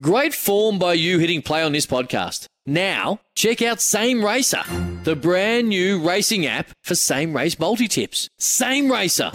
Great 0.00 0.32
form 0.32 0.78
by 0.78 0.92
you 0.92 1.18
hitting 1.18 1.42
play 1.42 1.60
on 1.60 1.72
this 1.72 1.84
podcast. 1.84 2.46
Now, 2.64 3.18
check 3.34 3.60
out 3.60 3.80
Same 3.80 4.24
Racer, 4.24 4.62
the 5.02 5.16
brand 5.16 5.70
new 5.70 6.00
racing 6.00 6.46
app 6.46 6.68
for 6.84 6.94
same 6.94 7.34
race 7.34 7.58
multi 7.58 7.88
tips. 7.88 8.28
Same 8.38 8.92
Racer. 8.92 9.32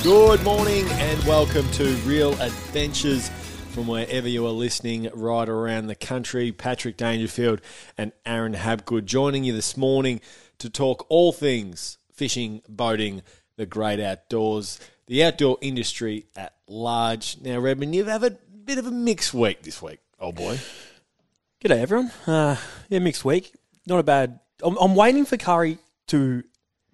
Good 0.03 0.43
morning 0.43 0.85
and 0.95 1.23
welcome 1.25 1.71
to 1.73 1.95
Real 1.99 2.33
Adventures 2.41 3.31
from 3.75 3.89
wherever 3.89 4.29
you 4.29 4.47
are 4.47 4.51
listening 4.51 5.11
right 5.13 5.49
around 5.49 5.89
the 5.89 5.97
country. 5.97 6.53
Patrick 6.53 6.97
Dangerfield 6.97 7.61
and 7.99 8.13
Aaron 8.25 8.55
Habgood 8.55 9.05
joining 9.05 9.43
you 9.43 9.53
this 9.53 9.77
morning 9.77 10.21
to 10.59 10.71
talk 10.71 11.05
all 11.09 11.33
things 11.33 11.99
fishing, 12.13 12.63
boating, 12.69 13.23
the 13.57 13.67
great 13.67 13.99
outdoors, 13.99 14.79
the 15.09 15.25
outdoor 15.25 15.59
industry 15.61 16.27
at 16.37 16.55
large. 16.69 17.39
Now, 17.41 17.59
Redmond, 17.59 17.97
you've 17.97 18.07
had 18.07 18.23
a 18.23 18.31
bit 18.65 18.79
of 18.79 18.87
a 18.87 18.93
mixed 18.93 19.35
week 19.35 19.63
this 19.63 19.83
week, 19.83 19.99
old 20.21 20.37
boy. 20.37 20.61
G'day, 21.65 21.79
everyone. 21.81 22.13
Uh, 22.29 22.57
yeah, 22.89 23.01
mixed 23.01 23.25
week. 23.25 23.53
Not 23.87 23.99
a 23.99 24.05
bad. 24.05 24.39
I'm, 24.63 24.77
I'm 24.77 24.95
waiting 24.95 25.25
for 25.25 25.37
Curry 25.37 25.79
to 26.09 26.45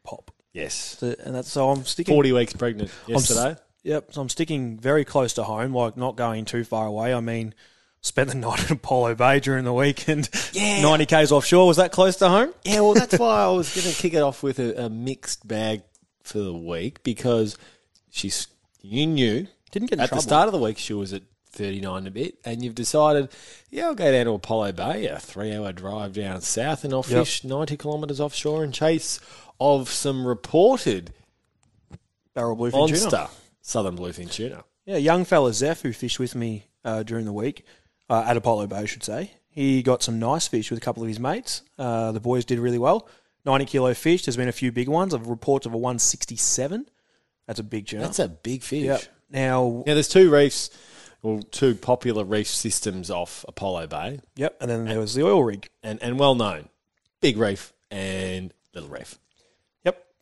pop, 0.02 0.30
Yes. 0.54 0.96
So- 0.98 1.14
and 1.24 1.34
that's 1.34 1.50
so 1.50 1.68
I'm 1.68 1.84
sticking. 1.84 2.14
40 2.14 2.32
weeks 2.32 2.54
pregnant 2.54 2.90
I'm 3.06 3.12
yesterday. 3.12 3.56
Yep. 3.82 4.12
So 4.12 4.20
I'm 4.20 4.28
sticking 4.28 4.78
very 4.78 5.04
close 5.04 5.32
to 5.34 5.42
home, 5.44 5.74
like 5.74 5.96
not 5.96 6.16
going 6.16 6.44
too 6.44 6.64
far 6.64 6.86
away. 6.86 7.14
I 7.14 7.20
mean, 7.20 7.54
spent 8.02 8.28
the 8.30 8.34
night 8.36 8.64
at 8.64 8.70
Apollo 8.70 9.14
Bay 9.16 9.40
during 9.40 9.64
the 9.64 9.72
weekend. 9.72 10.28
Yeah. 10.52 10.82
90 10.82 11.06
k's 11.06 11.32
offshore. 11.32 11.66
Was 11.66 11.78
that 11.78 11.92
close 11.92 12.16
to 12.16 12.28
home? 12.28 12.52
Yeah, 12.64 12.80
well, 12.80 12.94
that's 12.94 13.18
why 13.18 13.42
I 13.42 13.48
was 13.48 13.74
going 13.74 13.92
to 13.92 14.00
kick 14.00 14.14
it 14.14 14.22
off 14.22 14.42
with 14.42 14.58
a, 14.58 14.84
a 14.86 14.90
mixed 14.90 15.46
bag 15.48 15.82
for 16.22 16.38
the 16.38 16.52
week 16.54 17.02
because 17.02 17.56
she's 18.10 18.46
you 18.82 19.06
knew 19.06 19.46
Didn't 19.72 19.90
get 19.90 19.98
at 20.00 20.08
trouble. 20.08 20.22
the 20.22 20.28
start 20.28 20.46
of 20.48 20.52
the 20.52 20.58
week 20.58 20.78
she 20.78 20.92
was 20.94 21.12
at 21.12 21.22
39 21.52 22.06
a 22.06 22.10
bit, 22.10 22.38
and 22.44 22.62
you've 22.62 22.74
decided, 22.76 23.28
yeah, 23.70 23.86
I'll 23.86 23.94
go 23.94 24.10
down 24.12 24.26
to 24.26 24.32
Apollo 24.32 24.72
Bay, 24.72 25.06
a 25.06 25.18
three 25.18 25.52
hour 25.54 25.72
drive 25.72 26.12
down 26.12 26.40
south, 26.42 26.84
and 26.84 26.92
I'll 26.92 27.04
Yep. 27.08 27.18
fish 27.26 27.44
90 27.44 27.76
kilometres 27.76 28.20
offshore 28.20 28.62
in 28.62 28.70
chase 28.72 29.18
of 29.58 29.88
some 29.90 30.26
reported 30.26 31.12
Barrel 32.34 32.56
bluefin 32.56 32.72
monster 32.72 33.10
tuna. 33.10 33.28
Southern 33.62 33.96
bluefin 33.96 34.30
tuna. 34.30 34.64
Yeah, 34.86 34.96
young 34.96 35.24
fella 35.24 35.52
Zeph 35.52 35.82
who 35.82 35.92
fished 35.92 36.18
with 36.18 36.34
me 36.34 36.66
uh, 36.84 37.02
during 37.02 37.24
the 37.26 37.32
week 37.32 37.64
uh, 38.08 38.24
at 38.26 38.36
Apollo 38.36 38.68
Bay, 38.68 38.76
I 38.78 38.84
should 38.86 39.04
say. 39.04 39.32
He 39.48 39.82
got 39.82 40.02
some 40.02 40.18
nice 40.18 40.46
fish 40.48 40.70
with 40.70 40.78
a 40.78 40.82
couple 40.82 41.02
of 41.02 41.08
his 41.08 41.18
mates. 41.20 41.62
Uh, 41.78 42.12
the 42.12 42.20
boys 42.20 42.44
did 42.44 42.58
really 42.58 42.78
well. 42.78 43.08
90 43.44 43.64
kilo 43.66 43.94
fish. 43.94 44.24
There's 44.24 44.36
been 44.36 44.48
a 44.48 44.52
few 44.52 44.70
big 44.72 44.88
ones. 44.88 45.12
I've 45.14 45.26
reports 45.26 45.66
of 45.66 45.74
a 45.74 45.76
167. 45.76 46.88
That's 47.46 47.58
a 47.60 47.64
big 47.64 47.86
tuna. 47.86 48.02
That's 48.02 48.18
a 48.18 48.28
big 48.28 48.62
fish. 48.62 48.84
Yep. 48.84 49.02
Now, 49.30 49.82
Now, 49.86 49.94
there's 49.94 50.08
two 50.08 50.30
reefs, 50.32 50.70
well, 51.22 51.40
two 51.50 51.74
popular 51.74 52.24
reef 52.24 52.46
systems 52.48 53.10
off 53.10 53.44
Apollo 53.48 53.88
Bay, 53.88 54.20
yep. 54.36 54.56
And 54.60 54.70
then 54.70 54.84
there 54.86 54.98
was 55.00 55.14
the 55.14 55.24
oil 55.24 55.42
rig. 55.44 55.68
and, 55.82 56.02
and 56.02 56.18
well 56.18 56.34
known 56.34 56.68
Big 57.20 57.36
Reef 57.36 57.72
and 57.90 58.52
Little 58.74 58.88
Reef. 58.88 59.18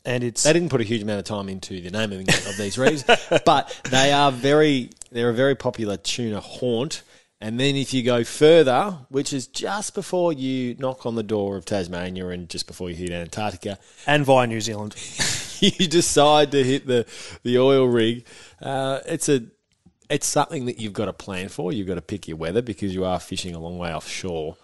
And 0.08 0.24
it's 0.24 0.42
They 0.42 0.54
didn't 0.54 0.70
put 0.70 0.80
a 0.80 0.84
huge 0.84 1.02
amount 1.02 1.18
of 1.18 1.26
time 1.26 1.50
into 1.50 1.82
the 1.82 1.90
naming 1.90 2.26
of 2.30 2.56
these 2.56 2.78
reefs, 2.78 3.04
but 3.44 3.78
they 3.90 4.10
are 4.10 4.32
very 4.32 4.88
they're 5.12 5.28
a 5.28 5.34
very 5.34 5.54
popular 5.54 5.98
tuna 5.98 6.40
haunt. 6.40 7.02
And 7.42 7.60
then 7.60 7.76
if 7.76 7.92
you 7.92 8.02
go 8.02 8.24
further, 8.24 9.00
which 9.10 9.34
is 9.34 9.46
just 9.46 9.94
before 9.94 10.32
you 10.32 10.76
knock 10.76 11.04
on 11.04 11.14
the 11.14 11.22
door 11.22 11.56
of 11.56 11.66
Tasmania 11.66 12.26
and 12.28 12.48
just 12.48 12.66
before 12.66 12.88
you 12.88 12.96
hit 12.96 13.10
Antarctica, 13.10 13.78
and 14.06 14.24
via 14.24 14.46
New 14.46 14.62
Zealand. 14.62 14.96
you 15.60 15.86
decide 15.86 16.52
to 16.52 16.64
hit 16.64 16.86
the 16.86 17.04
the 17.42 17.58
oil 17.58 17.86
rig. 17.86 18.26
Uh, 18.62 19.00
it's 19.04 19.28
a 19.28 19.42
it's 20.08 20.26
something 20.26 20.64
that 20.64 20.80
you've 20.80 20.94
got 20.94 21.04
to 21.04 21.12
plan 21.12 21.50
for. 21.50 21.70
You've 21.70 21.86
got 21.86 21.96
to 21.96 22.02
pick 22.02 22.26
your 22.28 22.38
weather 22.38 22.62
because 22.62 22.94
you 22.94 23.04
are 23.04 23.20
fishing 23.20 23.54
a 23.54 23.58
long 23.58 23.76
way 23.76 23.92
offshore. 23.92 24.56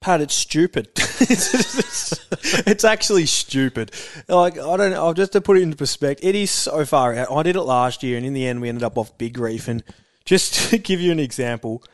Pat, 0.00 0.22
it's 0.22 0.34
stupid. 0.34 0.88
it's 0.96 2.84
actually 2.84 3.26
stupid. 3.26 3.92
Like 4.28 4.58
I 4.58 4.76
don't 4.78 4.92
know. 4.92 5.12
Just 5.12 5.32
to 5.32 5.42
put 5.42 5.58
it 5.58 5.62
into 5.62 5.76
perspective, 5.76 6.26
it 6.26 6.34
is 6.34 6.50
so 6.50 6.86
far 6.86 7.14
out. 7.14 7.30
I 7.30 7.42
did 7.42 7.56
it 7.56 7.62
last 7.62 8.02
year, 8.02 8.16
and 8.16 8.24
in 8.24 8.32
the 8.32 8.46
end, 8.46 8.62
we 8.62 8.70
ended 8.70 8.82
up 8.82 8.96
off 8.96 9.16
Big 9.18 9.36
Reef. 9.36 9.68
And 9.68 9.84
just 10.24 10.54
to 10.70 10.78
give 10.78 11.00
you 11.00 11.12
an 11.12 11.20
example, 11.20 11.84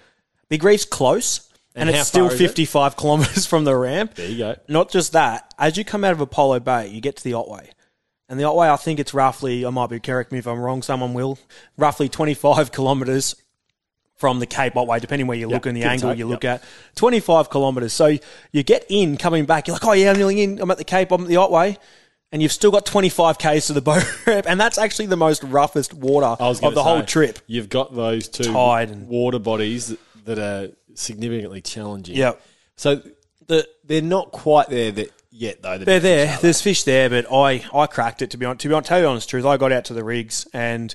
Big 0.49 0.63
Reef's 0.63 0.85
close, 0.85 1.53
and, 1.75 1.89
And 1.89 1.99
it's 1.99 2.07
still 2.07 2.29
is 2.29 2.35
it? 2.35 2.39
fifty-five 2.39 2.97
kilometres 2.97 3.45
from 3.45 3.65
the 3.65 3.75
ramp. 3.75 4.15
There 4.15 4.29
you 4.29 4.39
go. 4.39 4.57
Not 4.69 4.91
just 4.91 5.13
that, 5.13 5.53
as 5.59 5.77
you 5.77 5.85
come 5.85 6.05
out 6.05 6.13
of 6.13 6.21
Apollo 6.21 6.61
Bay, 6.61 6.87
you 6.89 7.01
get 7.01 7.17
to 7.17 7.25
the 7.25 7.35
Otway. 7.35 7.71
And 8.29 8.39
the 8.39 8.45
Otway, 8.45 8.69
I 8.69 8.77
think 8.77 8.99
it's 9.01 9.15
roughly, 9.15 9.65
I 9.67 9.71
might 9.71 9.91
be, 9.91 10.01
correct 10.01 10.33
me 10.33 10.39
if 10.39 10.47
I'm 10.47 10.59
wrong, 10.59 10.83
someone 10.83 11.15
will, 11.15 11.39
roughly 11.77 12.09
25 12.09 12.73
kilometres 12.73 13.37
from 14.17 14.39
the 14.41 14.47
Cape 14.47 14.77
Otway, 14.77 14.99
depending 14.99 15.27
where 15.27 15.37
you 15.37 15.47
look 15.47 15.67
and 15.67 15.77
the 15.77 15.85
angle 15.85 16.11
take, 16.11 16.19
you 16.19 16.27
look 16.27 16.45
at. 16.45 16.63
25 16.95 17.51
kilometres. 17.51 17.93
So 17.93 18.17
you 18.51 18.63
get 18.63 18.87
in, 18.89 19.17
coming 19.19 19.45
back, 19.45 19.69
you're 19.69 19.75
like, 19.75 19.85
oh 19.85 19.93
yeah, 19.93 20.11
I'm 20.11 20.17
nearly 20.17 20.43
in, 20.43 20.61
I'm 20.61 20.71
at 20.71 20.79
the 20.79 20.85
Cape, 20.85 21.13
I'm 21.13 21.23
at 21.23 21.29
the 21.29 21.37
Otway. 21.37 21.79
And 22.33 22.43
you've 22.43 22.53
still 22.53 22.71
got 22.73 22.85
25 22.85 23.39
k's 23.39 23.67
to 23.69 23.73
the 23.73 23.81
boat 23.81 24.05
ramp. 24.27 24.47
And 24.49 24.59
that's 24.59 24.79
actually 24.79 25.07
the 25.07 25.17
most 25.17 25.45
roughest 25.45 25.95
water 25.95 26.27
of 26.27 26.61
the 26.61 26.83
whole 26.83 27.03
trip. 27.03 27.39
You've 27.47 27.69
got 27.69 27.95
those 27.95 28.29
two 28.29 28.53
Tide 28.53 28.91
and- 28.91 29.07
water 29.07 29.39
bodies 29.39 29.89
that, 29.89 30.01
that 30.25 30.39
are 30.39 30.73
significantly 30.95 31.61
challenging. 31.61 32.17
Yep. 32.17 32.41
So 32.77 33.03
the, 33.47 33.69
they're 33.85 34.03
not 34.03 34.33
quite 34.33 34.69
there 34.71 34.91
that 34.93 35.13
yet, 35.31 35.63
though. 35.63 35.79
They're 35.79 36.01
there. 36.01 36.29
fish 36.29 36.41
There's 36.41 36.63
fish 36.63 36.83
there, 36.85 37.09
but 37.11 37.27
I, 37.31 37.65
I 37.73 37.87
cracked 37.87 38.23
it 38.23 38.31
to 38.31 38.39
be 38.39 38.47
honest. 38.47 38.63
To 38.63 38.69
be 38.69 38.75
honest, 38.75 38.89
tell 38.89 38.99
you 38.99 39.05
the 39.05 39.11
honest 39.11 39.31
truth, 39.31 39.45
I 39.45 39.57
got 39.57 39.73
out 39.73 39.85
to 39.87 39.95
the 39.95 40.03
rigs 40.05 40.47
and 40.53 40.91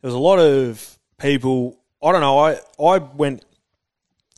there 0.00 0.08
was 0.08 0.14
a 0.14 0.18
lot 0.18 0.38
of 0.38 0.98
people. 1.18 1.78
I 2.02 2.12
don't 2.12 2.20
know. 2.20 2.38
I 2.38 2.60
I 2.82 2.98
went 2.98 3.44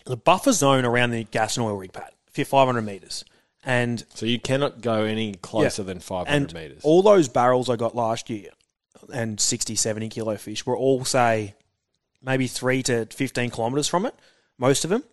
the 0.07 0.17
buffer 0.17 0.53
zone 0.53 0.85
around 0.85 1.11
the 1.11 1.25
gas 1.25 1.57
and 1.57 1.67
oil 1.67 1.77
rig 1.77 1.93
pad, 1.93 2.11
500 2.33 2.81
meters, 2.83 3.25
and 3.65 4.05
So 4.15 4.25
you 4.27 4.41
cannot 4.41 4.81
go 4.81 5.03
any 5.05 5.35
closer 5.35 5.83
Yeah. 5.83 5.87
than 5.87 6.01
500 6.01 6.31
and 6.35 6.55
metres. 6.55 6.81
all 6.85 7.03
those 7.03 7.29
barrels 7.29 7.69
I 7.69 7.77
got 7.77 7.95
last 7.95 8.31
year 8.31 8.51
and 9.13 9.39
60, 9.41 9.75
70 9.75 10.09
kilo 10.09 10.37
fish 10.37 10.65
were 10.65 10.77
all 10.77 11.05
say 11.05 11.55
maybe 12.23 12.47
three 12.47 12.83
to 12.85 13.07
15 13.07 13.51
kilometers 13.51 13.89
from 13.89 14.07
it. 14.07 14.15
Most 14.59 14.85
of 14.85 14.91
them, 14.91 15.05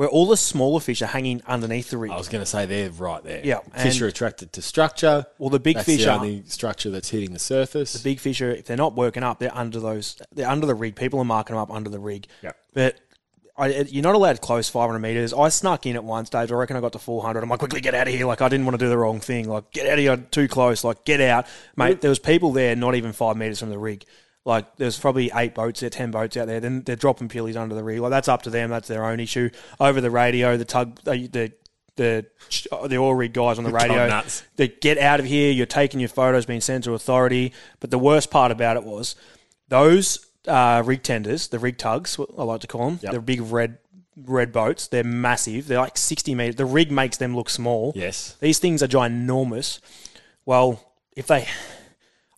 where 0.00 0.08
all 0.08 0.24
the 0.24 0.34
smaller 0.34 0.80
fish 0.80 1.02
are 1.02 1.06
hanging 1.08 1.42
underneath 1.46 1.90
the 1.90 1.98
rig. 1.98 2.10
I 2.10 2.16
was 2.16 2.30
going 2.30 2.40
to 2.40 2.46
say 2.46 2.64
they're 2.64 2.88
right 2.88 3.22
there. 3.22 3.42
Yeah, 3.44 3.58
Fish 3.76 3.96
and- 3.96 4.04
are 4.04 4.06
attracted 4.06 4.50
to 4.54 4.62
structure. 4.62 5.26
Well, 5.36 5.50
the 5.50 5.60
big 5.60 5.76
That's 5.76 5.84
fish 5.84 6.04
the 6.04 6.10
are- 6.10 6.16
only 6.16 6.42
structure 6.46 6.88
that's 6.88 7.10
hitting 7.10 7.34
the 7.34 7.38
surface. 7.38 7.92
the 7.92 8.02
big 8.02 8.18
fish 8.18 8.40
are 8.40 8.50
if 8.50 8.64
they're 8.64 8.78
not 8.78 8.94
working 8.94 9.22
up, 9.22 9.40
they're 9.40 9.54
under 9.54 9.78
those. 9.78 10.16
They're 10.32 10.48
under 10.48 10.66
the 10.66 10.74
rig. 10.74 10.96
People 10.96 11.18
are 11.18 11.24
marking 11.26 11.54
them 11.54 11.62
up 11.62 11.70
under 11.70 11.90
the 11.90 11.98
rig. 11.98 12.28
Yep. 12.40 12.56
But 12.72 12.98
I, 13.58 13.66
you're 13.90 14.02
not 14.02 14.14
allowed 14.14 14.40
close 14.40 14.70
500 14.70 14.98
meters. 15.00 15.34
I 15.34 15.50
snuck 15.50 15.84
in 15.84 15.96
at 15.96 16.04
one 16.04 16.24
stage. 16.24 16.50
I 16.50 16.54
reckon 16.54 16.78
I 16.78 16.80
got 16.80 16.94
to 16.94 16.98
400. 16.98 17.42
I'm 17.42 17.50
like, 17.50 17.58
quickly 17.58 17.82
get 17.82 17.94
out 17.94 18.08
of 18.08 18.14
here. 18.14 18.24
Like 18.24 18.40
I 18.40 18.48
didn't 18.48 18.64
want 18.64 18.78
to 18.80 18.82
do 18.86 18.88
the 18.88 18.96
wrong 18.96 19.20
thing. 19.20 19.50
Like 19.50 19.70
get 19.70 19.86
out 19.86 19.92
of 19.92 19.98
here. 19.98 20.16
Too 20.16 20.48
close. 20.48 20.82
Like 20.82 21.04
get 21.04 21.20
out, 21.20 21.44
mate. 21.76 22.00
There 22.00 22.08
was 22.08 22.18
people 22.18 22.52
there, 22.52 22.74
not 22.74 22.94
even 22.94 23.12
five 23.12 23.36
meters 23.36 23.60
from 23.60 23.68
the 23.68 23.78
rig. 23.78 24.06
Like 24.50 24.74
there's 24.76 24.98
probably 24.98 25.30
eight 25.32 25.54
boats 25.54 25.78
there, 25.78 25.90
ten 25.90 26.10
boats 26.10 26.36
out 26.36 26.48
there. 26.48 26.58
Then 26.58 26.82
they're 26.82 26.96
dropping 26.96 27.28
pillies 27.28 27.56
under 27.56 27.76
the 27.76 27.84
rig. 27.84 28.00
Like 28.00 28.10
that's 28.10 28.26
up 28.26 28.42
to 28.42 28.50
them. 28.50 28.68
That's 28.68 28.88
their 28.88 29.04
own 29.04 29.20
issue. 29.20 29.48
Over 29.78 30.00
the 30.00 30.10
radio, 30.10 30.56
the 30.56 30.64
tug, 30.64 31.00
the 31.04 31.28
the 31.28 31.52
the, 31.94 32.26
the 32.88 32.96
oil 32.96 33.14
rig 33.14 33.32
guys 33.32 33.58
on 33.58 33.64
the 33.64 33.70
radio. 33.82 34.22
They 34.56 34.66
get 34.66 34.98
out 34.98 35.20
of 35.20 35.26
here. 35.26 35.52
You're 35.52 35.66
taking 35.66 36.00
your 36.00 36.08
photos, 36.08 36.46
being 36.46 36.60
sent 36.60 36.84
to 36.84 36.94
authority. 36.94 37.52
But 37.78 37.92
the 37.92 37.98
worst 37.98 38.32
part 38.32 38.50
about 38.50 38.76
it 38.76 38.82
was 38.82 39.14
those 39.68 40.26
uh, 40.48 40.82
rig 40.84 41.04
tenders, 41.04 41.46
the 41.48 41.60
rig 41.60 41.78
tugs, 41.78 42.18
I 42.18 42.42
like 42.42 42.62
to 42.62 42.66
call 42.66 42.86
them. 42.90 42.98
Yep. 43.02 43.12
They're 43.12 43.20
big 43.20 43.40
red 43.42 43.78
red 44.16 44.50
boats. 44.50 44.88
They're 44.88 45.04
massive. 45.04 45.68
They're 45.68 45.78
like 45.78 45.96
60 45.96 46.34
meters. 46.34 46.56
The 46.56 46.64
rig 46.64 46.90
makes 46.90 47.18
them 47.18 47.36
look 47.36 47.50
small. 47.50 47.92
Yes. 47.94 48.36
These 48.40 48.58
things 48.58 48.82
are 48.82 48.88
ginormous. 48.88 49.78
Well, 50.44 50.84
if 51.14 51.28
they, 51.28 51.46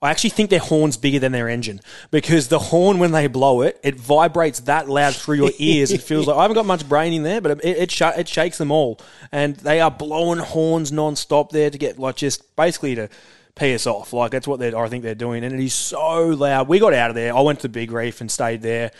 I 0.03 0.11
actually 0.11 0.31
think 0.31 0.51
their 0.51 0.59
horn's 0.59 0.97
bigger 0.97 1.21
than 1.21 1.31
their 1.31 1.49
engine 1.49 1.81
because 2.11 2.49
the 2.49 2.59
horn, 2.59 2.99
when 2.99 3.13
they 3.13 3.29
blow 3.29 3.63
it, 3.63 3.79
it 3.85 3.95
vibrates 3.95 4.59
that 4.61 4.89
loud 4.89 5.15
through 5.15 5.37
your 5.37 5.53
ears. 5.59 5.93
It 5.93 6.03
feels 6.03 6.27
like 6.27 6.37
I 6.37 6.43
haven't 6.43 6.57
got 6.57 6.67
much 6.67 6.89
brain 6.89 7.13
in 7.13 7.23
there, 7.23 7.41
but 7.41 7.65
it 7.65 7.65
it, 7.65 7.91
sh- 7.93 8.03
it 8.03 8.29
shakes 8.29 8.59
them 8.59 8.73
all, 8.73 8.99
and 9.31 9.57
they 9.57 9.81
are 9.81 9.93
blowing 9.93 10.41
horns 10.41 10.91
non-stop 10.91 11.53
there 11.53 11.71
to 11.71 11.79
get 11.79 12.01
like 12.01 12.17
just 12.17 12.57
basically 12.57 12.97
to 12.97 13.09
pee 13.55 13.75
us 13.75 13.87
off. 13.87 14.13
Like 14.13 14.33
that's 14.33 14.49
what 14.49 14.59
they 14.59 14.75
I 14.75 14.89
think 14.89 15.05
they're 15.05 15.15
doing, 15.15 15.45
and 15.45 15.55
it 15.55 15.65
is 15.65 15.75
so 15.75 16.27
loud. 16.27 16.67
We 16.67 16.81
got 16.81 16.95
out 16.95 17.11
of 17.11 17.15
there. 17.15 17.35
I 17.37 17.41
went 17.41 17.61
to 17.61 17.69
Big 17.69 17.93
Reef 17.93 18.21
and 18.21 18.31
stayed 18.31 18.61
there. 18.61 18.91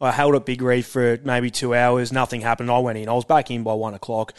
I 0.00 0.10
held 0.10 0.34
at 0.34 0.44
Big 0.44 0.60
Reef 0.60 0.86
for 0.86 1.18
maybe 1.24 1.50
two 1.50 1.74
hours. 1.74 2.12
Nothing 2.12 2.42
happened. 2.42 2.70
I 2.70 2.78
went 2.80 2.98
in. 2.98 3.08
I 3.08 3.14
was 3.14 3.24
back 3.24 3.50
in 3.50 3.62
by 3.62 3.72
one 3.72 3.94
o'clock. 3.94 4.34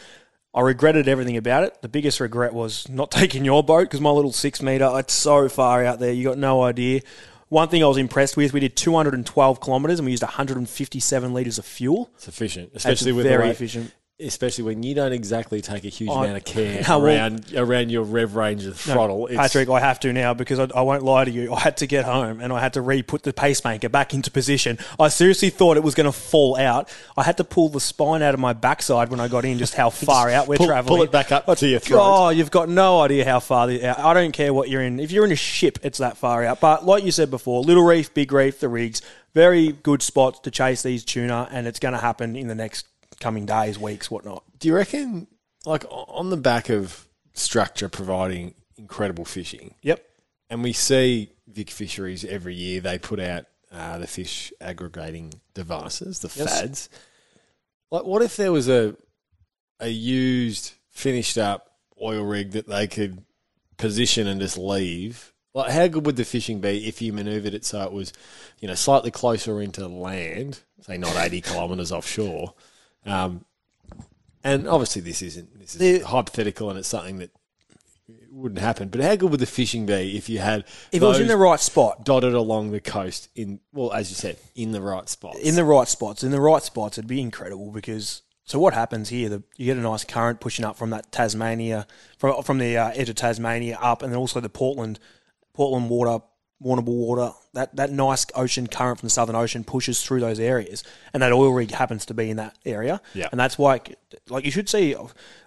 I 0.56 0.62
regretted 0.62 1.06
everything 1.06 1.36
about 1.36 1.64
it. 1.64 1.82
The 1.82 1.88
biggest 1.88 2.18
regret 2.18 2.54
was 2.54 2.88
not 2.88 3.10
taking 3.22 3.44
your 3.44 3.62
boat 3.62 3.82
because 3.82 4.00
my 4.00 4.10
little 4.10 4.32
six 4.32 4.62
meter, 4.62 4.90
it's 4.94 5.12
so 5.12 5.48
far 5.50 5.84
out 5.84 6.00
there. 6.00 6.12
You 6.12 6.24
got 6.24 6.38
no 6.38 6.62
idea. 6.62 7.02
One 7.48 7.68
thing 7.68 7.84
I 7.84 7.86
was 7.86 7.98
impressed 7.98 8.36
with, 8.36 8.54
we 8.54 8.58
did 8.58 8.74
212 8.74 9.60
kilometres 9.60 10.00
and 10.00 10.06
we 10.06 10.12
used 10.12 10.22
157 10.22 11.34
litres 11.34 11.58
of 11.58 11.66
fuel. 11.66 12.10
It's 12.16 12.26
efficient, 12.26 12.72
especially 12.74 13.12
with 13.12 13.26
very 13.26 13.36
the 13.36 13.44
way, 13.44 13.50
efficient. 13.50 13.92
Especially 14.18 14.64
when 14.64 14.82
you 14.82 14.94
don't 14.94 15.12
exactly 15.12 15.60
take 15.60 15.84
a 15.84 15.88
huge 15.88 16.08
I- 16.08 16.24
amount 16.24 16.38
of 16.38 16.44
care 16.44 16.82
No, 16.88 17.02
around 17.02 17.52
around 17.54 17.90
your 17.90 18.02
rev 18.02 18.34
range 18.34 18.64
of 18.64 18.78
throttle. 18.78 19.26
It's- 19.26 19.38
Patrick, 19.38 19.68
I 19.68 19.80
have 19.80 20.00
to 20.00 20.12
now 20.12 20.32
because 20.32 20.58
I, 20.58 20.68
I 20.74 20.80
won't 20.80 21.02
lie 21.02 21.24
to 21.26 21.30
you. 21.30 21.52
I 21.52 21.60
had 21.60 21.76
to 21.78 21.86
get 21.86 22.06
home 22.06 22.40
and 22.40 22.50
I 22.52 22.60
had 22.60 22.72
to 22.74 22.80
re-put 22.80 23.24
the 23.24 23.34
pacemaker 23.34 23.90
back 23.90 24.14
into 24.14 24.30
position. 24.30 24.78
I 24.98 25.08
seriously 25.08 25.50
thought 25.50 25.76
it 25.76 25.82
was 25.82 25.94
going 25.94 26.06
to 26.06 26.12
fall 26.12 26.56
out. 26.56 26.90
I 27.16 27.24
had 27.24 27.36
to 27.36 27.44
pull 27.44 27.68
the 27.68 27.80
spine 27.80 28.22
out 28.22 28.32
of 28.32 28.40
my 28.40 28.54
backside 28.54 29.10
when 29.10 29.20
I 29.20 29.28
got 29.28 29.44
in. 29.44 29.58
Just 29.58 29.74
how 29.74 29.90
far 29.90 30.30
out 30.30 30.48
we're 30.48 30.56
pull- 30.56 30.66
traveling. 30.66 30.96
pull 30.96 31.02
it 31.04 31.12
back 31.12 31.30
up 31.30 31.44
to 31.58 31.68
your 31.68 31.80
throat. 31.80 32.00
Oh, 32.02 32.28
you've 32.30 32.50
got 32.50 32.70
no 32.70 33.00
idea 33.02 33.24
how 33.26 33.40
far 33.40 33.66
the, 33.66 33.84
out. 33.86 33.98
I 33.98 34.14
don't 34.14 34.32
care 34.32 34.54
what 34.54 34.70
you're 34.70 34.82
in. 34.82 34.98
If 34.98 35.10
you're 35.12 35.26
in 35.26 35.32
a 35.32 35.36
ship, 35.36 35.78
it's 35.82 35.98
that 35.98 36.16
far 36.16 36.42
out. 36.44 36.60
But 36.60 36.86
like 36.86 37.04
you 37.04 37.12
said 37.12 37.30
before, 37.30 37.60
Little 37.62 37.84
Reef, 37.84 38.14
Big 38.14 38.32
Reef, 38.32 38.60
the 38.60 38.68
rigs, 38.70 39.02
very 39.34 39.72
good 39.72 40.00
spots 40.00 40.38
to 40.40 40.50
chase 40.50 40.82
these 40.82 41.04
tuna, 41.04 41.48
and 41.50 41.66
it's 41.66 41.78
going 41.78 41.92
to 41.92 42.00
happen 42.00 42.34
in 42.36 42.48
the 42.48 42.54
next 42.54 42.86
coming 43.20 43.46
days, 43.46 43.78
weeks, 43.78 44.10
whatnot. 44.10 44.44
Do 44.58 44.68
you 44.68 44.74
reckon, 44.74 45.26
like 45.64 45.84
on 45.90 46.30
the 46.30 46.36
back 46.36 46.68
of 46.68 47.06
structure 47.34 47.88
providing 47.88 48.54
incredible 48.78 49.24
fishing, 49.24 49.74
Yep. 49.82 50.04
and 50.50 50.62
we 50.62 50.72
see 50.72 51.32
Vic 51.48 51.70
Fisheries 51.70 52.24
every 52.24 52.54
year 52.54 52.80
they 52.80 52.98
put 52.98 53.20
out 53.20 53.46
uh, 53.72 53.98
the 53.98 54.06
fish 54.06 54.52
aggregating 54.60 55.34
devices, 55.54 56.20
the 56.20 56.32
Yes. 56.36 56.60
fads. 56.60 56.88
Like, 57.90 58.04
what 58.04 58.22
if 58.22 58.36
there 58.36 58.52
was 58.52 58.68
a 58.68 58.96
a 59.80 59.88
used, 59.88 60.72
finished 60.90 61.36
up 61.36 61.70
oil 62.02 62.22
rig 62.24 62.52
that 62.52 62.66
they 62.66 62.86
could 62.86 63.22
position 63.76 64.26
and 64.26 64.40
just 64.40 64.56
leave? 64.56 65.32
Like, 65.54 65.70
how 65.72 65.86
good 65.88 66.04
would 66.06 66.16
the 66.16 66.24
fishing 66.24 66.60
be 66.60 66.86
if 66.86 67.00
you 67.02 67.12
manoeuvred 67.12 67.54
it 67.54 67.64
so 67.64 67.82
it 67.82 67.92
was, 67.92 68.12
you 68.60 68.68
know, 68.68 68.74
slightly 68.74 69.10
closer 69.10 69.60
into 69.60 69.86
land, 69.88 70.60
say 70.82 70.96
not 70.98 71.16
eighty 71.16 71.40
kilometres 71.40 71.92
offshore? 71.92 72.54
Um, 73.06 73.44
and 74.44 74.68
obviously, 74.68 75.02
this 75.02 75.22
isn't 75.22 75.58
this 75.60 75.74
is 75.74 75.78
The- 75.80 76.06
hypothetical, 76.06 76.70
and 76.70 76.78
it's 76.78 76.88
something 76.88 77.18
that 77.18 77.30
wouldn't 78.30 78.60
happen. 78.60 78.88
But 78.88 79.00
how 79.00 79.16
good 79.16 79.30
would 79.30 79.40
the 79.40 79.46
fishing 79.46 79.86
be 79.86 80.16
if 80.16 80.28
you 80.28 80.38
had 80.38 80.64
If 80.92 81.02
it 81.02 81.06
was 81.06 81.18
in 81.18 81.26
the 81.26 81.36
right 81.36 81.58
spot, 81.58 82.04
dotted 82.04 82.34
along 82.34 82.70
the 82.70 82.80
coast 82.80 83.28
in 83.34 83.60
well, 83.72 83.92
as 83.92 84.10
you 84.10 84.14
said, 84.16 84.36
in 84.54 84.72
the 84.72 84.80
right 84.80 85.08
spots? 85.08 85.38
in 85.38 85.54
the 85.56 85.64
right 85.64 85.88
spots, 85.88 86.22
in 86.22 86.30
the 86.30 86.40
right 86.40 86.62
spots, 86.62 86.98
it'd 86.98 87.08
be 87.08 87.20
incredible 87.20 87.70
because. 87.70 88.22
So 88.48 88.60
what 88.60 88.74
happens 88.74 89.08
here? 89.08 89.28
The, 89.28 89.42
you 89.56 89.66
get 89.66 89.76
a 89.76 89.80
nice 89.80 90.04
current 90.04 90.38
pushing 90.38 90.64
up 90.64 90.76
from 90.76 90.90
that 90.90 91.10
Tasmania, 91.10 91.84
from 92.16 92.40
from 92.44 92.58
the 92.58 92.76
uh, 92.76 92.92
edge 92.94 93.08
of 93.08 93.16
Tasmania 93.16 93.76
up, 93.80 94.02
and 94.02 94.12
then 94.12 94.18
also 94.18 94.38
the 94.38 94.48
Portland, 94.48 95.00
Portland 95.52 95.90
water, 95.90 96.22
Warrnambool 96.62 96.86
water. 96.86 97.32
That 97.52 97.76
that 97.76 97.90
nice 97.90 98.26
ocean 98.34 98.66
current 98.66 98.98
from 99.00 99.06
the 99.06 99.10
Southern 99.10 99.36
Ocean 99.36 99.62
pushes 99.64 100.02
through 100.02 100.20
those 100.20 100.40
areas, 100.40 100.84
and 101.12 101.22
that 101.22 101.32
oil 101.32 101.50
rig 101.52 101.70
happens 101.70 102.06
to 102.06 102.14
be 102.14 102.30
in 102.30 102.36
that 102.38 102.56
area. 102.64 103.00
Yeah. 103.14 103.28
and 103.30 103.38
that's 103.40 103.58
why, 103.58 103.80
like 104.28 104.44
you 104.44 104.50
should 104.50 104.68
see. 104.68 104.94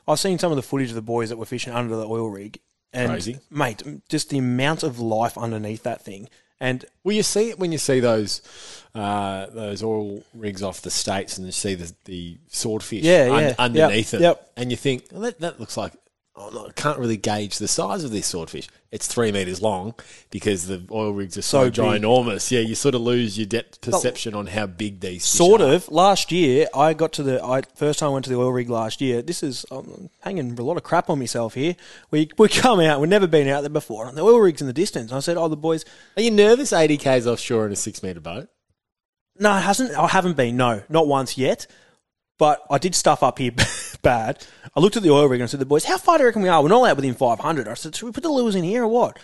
I've 0.07 0.19
seen 0.19 0.39
some 0.39 0.51
of 0.51 0.55
the 0.55 0.61
footage 0.63 0.89
of 0.89 0.95
the 0.95 1.01
boys 1.01 1.29
that 1.29 1.37
were 1.37 1.45
fishing 1.45 1.73
under 1.73 1.95
the 1.95 2.07
oil 2.07 2.29
rig, 2.29 2.59
and 2.93 3.11
Crazy. 3.11 3.39
mate, 3.51 3.83
just 4.09 4.29
the 4.29 4.37
amount 4.39 4.83
of 4.83 4.99
life 4.99 5.37
underneath 5.37 5.83
that 5.83 6.01
thing, 6.03 6.29
and 6.59 6.85
Well, 7.03 7.15
you 7.15 7.23
see 7.23 7.49
it 7.49 7.59
when 7.59 7.71
you 7.71 7.77
see 7.77 7.99
those 7.99 8.41
uh, 8.95 9.45
those 9.47 9.83
oil 9.83 10.23
rigs 10.33 10.63
off 10.63 10.81
the 10.81 10.89
states, 10.89 11.37
and 11.37 11.45
you 11.45 11.51
see 11.51 11.75
the, 11.75 11.93
the 12.05 12.37
swordfish 12.49 13.03
Yeah, 13.03 13.29
un- 13.31 13.43
yeah. 13.43 13.55
underneath 13.59 14.13
Yep, 14.13 14.19
it, 14.21 14.23
yep. 14.23 14.51
and 14.57 14.71
you 14.71 14.77
think 14.77 15.05
well, 15.11 15.21
that 15.21 15.39
that 15.41 15.59
looks 15.59 15.77
like. 15.77 15.93
Oh, 16.41 16.67
I 16.67 16.71
can't 16.71 16.97
really 16.97 17.17
gauge 17.17 17.57
the 17.57 17.67
size 17.67 18.05
of 18.05 18.11
this 18.11 18.27
swordfish. 18.27 18.69
It's 18.91 19.07
three 19.07 19.29
meters 19.33 19.61
long 19.61 19.93
because 20.31 20.67
the 20.67 20.87
oil 20.89 21.11
rigs 21.11 21.37
are 21.37 21.41
so, 21.41 21.65
So 21.69 21.83
ginormous. 21.83 22.49
Yeah, 22.49 22.61
you 22.61 22.75
sort 22.75 22.95
of 22.95 23.01
lose 23.01 23.37
your 23.37 23.45
depth 23.45 23.81
perception 23.81 24.33
on 24.33 24.47
how 24.47 24.65
big 24.65 25.01
these 25.01 25.25
Sort 25.25 25.59
are. 25.59 25.73
of. 25.73 25.89
Last 25.89 26.31
year, 26.31 26.67
I 26.73 26.93
got 26.93 27.11
to 27.13 27.23
the 27.23 27.43
I 27.43 27.63
first 27.75 27.99
time 27.99 28.11
I 28.11 28.13
went 28.13 28.23
to 28.25 28.31
the 28.31 28.37
oil 28.37 28.53
rig 28.53 28.69
last 28.69 29.01
year. 29.01 29.21
This 29.21 29.43
is 29.43 29.65
I'm 29.69 30.09
hanging 30.21 30.57
a 30.57 30.63
lot 30.63 30.77
of 30.77 30.83
crap 30.83 31.09
on 31.09 31.19
myself 31.19 31.55
here. 31.55 31.75
We 32.09 32.29
we 32.37 32.47
come 32.47 32.79
out. 32.79 33.01
We've 33.01 33.09
never 33.09 33.27
been 33.27 33.49
out 33.49 33.61
there 33.61 33.69
before. 33.69 34.07
And 34.07 34.17
the 34.17 34.23
oil 34.23 34.39
rig's 34.39 34.61
in 34.61 34.67
the 34.67 34.73
distance. 34.73 35.11
I 35.11 35.19
said, 35.19 35.35
"Oh, 35.35 35.49
the 35.49 35.57
boys." 35.57 35.83
Are 36.15 36.21
you 36.21 36.31
nervous? 36.31 36.71
Eighty 36.71 36.95
k's 36.97 37.27
offshore 37.27 37.65
in 37.65 37.73
a 37.73 37.75
six 37.75 38.01
meter 38.01 38.21
boat. 38.21 38.47
No, 39.37 39.57
it 39.57 39.61
hasn't. 39.61 39.91
I 39.93 40.07
haven't 40.07 40.37
been. 40.37 40.55
No, 40.55 40.83
not 40.87 41.05
once 41.05 41.37
yet. 41.37 41.67
But 42.39 42.65
I 42.71 42.79
did 42.79 42.95
stuff 42.95 43.21
up 43.21 43.37
here 43.37 43.51
bad. 44.01 44.43
I 44.75 44.79
looked 44.79 44.97
at 44.97 45.03
the 45.03 45.11
oil 45.11 45.27
rig 45.27 45.41
and 45.41 45.47
I 45.47 45.51
said, 45.51 45.59
"The 45.59 45.65
boys, 45.65 45.83
how 45.83 45.99
far 45.99 46.17
do 46.17 46.23
you 46.23 46.27
reckon 46.29 46.41
we 46.41 46.49
are? 46.49 46.63
We're 46.63 46.69
not 46.69 46.89
out 46.89 46.95
within 46.95 47.13
500." 47.13 47.67
I 47.67 47.75
said, 47.75 47.95
"Should 47.95 48.05
we 48.07 48.11
put 48.11 48.23
the 48.23 48.29
lures 48.29 48.55
in 48.55 48.63
here 48.63 48.83
or 48.83 48.87
what?" 48.87 49.19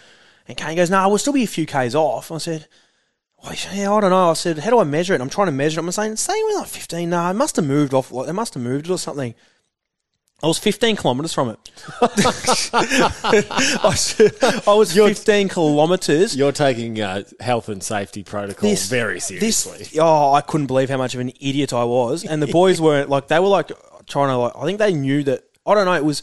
And 0.47 0.55
Kane 0.55 0.75
goes, 0.75 0.91
"No, 0.91 1.01
nah, 1.01 1.07
we'll 1.07 1.17
still 1.17 1.33
be 1.33 1.43
a 1.43 1.47
few 1.47 1.65
k's 1.65 1.95
off." 1.95 2.31
I 2.31 2.37
said. 2.37 2.67
"Oh, 3.43 3.53
Yeah, 3.73 3.93
I 3.93 4.01
don't 4.01 4.09
know. 4.11 4.29
I 4.31 4.33
said, 4.33 4.59
how 4.59 4.71
do 4.71 4.79
I 4.79 4.83
measure 4.83 5.13
it? 5.13 5.21
I'm 5.21 5.29
trying 5.29 5.47
to 5.47 5.51
measure 5.51 5.79
it. 5.79 5.83
I'm 5.83 5.91
saying, 5.91 6.15
saying 6.15 6.43
we're 6.45 6.59
like 6.59 6.67
15. 6.67 7.09
No, 7.09 7.29
it 7.29 7.33
must 7.35 7.55
have 7.57 7.65
moved 7.65 7.93
off. 7.93 8.11
It 8.11 8.33
must 8.33 8.55
have 8.55 8.63
moved 8.63 8.87
it 8.87 8.91
or 8.91 8.97
something. 8.97 9.35
I 10.43 10.47
was 10.47 10.59
15 10.59 10.97
kilometres 10.97 11.33
from 11.33 11.49
it. 11.49 11.71
I, 14.67 14.75
was 14.75 14.93
15 14.93 15.49
kilometres. 15.49 16.35
You're 16.35 16.51
taking 16.51 16.99
uh, 17.01 17.23
health 17.39 17.69
and 17.69 17.81
safety 17.81 18.23
protocol 18.23 18.69
very 18.75 19.19
seriously. 19.21 19.39
This, 19.39 19.97
oh, 19.99 20.33
I 20.33 20.41
couldn't 20.41 20.67
believe 20.67 20.89
how 20.89 20.97
much 20.97 21.13
of 21.15 21.21
an 21.21 21.31
idiot 21.39 21.71
I 21.73 21.85
was. 21.85 22.25
And 22.25 22.41
the 22.41 22.47
boys 22.47 22.81
weren't 22.81 23.09
like 23.09 23.29
they 23.29 23.39
were 23.39 23.47
like 23.47 23.71
trying 24.07 24.27
to 24.27 24.37
like. 24.37 24.53
I 24.55 24.65
think 24.65 24.79
they 24.79 24.93
knew 24.93 25.23
that. 25.23 25.43
I 25.65 25.73
don't 25.73 25.85
know. 25.85 25.93
It 25.93 26.05
was. 26.05 26.21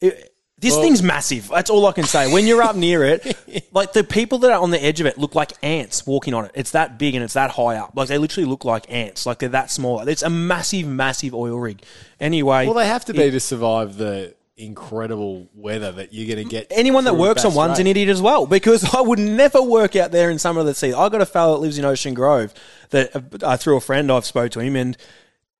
It, 0.00 0.33
this 0.58 0.76
thing's 0.76 1.02
massive. 1.02 1.48
That's 1.48 1.68
all 1.68 1.86
I 1.86 1.92
can 1.92 2.04
say. 2.04 2.32
When 2.32 2.46
you're 2.46 2.62
up 2.62 2.76
near 2.76 3.04
it, 3.04 3.68
like 3.72 3.92
the 3.92 4.04
people 4.04 4.38
that 4.38 4.52
are 4.52 4.60
on 4.60 4.70
the 4.70 4.82
edge 4.82 5.00
of 5.00 5.06
it 5.06 5.18
look 5.18 5.34
like 5.34 5.52
ants 5.62 6.06
walking 6.06 6.32
on 6.32 6.46
it. 6.46 6.52
It's 6.54 6.70
that 6.70 6.98
big 6.98 7.14
and 7.14 7.24
it's 7.24 7.34
that 7.34 7.50
high 7.50 7.76
up. 7.76 7.92
Like 7.94 8.08
they 8.08 8.18
literally 8.18 8.48
look 8.48 8.64
like 8.64 8.90
ants. 8.90 9.26
Like 9.26 9.40
they're 9.40 9.48
that 9.50 9.70
small. 9.70 10.00
It's 10.08 10.22
a 10.22 10.30
massive, 10.30 10.86
massive 10.86 11.34
oil 11.34 11.58
rig. 11.58 11.82
Anyway, 12.20 12.66
well, 12.66 12.74
they 12.74 12.86
have 12.86 13.04
to 13.06 13.12
be 13.12 13.30
to 13.30 13.40
survive 13.40 13.96
the 13.96 14.34
incredible 14.56 15.48
weather 15.52 15.90
that 15.90 16.12
you're 16.12 16.32
going 16.32 16.46
to 16.46 16.48
get. 16.48 16.68
anyone 16.70 17.04
that 17.04 17.16
works 17.16 17.44
on 17.44 17.54
one's 17.54 17.80
an 17.80 17.88
idiot 17.88 18.08
as 18.08 18.22
well 18.22 18.46
because 18.46 18.94
I 18.94 19.00
would 19.00 19.18
never 19.18 19.60
work 19.60 19.96
out 19.96 20.12
there 20.12 20.30
in 20.30 20.38
summer 20.38 20.60
of 20.60 20.66
the 20.66 20.74
sea. 20.74 20.92
I 20.92 21.08
got 21.08 21.20
a 21.20 21.26
fellow 21.26 21.54
that 21.54 21.60
lives 21.60 21.76
in 21.76 21.84
Ocean 21.84 22.14
Grove 22.14 22.54
that 22.90 23.42
uh, 23.42 23.56
through 23.56 23.76
a 23.76 23.80
friend 23.80 24.12
I've 24.12 24.24
spoke 24.24 24.52
to 24.52 24.60
him 24.60 24.76
and 24.76 24.96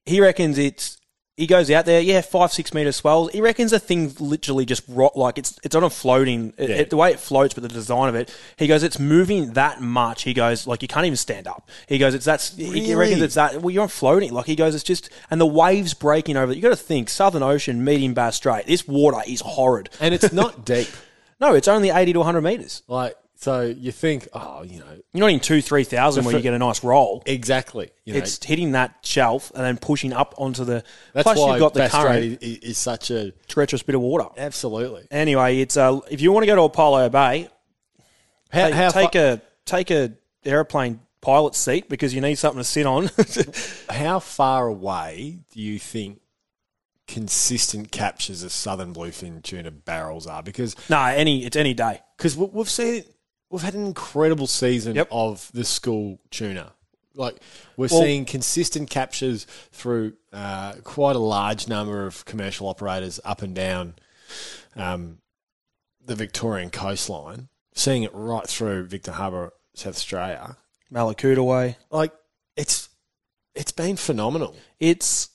he 0.07 0.21
reckons 0.21 0.59
it's 0.59 0.99
he 1.37 1.47
goes 1.49 1.69
out 1.71 1.85
there, 1.85 2.01
yeah, 2.01 2.21
five 2.21 2.53
six 2.53 2.73
meter 2.73 2.93
swells. 2.93 3.33
He 3.33 3.41
reckons 3.41 3.73
the 3.73 3.81
thing 3.81 4.13
literally 4.21 4.65
just 4.65 4.85
rot 4.89 5.17
like 5.17 5.37
it's 5.37 5.59
it's 5.65 5.75
on 5.75 5.83
a 5.83 5.91
floating. 5.91 6.53
It, 6.57 6.71
Yeah. 6.71 6.77
it- 6.77 6.91
the 6.91 6.97
way 6.97 7.11
it 7.11 7.19
floats, 7.19 7.55
but 7.55 7.63
the 7.63 7.69
design 7.69 8.09
of 8.09 8.15
it, 8.15 8.33
he 8.57 8.67
goes, 8.69 8.83
it's 8.83 8.99
moving 9.01 9.55
that 9.55 9.81
much. 9.81 10.23
He 10.23 10.33
goes, 10.35 10.67
like 10.67 10.83
you 10.83 10.89
can't 10.89 11.07
even 11.07 11.17
stand 11.17 11.47
up. 11.49 11.69
He 11.89 11.99
goes, 11.99 12.15
it's 12.15 12.25
that's. 12.25 12.55
He 12.57 12.95
reckons 12.95 13.21
it's 13.23 13.35
that. 13.35 13.61
Well, 13.63 13.71
you're 13.71 13.83
on 13.83 13.89
floating. 13.89 14.33
Like 14.33 14.47
he 14.47 14.55
goes, 14.57 14.75
it's 14.75 14.85
just 14.85 15.11
and 15.31 15.41
the 15.41 15.47
waves 15.47 15.93
breaking 15.95 16.37
over. 16.37 16.53
You 16.53 16.63
got 16.63 16.69
to 16.71 16.77
think 16.77 17.09
Southern 17.11 17.43
Ocean, 17.43 17.83
medium 17.85 18.15
Bass 18.15 18.37
Strait. 18.37 18.67
This 18.67 18.87
water 18.87 19.21
is 19.27 19.41
horrid. 19.41 19.91
and 20.01 20.15
it's 20.15 20.33
not 20.33 20.65
deep. 20.67 20.89
No, 21.41 21.55
it's 21.55 21.67
only 21.67 21.91
eighty 21.91 22.13
to 22.13 22.21
one 22.21 22.27
hundred 22.27 22.43
meters. 22.43 22.83
Like 22.87 23.17
so, 23.45 23.61
you 23.63 23.93
think, 23.93 24.29
oh, 24.33 24.63
you 24.63 24.79
know, 24.81 24.87
You're 25.13 25.21
not 25.21 25.31
in 25.31 25.41
two, 25.41 25.61
three 25.61 25.85
thousand 25.85 26.23
So 26.23 26.27
where 26.27 26.33
for- 26.33 26.39
you 26.39 26.43
get 26.43 26.55
a 26.55 26.59
nice 26.59 26.83
roll. 26.83 27.23
exactly. 27.27 27.91
You 28.05 28.15
know, 28.15 28.19
It's 28.21 28.43
hitting 28.45 28.73
that 28.73 28.97
shelf 29.03 29.53
and 29.55 29.63
then 29.65 29.77
pushing 29.77 30.13
up 30.13 30.35
onto 30.39 30.65
the. 30.65 30.83
that's 31.13 31.25
plus, 31.25 31.39
why 31.39 31.51
you've 31.51 31.59
got 31.61 31.75
the 31.75 31.89
current, 31.89 32.43
is, 32.43 32.59
is 32.59 32.79
such 32.79 33.11
a 33.11 33.33
treacherous 33.49 33.83
bit 33.83 33.95
of 33.95 34.01
water. 34.01 34.27
absolutely. 34.39 35.07
Anyway, 35.11 35.59
it's 35.61 35.77
uh, 35.77 36.01
if 36.11 36.21
you 36.21 36.33
want 36.33 36.43
to 36.45 36.47
go 36.47 36.57
to 36.57 36.63
Apollo 36.63 37.09
Bay, 37.11 37.49
How, 38.51 38.65
take, 38.67 38.75
how 38.75 38.91
take 38.91 39.13
fa- 39.13 39.43
a 39.45 39.67
take 39.67 39.91
a 39.91 40.13
airplane 40.45 41.01
pilot 41.21 41.55
seat 41.55 41.89
because 41.89 42.15
you 42.15 42.21
need 42.21 42.37
something 42.37 42.61
to 42.61 42.65
sit 42.65 42.87
on. 42.87 43.11
how 43.91 44.21
far 44.21 44.67
away 44.69 45.39
do 45.53 45.61
you 45.61 45.79
think 45.79 46.21
consistent 47.07 47.91
captures 47.93 48.43
of 48.43 48.51
southern 48.53 48.95
bluefin 48.95 49.43
tuna 49.43 49.71
barrels 49.71 50.27
are? 50.27 50.43
Because 50.43 50.75
no, 50.89 51.01
any 51.03 51.45
it's 51.45 51.57
any 51.57 51.75
day. 51.75 52.01
because 52.17 52.37
we've 52.37 52.71
seen 52.71 53.05
we've 53.55 53.63
had 53.63 53.75
an 53.75 53.87
incredible 53.87 54.49
season 54.49 54.97
Yep. 54.97 55.09
of 55.13 55.49
the 55.55 55.65
school 55.65 56.19
tuna. 56.33 56.73
Like 57.15 57.37
we're 57.77 57.87
Well- 57.89 58.01
seeing 58.03 58.25
consistent 58.25 58.91
captures 58.91 59.47
through 59.71 60.15
uh, 60.33 60.73
quite 60.83 61.15
a 61.15 61.21
large 61.21 61.69
number 61.69 62.05
of 62.05 62.25
commercial 62.25 62.67
operators 62.69 63.21
up 63.25 63.43
and 63.43 63.55
down 63.55 63.95
um, 64.75 65.19
the 66.05 66.17
Victorian 66.17 66.71
coastline. 66.71 67.49
seeing 67.77 68.03
it 68.03 68.11
right 68.13 68.47
through 68.49 68.87
Victor 68.87 69.13
Harbour, 69.13 69.53
South 69.75 69.95
Australia. 69.95 70.57
Mallacoota 70.93 71.45
way. 71.45 71.77
Like 71.91 72.13
it's 72.57 72.89
it's 73.55 73.71
been 73.73 73.95
phenomenal. 73.97 74.57
It's 74.81 75.29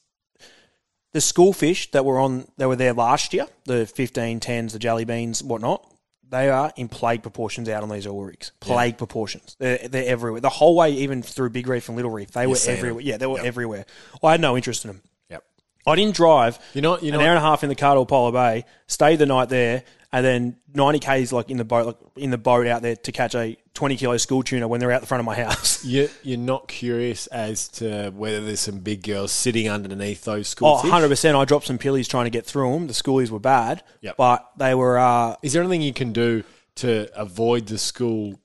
the 1.13 1.21
school 1.21 1.53
fish 1.53 1.89
that 1.91 2.03
were 2.03 2.19
on 2.19 2.49
that 2.57 2.67
were 2.67 2.75
there 2.75 2.93
last 2.93 3.33
year, 3.33 3.47
the 3.65 3.85
15, 3.85 4.39
10s, 4.41 4.73
the 4.73 4.79
jelly 4.79 5.05
beans, 5.05 5.41
whatnot. 5.41 5.88
They 6.29 6.50
are 6.50 6.71
in 6.75 6.88
plague 6.89 7.24
proportions 7.24 7.67
out 7.69 7.81
on 7.81 7.89
these 7.89 8.05
oil 8.05 8.24
rigs. 8.24 8.51
Plague 8.59 8.98
proportions. 8.98 9.55
They're, 9.59 9.79
they're 9.88 10.05
everywhere. 10.07 10.41
The 10.41 10.50
whole 10.50 10.75
way, 10.75 10.91
even 10.91 11.24
through 11.24 11.50
Big 11.50 11.67
Reef 11.67 11.88
and 11.89 11.95
Little 11.95 12.12
Reef, 12.12 12.31
they 12.31 12.45
were 12.45 12.55
seen 12.55 12.74
'em. 12.74 12.77
everywhere. 12.79 13.01
Yeah, 13.01 13.17
they 13.17 13.25
were 13.25 13.38
Yep. 13.38 13.45
everywhere. 13.45 13.86
I 14.24 14.31
had 14.31 14.41
no 14.41 14.55
interest 14.55 14.86
in 14.86 14.89
them. 14.91 15.01
Yep. 15.31 15.43
I 15.88 15.95
didn't 15.95 16.15
drive 16.15 16.59
You 16.75 16.81
know- 16.81 17.00
you 17.00 17.12
know- 17.12 17.19
an 17.19 17.25
hour 17.25 17.29
and 17.31 17.39
a 17.39 17.41
half 17.41 17.63
in 17.63 17.69
the 17.69 17.75
car 17.75 17.95
to 17.95 18.01
Apollo 18.01 18.33
Bay, 18.33 18.65
stayed 18.86 19.17
the 19.17 19.25
night 19.25 19.50
there, 19.50 19.83
and 20.11 20.25
then 20.25 20.57
90 20.73 20.99
k's 20.99 21.31
like 21.33 21.49
in 21.51 21.57
the 21.57 21.63
boat, 21.65 21.85
like 21.87 21.97
in 22.15 22.31
the 22.31 22.37
boat 22.37 22.65
out 22.67 22.81
there 22.81 22.95
to 22.95 23.11
catch 23.11 23.35
a 23.35 23.57
20 23.75 23.95
kilo 23.97 24.17
school 24.17 24.41
tuna 24.43 24.67
when 24.67 24.79
they're 24.79 24.91
out 24.91 25.01
the 25.01 25.07
front 25.07 25.19
of 25.19 25.25
my 25.25 25.35
house. 25.43 25.85
You 25.85 26.09
you're 26.23 26.37
not 26.37 26.67
curious 26.67 27.27
as 27.27 27.67
to 27.69 28.09
whether 28.11 28.41
there's 28.43 28.59
some 28.59 28.79
big 28.79 29.03
girls 29.03 29.31
sitting 29.31 29.69
underneath 29.69 30.23
those 30.25 30.47
school 30.47 30.69
Oh, 30.69 30.77
fish? 30.81 30.91
100%. 30.91 31.35
I 31.35 31.45
dropped 31.45 31.67
some 31.67 31.77
pillies 31.77 32.07
trying 32.07 32.25
to 32.25 32.29
get 32.31 32.45
through 32.45 32.71
them. 32.73 32.87
The 32.87 32.93
schoolies 32.93 33.29
were 33.29 33.39
bad, 33.39 33.83
Yep. 34.01 34.17
but 34.17 34.49
they 34.57 34.73
were. 34.75 34.97
Uh, 34.97 35.35
Is 35.43 35.53
there 35.53 35.61
anything 35.61 35.81
you 35.81 35.93
can 35.93 36.11
do 36.11 36.43
to 36.75 37.09
avoid 37.19 37.67
the 37.67 37.77
school 37.77 38.39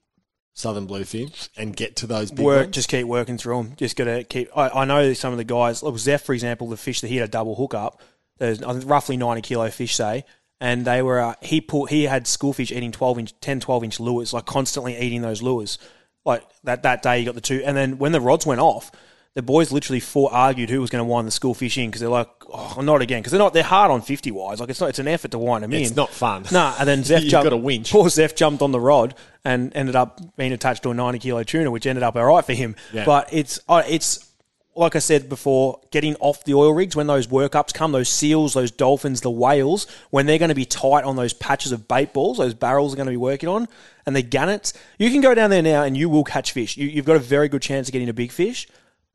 southern 0.56 0.86
bluefin 0.86 1.48
and 1.56 1.74
get 1.74 1.96
to 1.96 2.06
those 2.06 2.30
big 2.30 2.44
work, 2.44 2.64
ones? 2.66 2.74
just 2.74 2.88
keep 2.88 3.06
working 3.06 3.38
through 3.38 3.56
them. 3.56 3.72
Just 3.76 3.96
got 3.96 4.04
to 4.04 4.22
keep. 4.24 4.48
I, 4.56 4.68
I 4.68 4.84
know 4.84 5.12
some 5.14 5.32
of 5.32 5.38
the 5.38 5.44
guys, 5.44 5.82
like 5.82 5.96
Zeph, 5.98 6.22
for 6.22 6.32
example, 6.34 6.68
the 6.68 6.76
fish 6.76 7.00
that 7.00 7.08
he 7.08 7.16
had 7.16 7.28
a 7.28 7.30
double 7.32 7.56
hook 7.56 7.74
up, 7.74 8.00
there's 8.38 8.62
I 8.62 8.72
think 8.72 8.88
roughly 8.88 9.16
90 9.16 9.42
kilo 9.42 9.68
fish, 9.70 9.94
say, 9.96 10.24
and 10.64 10.86
they 10.86 11.02
were, 11.02 11.20
uh, 11.20 11.34
he 11.42 11.60
put, 11.60 11.90
he 11.90 12.04
had 12.04 12.26
schoolfish 12.26 12.72
eating 12.72 12.90
12 12.90 13.18
inch, 13.18 13.40
10, 13.42 13.60
12 13.60 13.84
inch 13.84 14.00
lures, 14.00 14.32
like 14.32 14.46
constantly 14.46 14.98
eating 14.98 15.20
those 15.20 15.42
lures. 15.42 15.76
Like 16.24 16.42
that, 16.62 16.84
that 16.84 17.02
day, 17.02 17.18
he 17.18 17.26
got 17.26 17.34
the 17.34 17.42
two. 17.42 17.62
And 17.62 17.76
then 17.76 17.98
when 17.98 18.12
the 18.12 18.20
rods 18.20 18.46
went 18.46 18.62
off, 18.62 18.90
the 19.34 19.42
boys 19.42 19.70
literally 19.72 20.00
fought, 20.00 20.32
argued 20.32 20.70
who 20.70 20.80
was 20.80 20.88
going 20.88 21.04
to 21.04 21.04
wind 21.04 21.28
the 21.28 21.32
schoolfish 21.32 21.76
in 21.76 21.90
because 21.90 22.00
they're 22.00 22.08
like, 22.08 22.30
oh, 22.48 22.80
not 22.80 23.02
again. 23.02 23.20
Because 23.20 23.32
they're 23.32 23.38
not, 23.38 23.52
they're 23.52 23.62
hard 23.62 23.90
on 23.90 24.00
50 24.00 24.30
wise. 24.30 24.58
Like 24.58 24.70
it's 24.70 24.80
not, 24.80 24.88
it's 24.88 24.98
an 24.98 25.06
effort 25.06 25.32
to 25.32 25.38
wind 25.38 25.64
them 25.64 25.72
in. 25.74 25.82
It's 25.82 25.94
not 25.94 26.08
fun. 26.08 26.46
Nah, 26.50 26.74
and 26.78 26.88
then 26.88 27.04
Zeph 27.04 27.24
jumped. 27.24 27.44
got 27.44 27.52
a 27.52 27.58
winch. 27.58 27.92
Poor 27.92 28.08
Zeph 28.08 28.34
jumped 28.34 28.62
on 28.62 28.72
the 28.72 28.80
rod 28.80 29.14
and 29.44 29.70
ended 29.76 29.96
up 29.96 30.18
being 30.38 30.54
attached 30.54 30.82
to 30.84 30.90
a 30.90 30.94
ninety 30.94 31.18
kilo 31.18 31.42
tuna, 31.42 31.70
which 31.70 31.84
ended 31.84 32.02
up 32.02 32.16
all 32.16 32.24
right 32.24 32.42
for 32.44 32.54
him. 32.54 32.74
Yeah. 32.90 33.04
But 33.04 33.28
it's 33.34 33.60
uh, 33.68 33.82
it's 33.86 34.30
like 34.76 34.96
I 34.96 34.98
said 34.98 35.28
before, 35.28 35.80
getting 35.90 36.16
off 36.16 36.44
the 36.44 36.54
oil 36.54 36.72
rigs 36.72 36.96
when 36.96 37.06
those 37.06 37.26
workups 37.26 37.72
come, 37.72 37.92
those 37.92 38.08
seals, 38.08 38.54
those 38.54 38.70
dolphins, 38.70 39.20
the 39.20 39.30
whales, 39.30 39.86
when 40.10 40.26
they're 40.26 40.38
going 40.38 40.48
to 40.48 40.54
be 40.54 40.64
tight 40.64 41.04
on 41.04 41.16
those 41.16 41.32
patches 41.32 41.72
of 41.72 41.86
bait 41.86 42.12
balls, 42.12 42.38
those 42.38 42.54
barrels 42.54 42.92
are 42.92 42.96
going 42.96 43.06
to 43.06 43.12
be 43.12 43.16
working 43.16 43.48
on, 43.48 43.68
and 44.06 44.16
the 44.16 44.22
gannets. 44.22 44.72
You 44.98 45.10
can 45.10 45.20
go 45.20 45.34
down 45.34 45.50
there 45.50 45.62
now 45.62 45.82
and 45.82 45.96
you 45.96 46.08
will 46.08 46.24
catch 46.24 46.52
fish. 46.52 46.76
You, 46.76 46.88
you've 46.88 47.06
got 47.06 47.16
a 47.16 47.20
very 47.20 47.48
good 47.48 47.62
chance 47.62 47.88
of 47.88 47.92
getting 47.92 48.08
a 48.08 48.14
big 48.14 48.32
fish. 48.32 48.66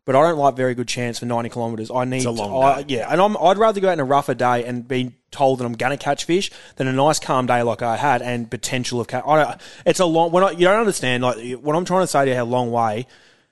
But 0.06 0.16
I 0.16 0.24
don't 0.24 0.40
like 0.40 0.56
very 0.56 0.74
good 0.74 0.88
chance 0.88 1.20
for 1.20 1.28
90 1.28 1.50
kilometres. 1.50 1.92
I 1.94 2.04
need, 2.04 2.26
a 2.26 2.32
long 2.32 2.64
I- 2.64 2.82
day. 2.82 2.96
yeah, 2.96 3.12
and 3.12 3.22
I'm, 3.22 3.38
I'd 3.38 3.60
rather 3.60 3.80
go 3.80 3.90
out 3.90 3.94
in 3.94 4.00
a 4.00 4.06
rougher 4.06 4.34
day 4.34 4.66
and 4.66 4.88
be 4.88 5.12
told 5.30 5.60
that 5.60 5.66
I'm 5.66 5.74
going 5.74 5.92
to 5.96 6.04
catch 6.04 6.26
fish 6.26 6.50
than 6.78 6.88
a 6.88 6.94
nice 6.94 7.20
calm 7.20 7.46
day 7.46 7.62
like 7.62 7.84
I 7.84 7.96
had 7.96 8.24
and 8.24 8.50
potential 8.50 9.00
of 9.00 9.08
catch. 9.08 9.24
I 9.28 9.44
don't, 9.44 9.62
it's 9.86 10.00
a 10.00 10.06
long. 10.06 10.32
When 10.32 10.44
I, 10.44 10.52
you 10.52 10.66
don't 10.66 10.80
understand, 10.80 11.22
like 11.22 11.52
what 11.60 11.76
I'm 11.76 11.86
trying 11.86 12.02
to 12.02 12.08
say 12.08 12.26
to 12.26 12.32
you, 12.32 12.36
how 12.38 12.46
long 12.46 12.72
way. 12.72 13.06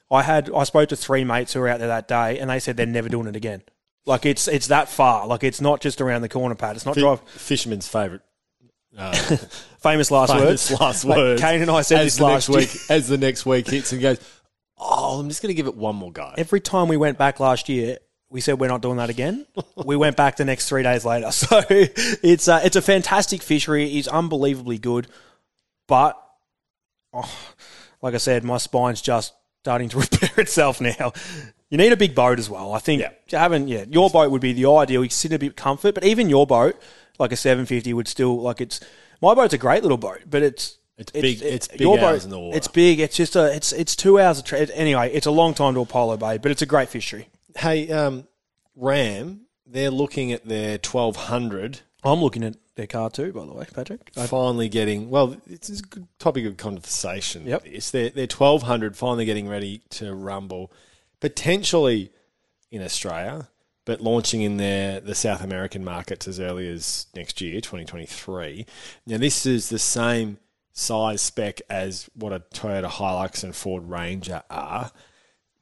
I 0.09 0.23
had 0.23 0.49
I 0.53 0.63
spoke 0.63 0.89
to 0.89 0.95
three 0.95 1.23
mates 1.23 1.53
who 1.53 1.59
were 1.59 1.67
out 1.67 1.79
there 1.79 1.89
that 1.89 2.07
day, 2.07 2.39
and 2.39 2.49
they 2.49 2.59
said 2.59 2.77
they're 2.77 2.85
never 2.85 3.09
doing 3.09 3.27
it 3.27 3.35
again. 3.35 3.61
Like 4.05 4.25
it's 4.25 4.47
it's 4.47 4.67
that 4.67 4.89
far. 4.89 5.27
Like 5.27 5.43
it's 5.43 5.59
not 5.61 5.81
just 5.81 5.99
around 6.01 6.21
the 6.21 6.29
corner, 6.29 6.55
Pat. 6.55 6.75
It's 6.75 6.85
not 6.85 6.95
Fi- 6.95 7.01
drive. 7.01 7.21
Fisherman's 7.29 7.87
favourite. 7.87 8.21
Uh, 8.97 9.11
famous 9.79 10.09
last 10.09 10.31
Famous 10.31 10.71
words. 10.71 10.81
last 10.81 11.05
words. 11.05 11.41
Kane 11.41 11.61
and 11.61 11.69
I 11.69 11.81
said 11.81 11.99
as 11.99 12.15
this 12.15 12.21
last 12.21 12.49
next 12.49 12.73
week. 12.73 12.81
As 12.89 13.07
the 13.07 13.17
next 13.17 13.45
week 13.45 13.67
hits 13.69 13.91
and 13.91 14.01
goes, 14.01 14.17
oh, 14.77 15.19
I'm 15.19 15.29
just 15.29 15.41
going 15.41 15.49
to 15.49 15.53
give 15.55 15.67
it 15.67 15.75
one 15.75 15.95
more 15.95 16.11
go. 16.11 16.33
Every 16.37 16.61
time 16.61 16.87
we 16.87 16.97
went 16.97 17.17
back 17.17 17.39
last 17.39 17.69
year, 17.69 17.97
we 18.29 18.41
said 18.41 18.59
we're 18.59 18.69
not 18.69 18.81
doing 18.81 18.97
that 18.97 19.09
again. 19.09 19.45
we 19.85 19.95
went 19.95 20.15
back 20.17 20.37
the 20.37 20.45
next 20.45 20.67
three 20.67 20.83
days 20.83 21.05
later. 21.05 21.27
So 21.31 21.61
it's 21.69 22.47
a, 22.47 22.65
it's 22.65 22.75
a 22.75 22.81
fantastic 22.81 23.41
fishery. 23.43 23.97
It's 23.97 24.07
unbelievably 24.07 24.79
good, 24.79 25.07
but 25.87 26.17
oh, 27.13 27.29
like 28.01 28.13
I 28.15 28.17
said, 28.17 28.43
my 28.43 28.57
spine's 28.57 29.01
just 29.01 29.33
starting 29.67 29.89
to 29.89 29.97
repair 30.05 30.31
itself 30.38 30.79
now. 30.79 31.12
You 31.69 31.77
need 31.77 31.91
a 31.91 31.97
big 31.97 32.15
boat 32.15 32.39
as 32.39 32.50
well. 32.50 32.71
I 32.74 32.79
think 32.79 33.01
Yeah. 33.01 33.12
having 33.38 33.67
yeah, 33.67 33.83
your 33.89 34.09
boat 34.09 34.31
would 34.31 34.39
be 34.41 34.53
the 34.53 34.65
ideal. 34.69 35.03
You 35.03 35.09
sit 35.09 35.31
in 35.31 35.36
a 35.36 35.39
bit 35.39 35.47
of 35.50 35.55
comfort, 35.57 35.93
but 35.93 36.05
even 36.05 36.29
your 36.29 36.47
boat, 36.47 36.81
like 37.19 37.33
a 37.33 37.36
750, 37.36 37.93
would 37.93 38.07
still 38.07 38.39
like 38.39 38.62
it's. 38.62 38.79
My 39.21 39.33
boat's 39.33 39.53
a 39.53 39.57
great 39.57 39.81
little 39.83 39.97
boat, 39.97 40.21
but 40.29 40.41
it's 40.41 40.77
It's 40.97 41.12
big- 41.12 41.41
it's 41.41 41.67
big 41.67 41.81
your 41.81 42.00
hours 42.00 42.19
boat, 42.21 42.24
in 42.24 42.29
the 42.29 42.39
water. 42.39 42.57
It's 42.57 42.69
big. 42.69 43.01
It's 43.01 43.17
just 43.17 43.36
a. 43.36 43.53
It's 43.53 43.74
it's 43.74 43.93
two 43.97 44.17
hours 44.21 44.39
of 44.39 44.45
tra- 44.45 44.67
anyway. 44.74 45.12
It's 45.12 45.27
a 45.27 45.31
long 45.31 45.53
time 45.53 45.74
to 45.74 45.81
Apollo 45.81 46.15
Bay, 46.17 46.38
but 46.38 46.50
it's 46.51 46.62
a 46.62 46.65
great 46.65 46.88
fishery. 46.88 47.27
Hey, 47.57 47.91
um, 47.91 48.25
Ram, 48.77 49.41
they're 49.65 49.91
looking 49.91 50.31
at 50.31 50.45
their 50.45 50.77
1200 50.77 51.81
I'm 52.05 52.21
looking 52.21 52.43
at 52.45 52.55
their 52.77 52.88
car 52.88 53.10
too, 53.10 53.34
by 53.34 53.46
the 53.46 53.51
way, 53.51 53.65
Patrick. 53.74 54.12
finally 54.27 54.69
getting 54.69 55.10
well. 55.10 55.36
It's 55.48 55.69
a 55.69 55.81
good 55.81 56.07
topic 56.19 56.46
of 56.46 56.55
conversation. 56.55 57.46
Yep. 57.46 57.65
This 57.65 57.91
they're, 57.91 58.10
they're 58.10 58.27
twelve 58.27 58.63
hundred 58.63 58.96
finally 58.96 59.25
getting 59.25 59.50
ready 59.50 59.81
to 59.91 60.15
rumble, 60.15 60.72
potentially 61.19 62.12
in 62.72 62.81
Australia, 62.81 63.50
but 63.84 64.00
launching 64.00 64.41
in 64.41 64.57
their 64.57 65.01
the 65.01 65.15
South 65.15 65.43
American 65.43 65.84
markets 65.84 66.27
as 66.27 66.39
early 66.39 66.69
as 66.69 67.07
next 67.13 67.41
year, 67.41 67.60
twenty 67.60 67.84
twenty 67.84 68.05
three. 68.05 68.65
Now 69.05 69.17
this 69.17 69.46
is 69.46 69.69
the 69.69 69.79
same 69.79 70.38
size 70.72 71.22
spec 71.22 71.60
as 71.69 72.10
what 72.13 72.31
a 72.31 72.39
Toyota 72.39 72.88
Hilux 72.88 73.43
and 73.43 73.55
Ford 73.55 73.89
Ranger 73.89 74.43
are. 74.50 74.91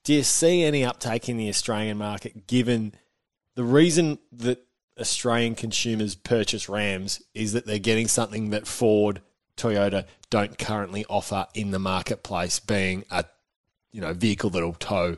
Do 0.03 0.13
you 0.13 0.23
see 0.23 0.63
any 0.63 0.85
uptake 0.85 1.29
in 1.29 1.37
the 1.37 1.49
Australian 1.49 1.97
market 1.97 2.45
given 2.45 2.93
the 3.55 3.63
reason 3.63 4.19
that 4.33 4.64
Australian 4.99 5.55
consumers 5.55 6.15
purchase 6.15 6.69
Rams 6.69 7.21
is 7.33 7.53
that 7.53 7.65
they're 7.65 7.79
getting 7.79 8.07
something 8.07 8.51
that 8.51 8.65
Ford, 8.67 9.21
Toyota 9.57 10.05
don't 10.29 10.57
currently 10.57 11.05
offer 11.09 11.47
in 11.53 11.71
the 11.71 11.79
marketplace, 11.79 12.59
being 12.59 13.03
a 13.11 13.25
you 13.91 14.01
know 14.01 14.13
vehicle 14.13 14.49
that'll 14.49 14.73
tow 14.73 15.17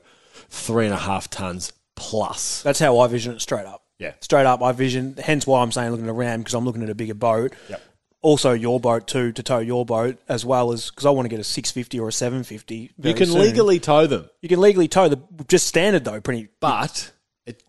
three 0.50 0.86
and 0.86 0.94
a 0.94 0.98
half 0.98 1.30
tons 1.30 1.74
plus. 1.96 2.62
That's 2.64 2.80
how 2.80 3.00
I 3.00 3.08
vision 3.08 3.34
it 3.34 3.42
straight 3.42 3.66
up. 3.66 3.84
Yeah. 4.00 4.14
Straight 4.22 4.46
up, 4.46 4.62
I 4.62 4.72
vision. 4.72 5.16
Hence 5.18 5.48
why 5.48 5.62
I'm 5.62 5.72
saying 5.72 5.92
looking 5.92 6.06
at 6.06 6.12
a 6.12 6.14
Ram 6.14 6.42
because 6.42 6.54
I'm 6.54 6.66
looking 6.66 6.84
at 6.84 6.90
a 6.90 6.96
bigger 6.96 7.16
boat. 7.16 7.54
Yep. 7.70 7.82
Also, 8.22 8.52
your 8.52 8.80
boat 8.80 9.08
too 9.08 9.32
to 9.32 9.44
tow 9.44 9.60
your 9.60 9.86
boat 9.86 10.18
as 10.28 10.44
well 10.44 10.72
as 10.72 10.90
because 10.90 11.06
I 11.06 11.12
want 11.12 11.26
to 11.26 11.30
get 11.30 11.40
a 11.40 11.44
650 11.44 12.00
or 12.00 12.08
a 12.10 12.12
750. 12.12 12.92
You 12.98 13.14
can 13.14 13.28
soon. 13.28 13.40
legally 13.40 13.80
tow 13.80 14.08
them, 14.08 14.30
you 14.42 14.50
can 14.50 14.60
legally 14.60 14.88
tow 14.88 15.08
the 15.08 15.20
just 15.48 15.68
standard 15.68 16.04
though. 16.04 16.20
Pretty. 16.22 16.50
but 16.60 17.12
it, 17.46 17.64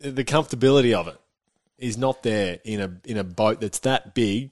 the 0.00 0.24
comfortability 0.24 0.92
of 0.92 1.08
it 1.08 1.16
is 1.78 1.98
not 1.98 2.22
there 2.22 2.58
in 2.64 2.80
a 2.80 2.90
in 3.04 3.16
a 3.16 3.24
boat 3.24 3.60
that's 3.60 3.80
that 3.80 4.14
big. 4.14 4.50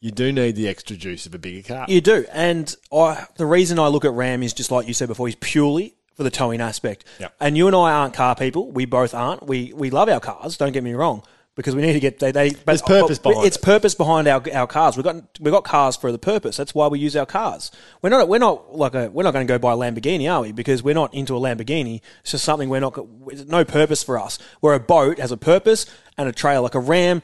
You 0.00 0.10
do 0.10 0.32
need 0.32 0.56
the 0.56 0.68
extra 0.68 0.96
juice 0.96 1.24
of 1.24 1.34
a 1.34 1.38
bigger 1.38 1.66
car. 1.66 1.86
You 1.88 2.00
do, 2.00 2.26
and 2.32 2.74
I 2.92 3.26
the 3.36 3.46
reason 3.46 3.78
I 3.78 3.88
look 3.88 4.04
at 4.04 4.12
Ram 4.12 4.42
is 4.42 4.52
just 4.52 4.70
like 4.70 4.86
you 4.86 4.94
said 4.94 5.08
before. 5.08 5.28
Is 5.28 5.36
purely 5.36 5.94
for 6.14 6.22
the 6.22 6.30
towing 6.30 6.60
aspect. 6.60 7.04
Yep. 7.18 7.34
And 7.40 7.56
you 7.56 7.66
and 7.66 7.74
I 7.74 7.92
aren't 7.92 8.14
car 8.14 8.34
people. 8.34 8.70
We 8.70 8.84
both 8.84 9.14
aren't. 9.14 9.46
We 9.46 9.72
we 9.72 9.90
love 9.90 10.08
our 10.08 10.20
cars. 10.20 10.56
Don't 10.56 10.72
get 10.72 10.84
me 10.84 10.92
wrong. 10.92 11.22
Because 11.56 11.76
we 11.76 11.82
need 11.82 11.92
to 11.92 12.00
get 12.00 12.18
they, 12.18 12.32
they 12.32 12.50
but, 12.50 12.84
purpose 12.84 13.20
but 13.20 13.30
behind 13.30 13.46
it's 13.46 13.56
it. 13.56 13.62
purpose 13.62 13.94
behind 13.94 14.26
our 14.26 14.42
our 14.52 14.66
cars. 14.66 14.96
We've 14.96 15.04
got 15.04 15.38
we 15.38 15.52
got 15.52 15.62
cars 15.62 15.96
for 15.96 16.10
the 16.10 16.18
purpose. 16.18 16.56
That's 16.56 16.74
why 16.74 16.88
we 16.88 16.98
use 16.98 17.14
our 17.14 17.26
cars. 17.26 17.70
We're 18.02 18.10
not 18.10 18.28
we're 18.28 18.38
not 18.38 18.74
like 18.74 18.94
a 18.94 19.08
we're 19.10 19.22
not 19.22 19.32
going 19.32 19.46
to 19.46 19.52
go 19.52 19.58
buy 19.58 19.72
a 19.72 19.76
Lamborghini, 19.76 20.28
are 20.32 20.42
we? 20.42 20.50
Because 20.50 20.82
we're 20.82 20.94
not 20.94 21.14
into 21.14 21.36
a 21.36 21.40
Lamborghini. 21.40 22.00
It's 22.22 22.32
just 22.32 22.44
something 22.44 22.68
we're 22.68 22.80
not. 22.80 22.98
It's 23.28 23.44
no 23.44 23.64
purpose 23.64 24.02
for 24.02 24.18
us. 24.18 24.40
Where 24.60 24.74
a 24.74 24.80
boat 24.80 25.20
has 25.20 25.30
a 25.30 25.36
purpose 25.36 25.86
and 26.18 26.28
a 26.28 26.32
trailer, 26.32 26.62
like 26.62 26.74
a 26.74 26.80
Ram. 26.80 27.22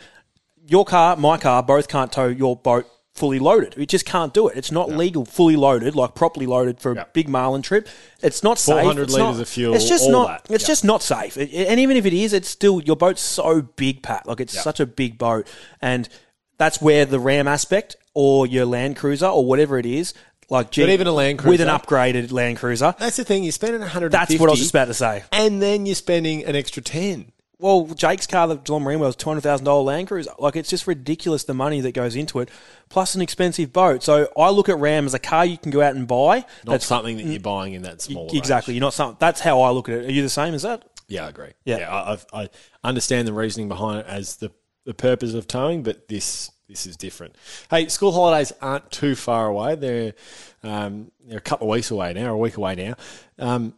Your 0.64 0.84
car, 0.84 1.16
my 1.16 1.37
car, 1.37 1.64
both 1.64 1.88
can't 1.88 2.12
tow 2.12 2.28
your 2.28 2.54
boat 2.54 2.87
fully 3.14 3.38
loaded. 3.38 3.76
We 3.76 3.87
just 3.87 4.07
can't 4.07 4.33
do 4.33 4.49
it. 4.49 4.57
It's 4.57 4.71
not 4.71 4.90
legal 4.90 5.25
fully 5.25 5.57
loaded, 5.57 5.95
like 5.97 6.14
properly 6.14 6.47
loaded 6.47 6.81
for 6.81 6.93
a 6.93 6.95
Yeah. 6.97 7.05
big 7.12 7.29
marlin 7.29 7.61
trip. 7.61 7.88
It's 8.23 8.43
not 8.43 8.59
safe. 8.59 8.81
400 8.81 9.02
It's 9.05 9.12
litres 9.12 9.37
not- 9.37 9.43
of 9.43 9.49
fuel, 9.49 9.75
It's 9.75 9.88
just 9.88 10.09
not. 10.09 10.45
that. 10.47 10.55
It's 10.55 10.64
Yeah. 10.64 10.69
just 10.69 10.85
not 10.85 11.02
safe. 11.02 11.37
It- 11.37 11.50
and 11.69 11.81
even 11.81 11.97
if 11.97 12.07
it 12.07 12.12
is, 12.14 12.33
it's 12.33 12.49
still 12.49 12.81
your 12.81 12.97
boat's 12.97 13.21
so 13.21 13.62
big, 13.76 14.02
Pat. 14.02 14.26
Like 14.26 14.40
it's 14.40 14.55
Yeah. 14.55 14.62
such 14.62 14.81
a 14.81 14.87
big 14.87 15.19
boat, 15.19 15.47
and 15.83 16.09
that's 16.57 16.81
where 16.81 17.05
the 17.05 17.19
Ram 17.19 17.49
aspect 17.49 17.97
or 18.14 18.47
your 18.47 18.64
Land 18.64 18.97
Cruiser 18.97 19.26
or 19.26 19.45
whatever 19.45 19.79
it 19.79 19.87
is, 19.87 20.14
like 20.49 20.71
gee, 20.71 20.85
even 20.90 21.07
a 21.07 21.12
Land 21.12 21.40
Cruiser 21.40 21.50
with 21.50 21.61
an 21.61 21.69
upgraded 21.69 22.33
Land 22.33 22.59
Cruiser. 22.59 22.95
That's 22.99 23.17
the 23.17 23.25
thing. 23.25 23.43
You're 23.43 23.52
spending 23.52 23.81
150 23.83 24.35
That's 24.35 24.40
what 24.40 24.49
I 24.49 24.52
was 24.52 24.61
just 24.61 24.71
about 24.71 24.87
to 24.87 24.95
say. 24.95 25.25
and 25.33 25.61
then 25.61 25.85
you're 25.85 25.95
spending 25.95 26.45
an 26.45 26.55
extra 26.57 26.81
10. 26.83 27.33
Well, 27.61 27.87
Jake's 27.95 28.26
car, 28.26 28.49
the 28.49 28.57
Geelong 28.57 28.83
Marine 28.85 29.00
was 29.00 29.14
two 29.14 29.29
hundred 29.29 29.43
thousand 29.43 29.67
dollar 29.67 29.83
Land 29.83 30.09
Cruiser. 30.09 30.31
Like 30.38 30.57
it's 30.57 30.71
just 30.71 30.87
ridiculous 30.87 31.45
the 31.45 31.55
money 31.55 31.81
that 31.83 31.93
goes 31.93 32.17
into 32.17 32.40
it, 32.40 32.49
plus 32.88 33.14
an 33.14 33.21
expensive 33.21 33.73
boat. 33.73 34.02
So 34.02 34.29
I 34.37 34.49
look 34.50 34.69
at 34.69 34.79
Ram 34.79 35.05
as 35.05 35.14
a 35.14 35.19
car 35.19 35.45
you 35.45 35.59
can 35.59 35.71
go 35.71 35.83
out 35.83 35.95
and 35.95 36.09
buy. 36.09 36.47
Not 36.64 36.83
something 36.83 37.19
that 37.19 37.26
you're 37.26 37.40
buying 37.40 37.75
in 37.75 37.83
that 37.83 38.00
small. 38.00 38.31
exactly. 38.33 38.75
You're 38.75 38.81
not 38.81 38.95
some. 38.95 39.17
That's 39.19 39.40
how 39.40 39.61
I 39.61 39.71
look 39.71 39.88
at 39.88 39.97
it. 39.97 40.07
Are 40.07 40.12
you 40.12 40.23
the 40.23 40.31
same 40.31 40.55
as 40.55 40.62
that? 40.62 40.85
Yeah, 41.11 41.26
I 41.26 41.29
agree. 41.29 41.50
Yeah. 41.64 41.79
Yeah, 41.79 41.93
I, 41.93 42.43
I, 42.43 42.49
understand 42.85 43.26
the 43.26 43.33
reasoning 43.33 43.69
behind 43.69 43.99
it 44.00 44.07
as 44.07 44.37
the, 44.37 44.52
the 44.85 44.95
purpose 44.95 45.35
of 45.35 45.49
towing, 45.49 45.83
but 45.83 46.09
this 46.09 46.50
this 46.69 46.87
is 46.87 46.97
different. 46.97 47.35
Hey, 47.69 47.88
school 47.88 48.12
holidays 48.12 48.52
aren't 48.62 48.90
too 48.93 49.17
far 49.17 49.49
away. 49.49 49.75
They're 49.75 50.14
um, 50.62 51.11
they're 51.26 51.38
a 51.38 51.43
couple 51.43 51.67
of 51.67 51.73
weeks 51.73 51.90
away 51.90 52.12
now, 52.12 52.33
a 52.33 52.38
week 52.38 52.57
away 52.57 52.76
now. 52.76 52.95
Um, 53.38 53.75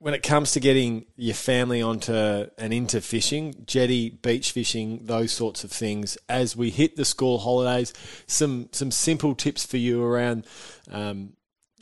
when 0.00 0.14
it 0.14 0.22
comes 0.22 0.52
to 0.52 0.60
getting 0.60 1.06
your 1.16 1.34
family 1.34 1.82
onto 1.82 2.12
and 2.12 2.72
into 2.72 3.00
fishing, 3.00 3.54
jetty, 3.66 4.10
beach 4.10 4.52
fishing, 4.52 5.00
those 5.02 5.32
sorts 5.32 5.64
of 5.64 5.72
things, 5.72 6.16
as 6.28 6.56
we 6.56 6.70
hit 6.70 6.96
the 6.96 7.04
school 7.04 7.38
holidays, 7.38 7.92
some 8.26 8.68
some 8.72 8.90
simple 8.90 9.34
tips 9.34 9.66
for 9.66 9.76
you 9.76 10.02
around 10.02 10.46
um, 10.90 11.32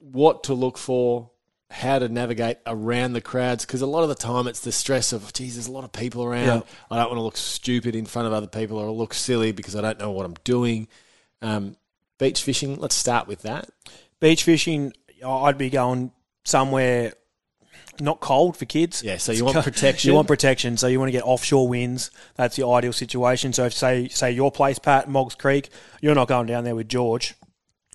what 0.01 0.45
to 0.45 0.55
look 0.55 0.79
for, 0.79 1.31
how 1.71 1.99
to 1.99 2.09
navigate 2.09 2.59
around 2.67 3.13
the 3.13 3.21
crowds, 3.21 3.67
because 3.67 3.83
a 3.83 3.87
lot 3.87 4.03
of 4.03 4.09
the 4.09 4.15
time 4.15 4.47
it's 4.47 4.61
the 4.61 4.73
stress 4.73 5.13
of, 5.13 5.33
geez, 5.35 5.57
there's 5.57 5.67
a 5.67 5.73
lot 5.73 5.85
of 5.85 5.93
people 5.93 6.25
around. 6.25 6.47
Yeah. 6.47 6.61
I 6.91 6.97
don't 6.97 7.11
want 7.11 7.19
to 7.19 7.23
look 7.23 7.37
stupid 7.37 7.95
in 7.95 8.07
front 8.07 8.29
of 8.29 8.33
other 8.33 8.47
people 8.47 8.79
or 8.79 8.91
look 8.91 9.13
silly 9.13 9.53
because 9.53 9.77
I 9.77 9.83
don't 9.83 9.99
know 9.99 10.11
what 10.11 10.25
I'm 10.25 10.37
doing. 10.45 10.89
Um, 11.43 11.77
beach 12.19 12.43
fishing, 12.43 12.77
let's 12.77 12.95
start 12.95 13.29
with 13.29 13.43
that. 13.43 13.69
Beach 14.21 14.45
fishing, 14.45 14.95
I'd 15.25 15.59
be 15.59 15.69
going 15.69 16.13
somewhere 16.45 17.13
not 18.01 18.21
cold 18.21 18.57
for 18.57 18.65
kids. 18.65 19.03
Yeah, 19.03 19.17
so 19.17 19.33
you 19.33 19.45
want 19.45 19.63
protection. 19.63 20.09
You 20.11 20.15
want 20.15 20.29
protection, 20.29 20.77
so 20.77 20.87
you 20.87 20.99
want 20.99 21.09
to 21.09 21.13
get 21.13 21.25
offshore 21.25 21.69
winds. 21.69 22.11
That's 22.35 22.57
the 22.57 22.67
ideal 22.67 22.93
situation. 22.93 23.53
So 23.53 23.65
if 23.65 23.73
say 23.73 24.09
say 24.09 24.31
your 24.31 24.53
place, 24.53 24.79
Pat, 24.79 25.09
Moggs 25.09 25.35
Creek, 25.35 25.71
you're 26.01 26.15
not 26.15 26.29
going 26.29 26.47
down 26.47 26.65
there 26.65 26.75
with 26.75 26.89
George 26.89 27.35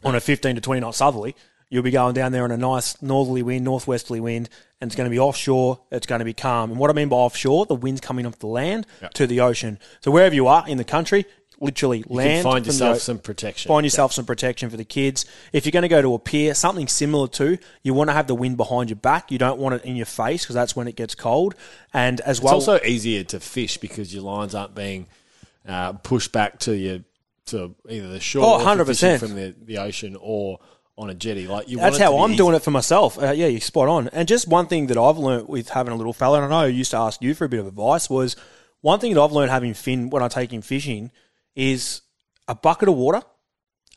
on 0.04 0.16
a 0.16 0.20
15 0.20 0.56
to 0.56 0.62
20 0.62 0.82
knot 0.82 0.96
southerly. 0.96 1.36
You'll 1.70 1.84
be 1.84 1.92
going 1.92 2.14
down 2.14 2.34
there 2.34 2.44
on 2.44 2.52
a 2.52 2.58
nice 2.58 3.02
northerly 3.02 3.44
wind, 3.44 3.64
northwesterly 3.64 4.20
wind, 4.20 4.50
and 4.82 4.90
it's 4.90 4.96
going 4.96 5.06
to 5.06 5.12
be 5.12 5.20
offshore. 5.20 5.80
It's 5.90 6.06
going 6.06 6.20
to 6.20 6.26
be 6.26 6.34
calm. 6.34 6.70
And 6.70 6.78
what 6.78 6.90
I 6.90 6.94
mean 6.94 7.08
by 7.08 7.16
offshore, 7.16 7.66
the 7.66 7.76
wind's 7.76 8.02
coming 8.02 8.26
off 8.26 8.40
the 8.40 8.48
land 8.48 8.86
to 9.14 9.26
the 9.26 9.40
ocean. 9.40 9.80
So 10.02 10.12
wherever 10.12 10.36
you 10.36 10.48
are 10.48 10.68
in 10.68 10.78
the 10.78 10.84
country, 10.84 11.26
literally 11.62 12.00
You 12.00 12.06
land. 12.16 12.44
find 12.44 12.66
the 12.66 12.70
yourself 12.70 12.96
o- 12.96 13.00
some 13.00 13.20
protection. 13.20 13.70
Find 13.70 13.86
yourself 13.86 14.12
some 14.12 14.26
protection 14.26 14.70
for 14.70 14.76
the 14.78 14.84
kids. 14.84 15.26
If 15.54 15.66
you're 15.66 15.72
going 15.72 15.84
to 15.84 15.88
go 15.88 16.02
to 16.02 16.14
a 16.16 16.20
pier, 16.20 16.54
something 16.54 16.88
similar 16.88 17.28
to, 17.30 17.58
you 17.84 17.94
want 17.94 18.10
to 18.10 18.14
have 18.14 18.28
the 18.28 18.36
wind 18.36 18.58
behind 18.58 18.90
your 18.90 18.98
back. 18.98 19.32
You 19.32 19.38
don't 19.38 19.60
want 19.60 19.76
it 19.76 19.86
in 19.86 19.96
your 19.96 20.06
face 20.08 20.44
because 20.44 20.56
that's 20.56 20.76
when 20.76 20.88
it 20.88 20.96
gets 20.96 21.16
cold. 21.16 21.56
And 21.94 22.20
as 22.22 22.40
It's 22.40 22.44
well, 22.44 22.58
it's 22.58 22.68
also 22.68 22.84
easier 22.86 23.24
to 23.26 23.40
fish 23.40 23.78
because 23.78 24.14
your 24.14 24.24
lines 24.24 24.54
aren't 24.56 24.76
being 24.76 25.08
uh, 25.68 25.94
pushed 25.94 26.32
back 26.32 26.60
to 26.60 26.76
your 26.76 27.00
to 27.48 27.76
either 27.90 28.08
the 28.10 28.20
shore, 28.20 28.44
Oh, 28.46 28.60
if 28.72 28.78
you're 28.78 28.86
fishing 28.86 29.10
100%. 29.10 29.20
from 29.20 29.36
the, 29.36 29.56
the 29.64 29.78
ocean, 29.80 30.16
or 30.20 30.60
on 30.98 31.10
a 31.10 31.14
jetty. 31.16 31.48
Like 31.48 31.68
you, 31.70 31.78
That's 31.78 31.98
how 31.98 32.18
I'm 32.20 32.32
easy. 32.32 32.38
doing 32.38 32.56
it 32.56 32.62
for 32.62 32.72
myself. 32.72 33.18
Uh, 33.22 33.32
yeah, 33.32 33.48
you're 33.48 33.60
spot 33.60 33.88
on. 33.88 34.08
And 34.10 34.28
just 34.28 34.48
one 34.48 34.68
thing 34.68 34.88
that 34.88 34.98
I've 34.98 35.18
learnt 35.18 35.50
with 35.50 35.70
having 35.70 35.92
a 35.94 35.96
little 35.96 36.14
fella, 36.14 36.38
and 36.42 36.46
I 36.46 36.50
know 36.50 36.66
I 36.66 36.68
used 36.68 36.92
to 36.92 36.98
ask 36.98 37.22
you 37.22 37.34
for 37.34 37.46
a 37.46 37.50
bit 37.50 37.60
of 37.60 37.68
advice, 37.68 38.10
was 38.10 38.36
one 38.82 39.00
thing 39.00 39.14
that 39.14 39.22
I've 39.22 39.32
learned 39.32 39.52
having 39.52 39.74
Finn 39.74 40.10
when 40.12 40.22
I 40.24 40.28
take 40.28 40.52
him 40.54 40.62
fishing 40.62 41.12
is 41.56 42.02
a 42.48 42.56
bucket 42.56 42.90
of 42.90 42.96
water, 42.96 43.22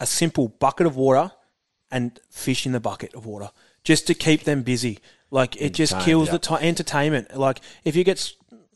a 0.00 0.06
simple 0.06 0.48
bucket 0.48 0.86
of 0.86 0.96
water, 0.96 1.32
and 1.90 2.18
fish 2.30 2.66
in 2.66 2.72
the 2.72 2.80
bucket 2.80 3.14
of 3.14 3.26
water 3.26 3.50
just 3.84 4.06
to 4.06 4.14
keep 4.14 4.44
them 4.44 4.62
busy. 4.62 4.98
Like 5.30 5.60
it 5.60 5.74
just 5.74 5.98
kills 6.00 6.28
yeah. 6.28 6.32
the 6.32 6.38
time 6.38 6.62
entertainment. 6.62 7.36
Like 7.36 7.60
if 7.84 7.96
you 7.96 8.04
get 8.04 8.32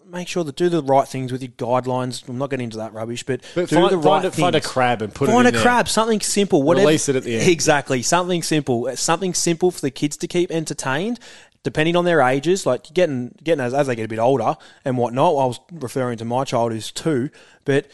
make 0.09 0.27
sure 0.27 0.45
to 0.45 0.53
do 0.53 0.69
the 0.69 0.83
right 0.83 1.07
things 1.07 1.31
with 1.31 1.43
your 1.43 1.53
guidelines. 1.53 2.27
I'm 2.29 2.39
not 2.39 2.51
getting 2.51 2.65
into 2.65 2.79
that 2.79 2.93
rubbish, 2.93 3.25
but, 3.25 3.43
But 3.55 3.69
do 3.69 3.77
find, 3.77 3.91
the 3.91 3.99
right 3.99 4.23
find, 4.23 4.25
a, 4.25 4.31
find 4.31 4.55
a 4.55 4.61
crab 4.61 5.03
and 5.03 5.15
put 5.15 5.29
Find 5.29 5.47
it 5.47 5.47
a 5.47 5.49
in 5.49 5.55
there. 5.55 5.63
crab, 5.63 5.89
something 5.89 6.21
simple. 6.21 6.63
Whatever. 6.63 6.87
Release 6.87 7.09
it 7.09 7.17
at 7.17 7.25
the 7.25 7.37
end. 7.39 7.49
Exactly, 7.49 8.03
something 8.03 8.43
simple. 8.43 8.87
Uh, 8.87 8.97
something 8.97 9.35
simple 9.35 9.71
for 9.71 9.81
the 9.81 9.91
kids 9.91 10.17
to 10.19 10.27
keep 10.27 10.51
entertained. 10.51 11.21
Depending 11.65 11.97
on 11.97 12.05
their 12.05 12.23
ages, 12.23 12.65
like 12.65 12.93
getting 12.95 13.35
getting 13.43 13.63
as, 13.63 13.75
as 13.75 13.89
they 13.89 13.97
get 13.97 14.05
a 14.05 14.09
bit 14.09 14.21
older 14.21 14.57
and 14.85 14.97
whatnot. 14.97 15.33
I 15.33 15.45
was 15.45 15.61
referring 15.73 16.17
to 16.19 16.25
my 16.25 16.45
child 16.45 16.73
who's 16.73 16.91
two, 16.91 17.31
but 17.65 17.89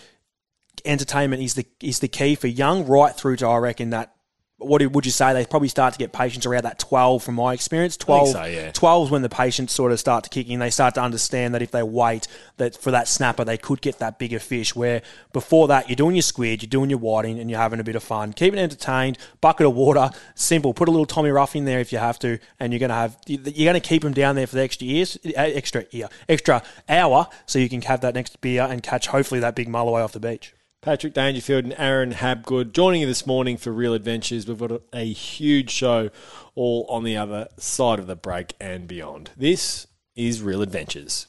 entertainment 0.85 1.43
is 1.43 1.55
the 1.55 1.67
is 1.81 2.01
the 2.01 2.09
key 2.09 2.35
for 2.35 2.47
young 2.47 2.87
right 2.87 3.15
through 3.15 3.37
to 3.37 3.47
I 3.47 3.59
reckon 3.59 3.91
that. 3.91 4.11
What 4.59 4.81
would 4.93 5.05
you 5.05 5.13
say? 5.13 5.33
They 5.33 5.45
probably 5.45 5.69
start 5.69 5.93
to 5.95 5.99
get 5.99 6.13
patients 6.13 6.47
around 6.47 6.63
that 6.63 6.79
12 6.79 7.25
from 7.25 7.35
my 7.35 7.53
experience. 7.53 7.97
12, 7.99 8.29
so, 8.29 8.45
yeah. 8.45 8.71
12 8.71 9.09
is 9.09 9.11
when 9.11 9.21
the 9.21 9.29
patients 9.29 9.75
sort 9.75 9.91
of 9.91 9.99
start 9.99 10.25
to 10.25 10.31
kick 10.31 10.49
in. 10.49 10.61
They 10.61 10.71
start 10.71 10.95
to 10.95 11.03
understand 11.03 11.55
that 11.55 11.61
if 11.61 11.73
they 11.73 11.83
wait 11.83 12.29
that 12.57 12.77
for 12.77 12.93
that 12.93 13.09
snapper, 13.09 13.45
they 13.45 13.59
could 13.59 13.83
get 13.83 13.99
that 13.99 14.19
bigger 14.19 14.39
fish. 14.39 14.75
Where 14.75 15.03
before 15.33 15.69
that, 15.69 15.89
you're 15.89 15.97
doing 15.97 16.15
your 16.15 16.23
squid, 16.23 16.63
you're 16.63 16.71
doing 16.71 16.89
your 16.89 17.01
whiting, 17.01 17.41
and 17.41 17.51
you're 17.51 17.59
having 17.59 17.81
a 17.81 17.85
bit 17.85 17.97
of 17.97 18.05
fun. 18.05 18.33
Keep 18.33 18.55
it 18.55 18.59
entertained. 18.59 19.19
Bucket 19.41 19.67
of 19.67 19.75
water, 19.75 20.09
simple. 20.37 20.73
Put 20.73 20.89
a 20.89 20.93
little 20.93 21.05
Tommy 21.05 21.31
Ruff 21.31 21.57
in 21.57 21.65
there 21.65 21.81
if 21.81 21.93
you 21.93 21.99
have 21.99 22.19
to, 22.21 22.39
and 22.61 22.73
you're 22.73 22.81
gonna 22.81 22.95
have 22.95 23.19
you're 23.27 23.69
gonna 23.69 23.81
keep 23.81 24.03
them 24.03 24.15
down 24.15 24.37
there 24.37 24.47
for 24.47 24.55
the 24.55 24.63
extra 24.63 24.87
years, 24.87 25.19
uh, 25.27 25.31
extra 25.35 25.85
year, 25.91 26.09
extra 26.29 26.63
hour, 26.89 27.27
so 27.45 27.59
you 27.59 27.69
can 27.69 27.83
have 27.83 28.01
that 28.03 28.15
next 28.15 28.41
beer 28.41 28.63
and 28.63 28.83
catch 28.85 29.09
hopefully 29.09 29.41
that 29.41 29.57
big 29.57 29.69
mulloway 29.69 30.03
off 30.03 30.13
the 30.13 30.21
beach. 30.21 30.55
Patrick 30.85 31.15
Dangerfield 31.15 31.65
and 31.65 31.75
Aaron 31.79 32.13
Habgood 32.13 32.73
joining 32.73 33.01
you 33.01 33.07
this 33.07 33.27
morning 33.27 33.57
for 33.57 33.73
Real 33.73 33.95
Adventures. 33.95 34.47
We've 34.47 34.59
got 34.59 34.83
a, 34.93 35.05
huge 35.07 35.71
show 35.71 36.11
all 36.55 36.85
on 36.91 37.05
the 37.05 37.17
other 37.17 37.49
side 37.57 37.99
of 37.99 38.07
the 38.07 38.15
break 38.15 38.53
and 38.61 38.87
beyond. 38.87 39.31
This 39.35 39.87
is 40.15 40.43
Real 40.43 40.61
Adventures. 40.61 41.29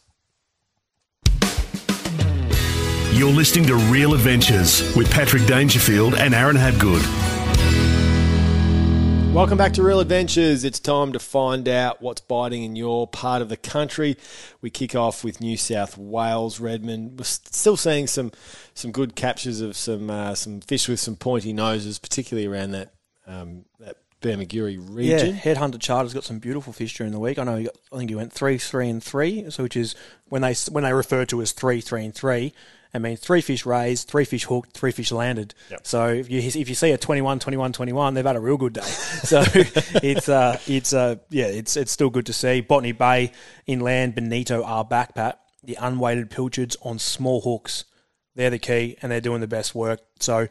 You're 3.13 3.31
listening 3.31 3.65
to 3.67 3.75
Real 3.75 4.13
Adventures 4.13 4.93
with 4.93 5.09
Patrick 5.09 5.45
Dangerfield 5.45 6.15
and 6.15 6.35
Aaron 6.35 6.57
Habgood. 6.57 7.34
Welcome 9.35 9.57
back 9.57 9.73
to 9.73 9.83
Real 9.83 9.99
Adventures. 9.99 10.63
It's 10.63 10.79
time 10.79 11.11
to 11.11 11.19
find 11.19 11.67
out 11.67 12.01
what's 12.01 12.21
biting 12.21 12.63
in 12.63 12.77
your 12.77 13.05
part 13.05 13.41
of 13.41 13.49
the 13.49 13.57
country. 13.57 14.15
We 14.61 14.69
kick 14.69 14.95
off 14.95 15.25
with 15.25 15.41
New 15.41 15.57
South 15.57 15.97
Wales, 15.97 16.61
Redmond. 16.61 17.19
We're 17.19 17.25
still 17.25 17.75
seeing 17.75 18.07
some 18.07 18.31
some 18.75 18.93
good 18.93 19.13
captures 19.13 19.59
of 19.59 19.75
some 19.75 20.09
uh, 20.09 20.35
some 20.35 20.61
fish 20.61 20.87
with 20.87 21.01
some 21.01 21.17
pointy 21.17 21.51
noses, 21.51 21.99
particularly 21.99 22.47
around 22.47 22.71
that 22.71 22.93
um, 23.27 23.65
that 23.81 23.97
Bermagui 24.21 24.77
region. 24.79 25.35
Yeah, 25.35 25.41
Headhunter 25.41 25.81
Charter's 25.81 26.13
got 26.13 26.23
some 26.23 26.39
beautiful 26.39 26.71
fish 26.71 26.95
during 26.95 27.11
the 27.11 27.19
week. 27.19 27.37
I 27.37 27.43
know. 27.43 27.61
Got, 27.61 27.77
I 27.91 27.97
think 27.97 28.11
he 28.11 28.15
went 28.15 28.31
three, 28.31 28.57
three, 28.57 28.87
and 28.87 29.03
three. 29.03 29.49
So 29.49 29.63
which 29.63 29.75
is 29.75 29.95
when 30.29 30.43
they 30.43 30.55
when 30.71 30.85
they 30.85 30.93
refer 30.93 31.25
to 31.25 31.41
as 31.41 31.51
three, 31.51 31.81
three, 31.81 32.05
and 32.05 32.15
three. 32.15 32.53
I 32.95 32.99
mean, 32.99 33.17
three 33.17 33.41
fish 33.41 33.65
raised, 33.65 34.07
three 34.07 34.23
fish 34.23 34.45
hooked, 34.45 34.71
three 34.71 34.91
fish 34.91 35.11
landed. 35.11 35.53
Yep. 35.69 35.85
So 35.85 36.07
if 36.07 36.29
you 36.29 36.39
if 36.39 36.69
you 36.69 36.75
see 36.75 36.91
a 36.91 36.97
21, 36.97 37.39
21, 37.39 37.73
21, 37.73 38.13
they've 38.13 38.25
had 38.25 38.35
a 38.35 38.39
real 38.39 38.57
good 38.57 38.73
day. 38.73 38.81
So 39.25 39.43
it's 39.45 40.29
uh 40.29 40.59
it's 40.67 40.93
uh 40.93 41.15
yeah 41.29 41.47
it's 41.47 41.75
it's 41.75 41.91
still 41.91 42.09
good 42.09 42.27
to 42.27 42.33
see. 42.33 42.61
Botany 42.61 42.91
Bay 42.91 43.31
inland 43.65 44.15
bonito 44.15 44.63
are 44.63 44.85
back, 44.85 45.15
Pat. 45.15 45.39
The 45.63 45.77
unweighted 45.79 46.29
pilchards 46.29 46.77
on 46.83 46.99
small 46.99 47.41
hooks, 47.41 47.85
they're 48.35 48.51
the 48.51 48.59
key, 48.59 48.97
and 49.01 49.11
they're 49.11 49.21
doing 49.21 49.41
the 49.41 49.47
best 49.47 49.73
work. 49.73 50.01
So 50.19 50.47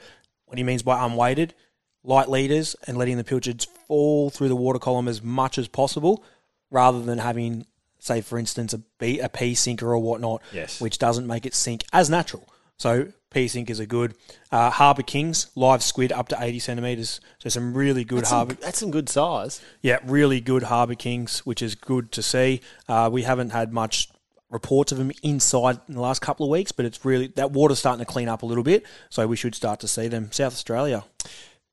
what 0.46 0.58
he 0.58 0.64
means 0.64 0.82
by 0.82 1.04
unweighted, 1.04 1.54
light 2.02 2.28
leaders 2.28 2.74
and 2.86 2.98
letting 2.98 3.16
the 3.16 3.24
pilchards 3.24 3.64
fall 3.64 4.30
through 4.30 4.48
the 4.48 4.56
water 4.56 4.78
column 4.78 5.08
as 5.08 5.22
much 5.22 5.56
as 5.56 5.68
possible, 5.68 6.24
rather 6.70 7.00
than 7.00 7.18
having, 7.18 7.66
say, 8.04 8.20
for 8.20 8.38
instance, 8.38 8.72
a 8.74 8.78
B, 8.98 9.18
a 9.20 9.28
pea 9.28 9.54
sinker 9.54 9.86
or 9.88 9.98
whatnot, 9.98 10.42
Yes. 10.52 10.80
which 10.80 10.98
doesn't 10.98 11.26
make 11.26 11.46
it 11.46 11.54
sink 11.54 11.84
as 11.92 12.10
natural. 12.10 12.48
So 12.76 13.08
pea 13.30 13.48
sinkers 13.48 13.80
are 13.80 13.86
good. 13.86 14.14
Uh, 14.50 14.68
Harbour 14.70 15.02
Kings 15.02 15.46
live 15.54 15.82
squid 15.82 16.10
up 16.12 16.28
to 16.28 16.36
eighty 16.42 16.58
centimeters, 16.58 17.20
so 17.38 17.48
some 17.48 17.72
really 17.72 18.04
good 18.04 18.18
That's 18.20 18.30
harbour. 18.30 18.54
some, 18.54 18.60
that's 18.62 18.78
some 18.78 18.90
good 18.90 19.08
size. 19.08 19.60
Yeah, 19.80 19.98
really 20.04 20.40
good 20.40 20.64
Harbour 20.64 20.94
Kings, 20.96 21.40
which 21.46 21.62
is 21.62 21.74
good 21.74 22.10
to 22.12 22.22
see. 22.22 22.60
Uh, 22.88 23.08
we 23.12 23.22
haven't 23.22 23.50
had 23.50 23.72
much 23.72 24.08
reports 24.50 24.92
of 24.92 24.98
them 24.98 25.10
inside 25.22 25.78
in 25.88 25.94
the 25.94 26.00
last 26.00 26.20
couple 26.20 26.46
of 26.46 26.50
weeks, 26.50 26.72
but 26.72 26.84
it's 26.84 27.04
really 27.04 27.28
that 27.36 27.52
water's 27.52 27.78
starting 27.78 28.04
to 28.04 28.10
clean 28.12 28.28
up 28.28 28.42
a 28.42 28.46
little 28.46 28.64
bit, 28.64 28.84
so 29.08 29.26
we 29.26 29.36
should 29.36 29.54
start 29.54 29.80
to 29.80 29.88
see 29.88 30.08
them. 30.08 30.30
South 30.32 30.52
Australia. 30.52 31.04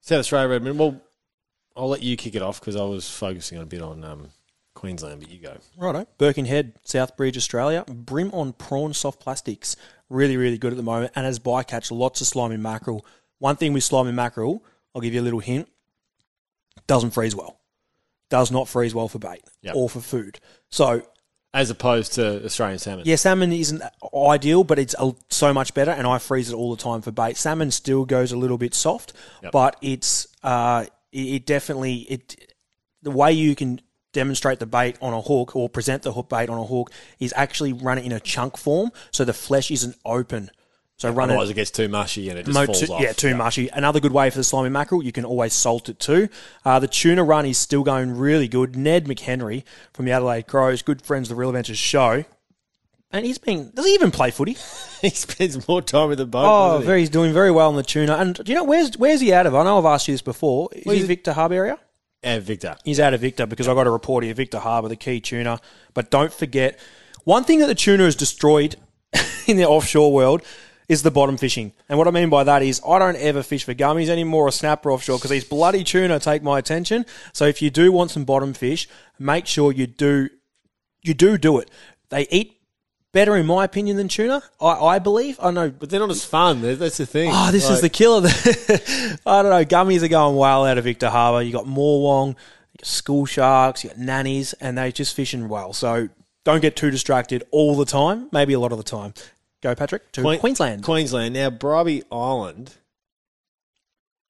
South 0.01 0.19
Australia, 0.19 0.49
Redmond. 0.49 0.79
Well, 0.79 1.01
I'll 1.75 1.89
let 1.89 2.03
you 2.03 2.15
kick 2.17 2.35
it 2.35 2.41
off 2.41 2.59
because 2.59 2.75
I 2.75 2.83
was 2.83 3.09
focusing 3.09 3.57
a 3.59 3.65
bit 3.65 3.81
on 3.81 4.03
um, 4.03 4.29
Queensland, 4.73 5.19
but 5.19 5.29
you 5.29 5.39
go. 5.39 5.57
Righto. 5.77 6.05
Birkenhead, 6.17 6.73
Southbridge, 6.85 7.37
Australia. 7.37 7.83
Bream 7.87 8.31
on 8.33 8.53
prawn 8.53 8.93
soft 8.93 9.19
plastics. 9.19 9.75
Really, 10.09 10.37
really 10.37 10.57
good 10.57 10.73
at 10.73 10.77
the 10.77 10.83
moment. 10.83 11.11
And 11.15 11.25
as 11.25 11.39
bycatch, 11.39 11.91
lots 11.91 12.21
of 12.21 12.27
slimy 12.27 12.57
mackerel. 12.57 13.05
One 13.39 13.55
thing 13.55 13.73
with 13.73 13.83
slimy 13.83 14.11
mackerel, 14.11 14.63
I'll 14.95 15.01
give 15.01 15.13
you 15.13 15.21
a 15.21 15.23
little 15.23 15.39
hint, 15.39 15.67
doesn't 16.87 17.11
freeze 17.11 17.35
well. 17.35 17.59
Does 18.29 18.51
not 18.51 18.67
freeze 18.67 18.95
well 18.95 19.07
for 19.07 19.19
bait 19.19 19.41
Yep. 19.61 19.75
or 19.75 19.89
for 19.89 19.99
food. 19.99 20.39
So, 20.69 21.03
As 21.53 21.69
opposed 21.69 22.13
to 22.13 22.43
Australian 22.45 22.79
salmon. 22.79 23.05
yeah, 23.05 23.17
salmon 23.17 23.51
isn't 23.51 23.81
ideal, 24.15 24.63
but 24.63 24.79
it's 24.79 24.95
a, 24.97 25.13
so 25.29 25.53
much 25.53 25.73
better, 25.73 25.91
and 25.91 26.07
I 26.07 26.17
freeze 26.17 26.49
it 26.49 26.55
all 26.55 26.73
the 26.73 26.81
time 26.81 27.01
for 27.01 27.11
bait. 27.11 27.35
Salmon 27.35 27.71
still 27.71 28.05
goes 28.05 28.31
a 28.31 28.37
little 28.37 28.57
bit 28.57 28.73
soft, 28.73 29.13
Yep. 29.43 29.51
but 29.51 29.75
it's 29.81 30.27
uh, 30.43 30.85
it, 31.11 31.19
it 31.19 31.45
definitely 31.45 31.95
it 32.09 32.53
the 33.01 33.11
way 33.11 33.33
you 33.33 33.53
can 33.55 33.81
demonstrate 34.13 34.59
the 34.59 34.65
bait 34.65 34.97
on 35.01 35.13
a 35.13 35.21
hook 35.21 35.55
or 35.55 35.69
present 35.69 36.03
the 36.03 36.13
hook 36.13 36.29
bait 36.29 36.49
on 36.49 36.57
a 36.57 36.65
hook 36.65 36.91
is 37.19 37.33
actually 37.35 37.73
run 37.73 37.97
it 37.97 38.05
in 38.05 38.11
a 38.11 38.19
chunk 38.19 38.57
form, 38.57 38.91
so 39.11 39.23
the 39.25 39.33
flesh 39.33 39.71
isn't 39.71 39.95
open. 40.05 40.49
So 40.97 41.09
run 41.11 41.29
Otherwise, 41.31 41.49
it 41.49 41.53
it 41.53 41.55
gets 41.55 41.71
too 41.71 41.87
mushy 41.89 42.29
and 42.29 42.37
it 42.37 42.45
just 42.45 42.53
Mo- 42.53 42.67
falls 42.67 42.81
too- 42.81 42.93
off. 42.93 43.01
Yeah, 43.01 43.11
too 43.13 43.35
mushy. 43.35 43.69
Another 43.69 43.99
good 43.99 44.11
way 44.11 44.29
for 44.29 44.37
the 44.37 44.43
slimy 44.43 44.69
mackerel, 44.69 45.03
you 45.03 45.11
can 45.11 45.25
always 45.25 45.51
salt 45.51 45.89
it 45.89 45.97
too. 45.99 46.29
Uh, 46.63 46.77
the 46.77 46.87
tuna 46.87 47.23
run 47.23 47.45
is 47.47 47.57
still 47.57 47.81
going 47.83 48.15
really 48.15 48.47
good. 48.47 48.75
Ned 48.75 49.05
McHenry 49.05 49.63
from 49.93 50.05
the 50.05 50.11
Adelaide 50.11 50.45
Crows, 50.45 50.83
good 50.83 51.01
friends 51.01 51.31
of 51.31 51.35
the 51.35 51.39
Real 51.39 51.49
Adventures 51.49 51.79
show, 51.79 52.23
And 53.11 53.25
he's 53.25 53.39
been. 53.39 53.71
Does 53.73 53.85
he 53.87 53.95
even 53.95 54.11
play 54.11 54.29
footy? 54.29 54.57
he 55.01 55.09
spends 55.09 55.67
more 55.67 55.81
time 55.81 56.09
with 56.09 56.19
the 56.19 56.27
boat. 56.27 56.45
Oh, 56.45 56.79
very, 56.81 56.99
he's 56.99 57.09
doing 57.09 57.33
very 57.33 57.49
well 57.49 57.71
in 57.71 57.77
the 57.77 57.83
tuna. 57.83 58.17
And 58.17 58.35
do 58.35 58.51
you 58.51 58.55
know 58.55 58.63
where's 58.63 58.95
where's 58.95 59.21
he 59.21 59.33
out 59.33 59.47
of? 59.47 59.55
I 59.55 59.63
know 59.63 59.79
I've 59.79 59.85
asked 59.85 60.07
you 60.07 60.13
this 60.13 60.21
before. 60.21 60.69
Is 60.71 60.85
Well, 60.85 60.95
he 60.95 61.01
Victor 61.01 61.33
Harbour 61.33 61.55
area? 61.55 61.79
Yeah, 62.23 62.39
Victor. 62.39 62.75
He's 62.83 62.99
out 62.99 63.13
of 63.13 63.21
Victor 63.21 63.45
because 63.45 63.67
I 63.67 63.73
got 63.73 63.87
a 63.87 63.91
report 63.91 64.23
here. 64.23 64.33
Victor 64.33 64.59
Harbour, 64.59 64.89
the 64.89 64.95
key 64.95 65.19
tuner. 65.19 65.59
But 65.93 66.11
don't 66.11 66.31
forget, 66.31 66.79
one 67.23 67.43
thing 67.43 67.59
that 67.59 67.67
the 67.67 67.75
tuna 67.75 68.03
has 68.03 68.15
destroyed 68.15 68.75
in 69.47 69.57
the 69.57 69.65
offshore 69.65 70.13
world 70.13 70.43
is 70.87 71.03
the 71.03 71.11
bottom 71.11 71.37
fishing. 71.37 71.73
And 71.89 71.97
what 71.97 72.07
I 72.07 72.11
mean 72.11 72.29
by 72.29 72.43
that 72.43 72.61
is 72.61 72.81
I 72.87 72.99
don't 72.99 73.15
ever 73.15 73.41
fish 73.41 73.63
for 73.63 73.73
gummies 73.73 74.09
anymore 74.09 74.47
or 74.47 74.51
snapper 74.51 74.91
offshore 74.91 75.17
because 75.17 75.31
these 75.31 75.45
bloody 75.45 75.83
tuna 75.83 76.19
take 76.19 76.43
my 76.43 76.59
attention. 76.59 77.05
So 77.33 77.45
if 77.45 77.61
you 77.61 77.69
do 77.69 77.91
want 77.91 78.11
some 78.11 78.25
bottom 78.25 78.53
fish, 78.53 78.87
make 79.17 79.47
sure 79.47 79.71
you 79.71 79.87
do 79.87 80.29
you 81.01 81.13
do 81.13 81.37
do 81.37 81.57
it. 81.59 81.71
They 82.09 82.27
eat 82.29 82.60
better, 83.13 83.35
in 83.35 83.45
my 83.45 83.63
opinion, 83.65 83.97
than 83.97 84.07
tuna. 84.07 84.41
I, 84.59 84.71
I 84.71 84.99
believe. 84.99 85.37
I 85.41 85.51
know 85.51 85.69
But 85.71 85.89
they're 85.89 85.99
not 85.99 86.09
as 86.11 86.23
fun. 86.25 86.61
That- 86.61 86.79
That's 86.79 86.97
the 86.97 87.05
thing. 87.05 87.31
Oh, 87.33 87.51
this 87.51 87.69
is 87.69 87.81
the 87.81 87.89
killer. 87.89 88.21
I 89.25 89.41
don't 89.41 89.51
know. 89.51 89.65
Gummies 89.65 90.03
are 90.03 90.07
going 90.07 90.35
well 90.35 90.65
out 90.65 90.77
of 90.77 90.83
Victor 90.83 91.09
Harbour. 91.09 91.41
You 91.41 91.51
got 91.51 91.65
Morwong, 91.65 92.29
you 92.29 92.35
got 92.79 92.85
school 92.85 93.25
sharks, 93.25 93.83
you 93.83 93.89
got 93.89 93.99
nannies, 93.99 94.53
and 94.53 94.77
they're 94.77 94.91
just 94.91 95.15
fishing 95.15 95.47
well. 95.49 95.73
So 95.73 96.09
don't 96.45 96.61
get 96.61 96.75
too 96.75 96.89
distracted 96.91 97.43
all 97.51 97.75
the 97.75 97.85
time. 97.85 98.29
Maybe 98.31 98.53
a 98.53 98.59
lot 98.59 98.71
of 98.71 98.77
the 98.77 98.83
time. 98.83 99.13
Go, 99.61 99.75
Patrick, 99.75 100.11
to 100.13 100.21
Queen- 100.21 100.39
Queensland. 100.39 100.83
Queensland. 100.83 101.33
Now, 101.35 101.49
Bribie 101.51 102.03
Island, 102.11 102.75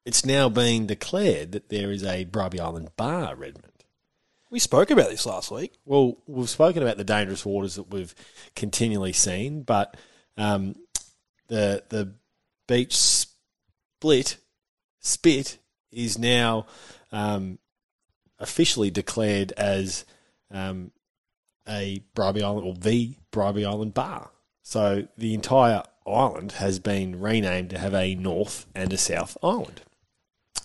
it's 0.06 0.26
now 0.26 0.50
being 0.50 0.88
declared 0.88 1.52
that 1.54 1.70
there 1.70 1.92
is 1.92 2.04
a 2.04 2.26
Bribie 2.26 2.60
Island 2.60 2.90
bar, 2.98 3.36
Redmond. 3.36 3.71
We 4.52 4.60
spoke 4.60 4.92
about 4.92 5.10
this 5.10 5.26
last 5.26 5.50
week. 5.50 5.74
Well, 5.86 6.18
we've 6.28 6.50
spoken 6.50 6.84
about 6.84 6.98
the 6.98 7.06
dangerous 7.06 7.46
waters 7.46 7.76
that 7.76 7.90
we've 7.90 8.14
continually 8.54 9.14
seen, 9.14 9.64
but 9.64 9.96
um, 10.38 10.76
the 11.48 11.84
the 11.88 12.14
beach 12.68 12.94
split 12.96 14.38
spit 15.00 15.58
is 15.90 16.20
now 16.20 16.66
um, 17.14 17.60
officially 18.40 18.92
declared 18.92 19.54
as 19.54 20.04
um, 20.52 20.92
a 21.66 22.04
Bribie 22.14 22.44
Island 22.44 22.68
or 22.68 22.74
the 22.74 23.16
Bribie 23.32 23.66
Island 23.66 23.94
bar. 23.94 24.32
So 24.64 25.08
the 25.18 25.34
entire 25.34 25.84
island 26.06 26.54
has 26.54 26.80
been 26.80 27.22
renamed 27.22 27.70
to 27.70 27.78
have 27.80 27.94
a 27.94 28.16
north 28.16 28.66
and 28.76 28.92
a 28.92 28.98
south 28.98 29.38
island. 29.42 29.82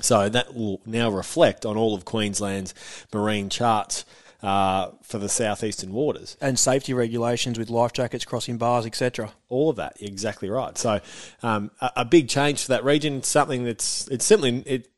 So 0.01 0.29
that 0.29 0.55
will 0.55 0.81
now 0.87 1.11
reflect 1.11 1.65
on 1.65 1.77
all 1.77 1.95
of 1.95 2.05
Queensland's 2.05 2.75
marine 3.13 3.49
charts 3.49 4.05
uh, 4.43 4.91
for 5.03 5.19
the 5.19 5.29
southeastern 5.29 5.93
waters. 5.93 6.37
And 6.41 6.59
safety 6.59 6.93
regulations 6.95 7.59
with 7.59 7.71
life 7.71 7.93
jackets, 7.93 8.25
crossing 8.25 8.59
bars, 8.59 8.87
etc. 8.87 9.33
All 9.49 9.71
of 9.71 9.77
that, 9.77 9.97
exactly 10.01 10.51
right. 10.51 10.77
So 10.77 11.01
um, 11.43 11.71
a, 11.81 11.93
a 11.97 12.05
big 12.05 12.29
change 12.29 12.63
for 12.63 12.69
that 12.69 12.85
region. 12.85 13.23
Something 13.23 13.65
that's 13.65 14.07
it's 14.09 14.25
simply 14.25 14.59
it 14.67 14.89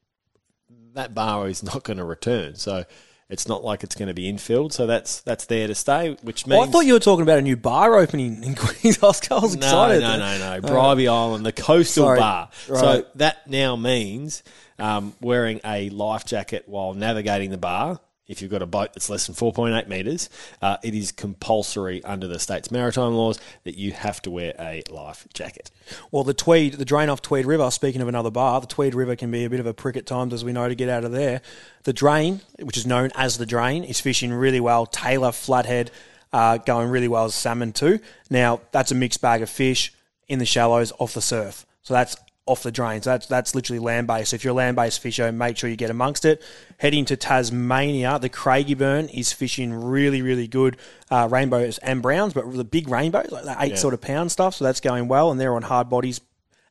that 0.94 1.14
bar 1.14 1.48
is 1.48 1.62
not 1.62 1.84
going 1.84 1.98
to 1.98 2.04
return. 2.04 2.56
So 2.56 2.84
it's 3.30 3.46
not 3.46 3.62
like 3.62 3.84
it's 3.84 3.94
going 3.94 4.08
to 4.08 4.14
be 4.14 4.32
infilled. 4.32 4.72
So 4.72 4.86
that's 4.86 5.20
that's 5.20 5.46
there 5.46 5.66
to 5.66 5.74
stay. 5.74 6.16
Which 6.22 6.46
means 6.46 6.60
Oh, 6.60 6.62
I 6.62 6.66
thought 6.70 6.86
you 6.86 6.94
were 6.94 6.98
talking 7.00 7.22
about 7.22 7.38
a 7.38 7.42
new 7.42 7.56
bar 7.56 7.96
opening 7.96 8.42
in 8.42 8.54
Queens. 8.56 9.02
I 9.02 9.06
was, 9.06 9.30
I 9.30 9.34
was 9.34 9.56
no, 9.56 9.66
excited. 9.66 10.00
no, 10.00 10.18
no, 10.18 10.38
no. 10.60 10.60
Bribie 10.68 11.08
Island, 11.08 11.44
the 11.44 11.52
coastal 11.52 12.04
Sorry. 12.06 12.18
bar. 12.18 12.48
So 12.66 13.04
that 13.16 13.46
now 13.48 13.76
means 13.76 14.42
um, 14.78 15.14
wearing 15.20 15.60
a 15.64 15.90
life 15.90 16.24
jacket 16.24 16.64
while 16.66 16.94
navigating 16.94 17.50
the 17.50 17.58
bar. 17.58 18.00
If 18.28 18.42
you've 18.42 18.50
got 18.50 18.60
a 18.60 18.66
boat 18.66 18.92
that's 18.92 19.08
less 19.08 19.26
than 19.26 19.34
4.8 19.34 19.88
metres, 19.88 20.28
uh, 20.60 20.76
it 20.82 20.94
is 20.94 21.12
compulsory 21.12 22.04
under 22.04 22.28
the 22.28 22.38
state's 22.38 22.70
maritime 22.70 23.14
laws 23.14 23.40
that 23.64 23.78
you 23.78 23.92
have 23.92 24.20
to 24.22 24.30
wear 24.30 24.52
a 24.58 24.82
life 24.90 25.26
jacket. 25.32 25.70
Well, 26.10 26.24
the 26.24 26.34
Tweed, 26.34 26.74
the 26.74 26.84
drain 26.84 27.08
off 27.08 27.22
Tweed 27.22 27.46
River, 27.46 27.70
speaking 27.70 28.02
of 28.02 28.08
another 28.08 28.30
bar, 28.30 28.60
the 28.60 28.66
Tweed 28.66 28.94
River 28.94 29.16
can 29.16 29.30
be 29.30 29.46
a 29.46 29.50
bit 29.50 29.60
of 29.60 29.66
a 29.66 29.72
prick 29.72 29.96
at 29.96 30.04
times, 30.04 30.34
as 30.34 30.44
we 30.44 30.52
know, 30.52 30.68
to 30.68 30.74
get 30.74 30.90
out 30.90 31.04
of 31.04 31.12
there. 31.12 31.40
The 31.84 31.94
drain, 31.94 32.42
which 32.58 32.76
is 32.76 32.86
known 32.86 33.10
as 33.14 33.38
the 33.38 33.46
drain, 33.46 33.82
is 33.82 33.98
fishing 33.98 34.30
really 34.30 34.60
well. 34.60 34.84
Tailor, 34.84 35.32
Flathead, 35.32 35.90
uh, 36.30 36.58
going 36.58 36.90
really 36.90 37.08
well 37.08 37.24
as 37.24 37.34
salmon 37.34 37.72
too. 37.72 37.98
Now, 38.28 38.60
that's 38.72 38.92
a 38.92 38.94
mixed 38.94 39.22
bag 39.22 39.40
of 39.40 39.48
fish 39.48 39.94
in 40.28 40.38
the 40.38 40.44
shallows 40.44 40.92
off 40.98 41.14
the 41.14 41.22
surf. 41.22 41.64
So 41.82 41.94
that's 41.94 42.14
off 42.48 42.62
the 42.62 42.72
drain. 42.72 43.02
So 43.02 43.10
that's, 43.10 43.26
that's 43.26 43.54
literally 43.54 43.78
land 43.78 44.06
based. 44.06 44.30
So 44.30 44.36
if 44.36 44.44
you're 44.44 44.52
a 44.52 44.54
land 44.54 44.76
based 44.76 45.00
fisher, 45.00 45.30
make 45.30 45.56
sure 45.56 45.68
you 45.70 45.76
get 45.76 45.90
amongst 45.90 46.24
it. 46.24 46.42
Heading 46.78 47.04
to 47.06 47.16
Tasmania, 47.16 48.18
the 48.18 48.28
Craigbourne 48.28 49.08
is 49.12 49.32
fishing 49.32 49.72
really, 49.72 50.22
really 50.22 50.48
good 50.48 50.76
uh, 51.10 51.28
rainbows 51.30 51.78
and 51.78 52.02
browns, 52.02 52.32
but 52.32 52.50
the 52.52 52.64
big 52.64 52.88
rainbows, 52.88 53.30
like 53.30 53.44
the 53.44 53.56
eight 53.60 53.78
sort 53.78 53.94
of 53.94 54.00
pound 54.00 54.32
stuff. 54.32 54.54
So 54.54 54.64
that's 54.64 54.80
going 54.80 55.08
well, 55.08 55.30
and 55.30 55.40
they're 55.40 55.54
on 55.54 55.62
hard 55.62 55.88
bodies 55.88 56.20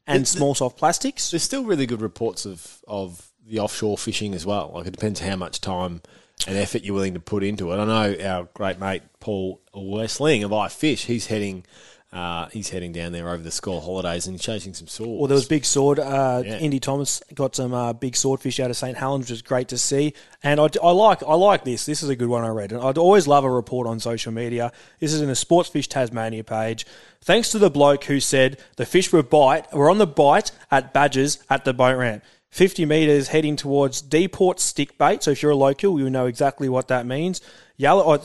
and 0.08 0.28
small 0.28 0.56
soft 0.56 0.78
plastics. 0.78 1.32
There's 1.32 1.44
still 1.44 1.64
really 1.64 1.86
good 1.86 2.02
reports 2.02 2.46
of, 2.46 2.80
of 2.88 3.30
the 3.46 3.60
offshore 3.60 3.98
fishing 3.98 4.34
as 4.34 4.46
well. 4.46 4.72
Like 4.74 4.88
it 4.88 4.92
depends 4.92 5.20
how 5.20 5.36
much 5.36 5.62
time 5.62 6.02
and 6.48 6.58
effort 6.58 6.84
you're 6.84 6.94
willing 6.94 7.16
to 7.16 7.20
put 7.20 7.44
into 7.44 7.72
it. 7.72 7.78
I 7.78 7.86
know 7.86 8.26
our 8.26 8.48
great 8.54 8.80
mate 8.80 9.04
Paul 9.20 9.62
Worsteling 9.76 10.46
of 10.46 10.52
iFish, 10.52 11.06
he's 11.06 11.28
heading 11.28 11.66
uh, 12.14 12.48
he's 12.48 12.70
heading 12.70 12.94
down 12.94 13.12
there 13.12 13.30
over 13.30 13.44
the 13.44 13.52
school 13.52 13.82
holidays 13.82 14.28
and 14.28 14.34
he's 14.34 14.42
chasing 14.42 14.74
some 14.74 14.88
swords. 14.88 15.20
Well, 15.20 15.28
there 15.28 15.36
was 15.36 15.46
big 15.48 15.66
sword. 15.66 16.00
Uh, 16.00 16.42
Yeah. 16.46 16.58
Indy 16.60 16.80
Thomas 16.80 17.22
got 17.34 17.56
some 17.56 17.74
uh, 17.74 17.92
big 17.92 18.16
swordfish 18.16 18.60
out 18.62 18.70
of 18.70 18.78
St 18.78 18.98
Helens, 18.98 19.26
which 19.26 19.32
is 19.32 19.42
great 19.42 19.68
to 19.70 19.78
see. 19.78 20.14
And 20.42 20.60
I, 20.60 20.70
I 20.82 20.92
like 20.92 21.22
I 21.24 21.36
like 21.36 21.66
this. 21.66 21.86
This 21.86 22.02
is 22.04 22.10
a 22.10 22.16
good 22.16 22.30
one 22.30 22.46
I 22.46 22.50
read. 22.50 22.72
And 22.72 22.82
I'd 22.82 22.98
always 22.98 23.28
love 23.28 23.44
a 23.44 23.52
report 23.52 23.88
on 23.88 24.00
social 24.00 24.32
media. 24.32 24.72
This 25.00 25.12
is 25.14 25.20
in 25.22 25.28
the 25.28 25.34
Sportsfish 25.34 25.88
Tasmania 25.88 26.46
page. 26.46 26.86
Thanks 27.22 27.52
to 27.52 27.60
the 27.60 27.70
bloke 27.70 28.06
who 28.06 28.22
said 28.22 28.58
the 28.78 28.86
fish 28.86 29.12
were 29.12 29.22
bite. 29.24 29.68
We're 29.74 29.92
on 29.92 29.98
the 29.98 30.08
bite 30.08 30.52
at 30.72 30.94
Badgers 30.94 31.40
at 31.50 31.66
the 31.66 31.74
boat 31.74 31.98
ramp. 31.98 32.24
50 32.52 32.86
metres 32.86 33.28
heading 33.28 33.58
towards 33.58 34.02
Deport 34.02 34.62
stick 34.62 34.98
bait. 34.98 35.22
So 35.24 35.32
if 35.32 35.44
you're 35.44 35.52
a 35.52 35.56
local, 35.56 36.00
you 36.00 36.10
know 36.10 36.28
exactly 36.28 36.70
what 36.70 36.88
that 36.88 37.06
means. 37.06 37.42
Yellow, 37.76 38.20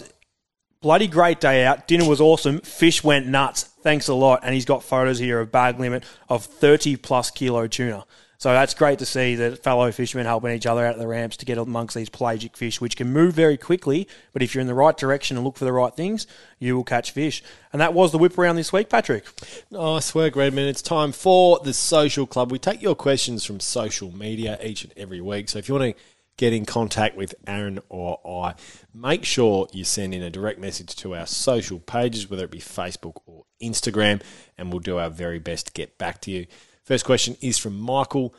bloody 0.82 1.06
great 1.06 1.40
day 1.40 1.64
out. 1.64 1.88
Dinner 1.88 2.06
was 2.06 2.20
awesome. 2.20 2.60
Fish 2.60 3.02
went 3.02 3.26
nuts. 3.26 3.62
Thanks 3.62 4.08
a 4.08 4.14
lot. 4.14 4.40
And 4.42 4.54
he's 4.54 4.66
got 4.66 4.82
photos 4.82 5.18
here 5.18 5.40
of 5.40 5.50
bag 5.50 5.80
limit 5.80 6.04
of 6.28 6.44
30 6.44 6.96
plus 6.96 7.30
kilo 7.30 7.66
tuna. 7.66 8.04
So 8.42 8.52
that's 8.52 8.74
great 8.74 8.98
to 8.98 9.06
see 9.06 9.36
that 9.36 9.62
fellow 9.62 9.92
fishermen 9.92 10.26
helping 10.26 10.50
each 10.50 10.66
other 10.66 10.84
out 10.84 10.94
of 10.94 11.00
the 11.00 11.06
ramps 11.06 11.36
to 11.36 11.46
get 11.46 11.58
amongst 11.58 11.94
these 11.94 12.08
pelagic 12.08 12.56
fish, 12.56 12.80
which 12.80 12.96
can 12.96 13.12
move 13.12 13.34
very 13.34 13.56
quickly. 13.56 14.08
But 14.32 14.42
if 14.42 14.52
you're 14.52 14.60
in 14.60 14.66
the 14.66 14.74
right 14.74 14.96
direction 14.96 15.36
and 15.36 15.46
look 15.46 15.56
for 15.56 15.64
the 15.64 15.72
right 15.72 15.94
things, 15.94 16.26
you 16.58 16.74
will 16.74 16.82
catch 16.82 17.12
fish. 17.12 17.40
And 17.72 17.80
that 17.80 17.94
was 17.94 18.10
the 18.10 18.18
whip 18.18 18.36
around 18.36 18.56
this 18.56 18.72
week, 18.72 18.88
Patrick. 18.88 19.26
Oh, 19.70 19.94
nice 19.94 20.12
work, 20.12 20.34
Redmond. 20.34 20.66
It's 20.66 20.82
time 20.82 21.12
for 21.12 21.60
the 21.60 21.72
social 21.72 22.26
club. 22.26 22.50
We 22.50 22.58
take 22.58 22.82
your 22.82 22.96
questions 22.96 23.44
from 23.44 23.60
social 23.60 24.10
media 24.10 24.58
each 24.60 24.82
and 24.82 24.92
every 24.96 25.20
week. 25.20 25.48
So 25.48 25.60
if 25.60 25.68
you 25.68 25.76
want 25.76 25.96
to 25.96 26.02
get 26.36 26.52
in 26.52 26.64
contact 26.64 27.16
with 27.16 27.34
Aaron 27.46 27.80
or 27.88 28.20
I, 28.26 28.54
make 28.94 29.24
sure 29.24 29.68
you 29.72 29.84
send 29.84 30.14
in 30.14 30.22
a 30.22 30.30
direct 30.30 30.58
message 30.58 30.96
to 30.96 31.14
our 31.14 31.26
social 31.26 31.78
pages, 31.78 32.28
whether 32.28 32.44
it 32.44 32.50
be 32.50 32.58
Facebook 32.58 33.20
or 33.26 33.44
Instagram, 33.62 34.22
and 34.58 34.72
we'll 34.72 34.80
do 34.80 34.98
our 34.98 35.10
very 35.10 35.38
best 35.38 35.66
to 35.66 35.72
get 35.72 35.98
back 35.98 36.20
to 36.22 36.30
you. 36.30 36.46
First 36.84 37.04
question 37.04 37.36
is 37.40 37.58
from 37.58 37.78
Michael. 37.78 38.34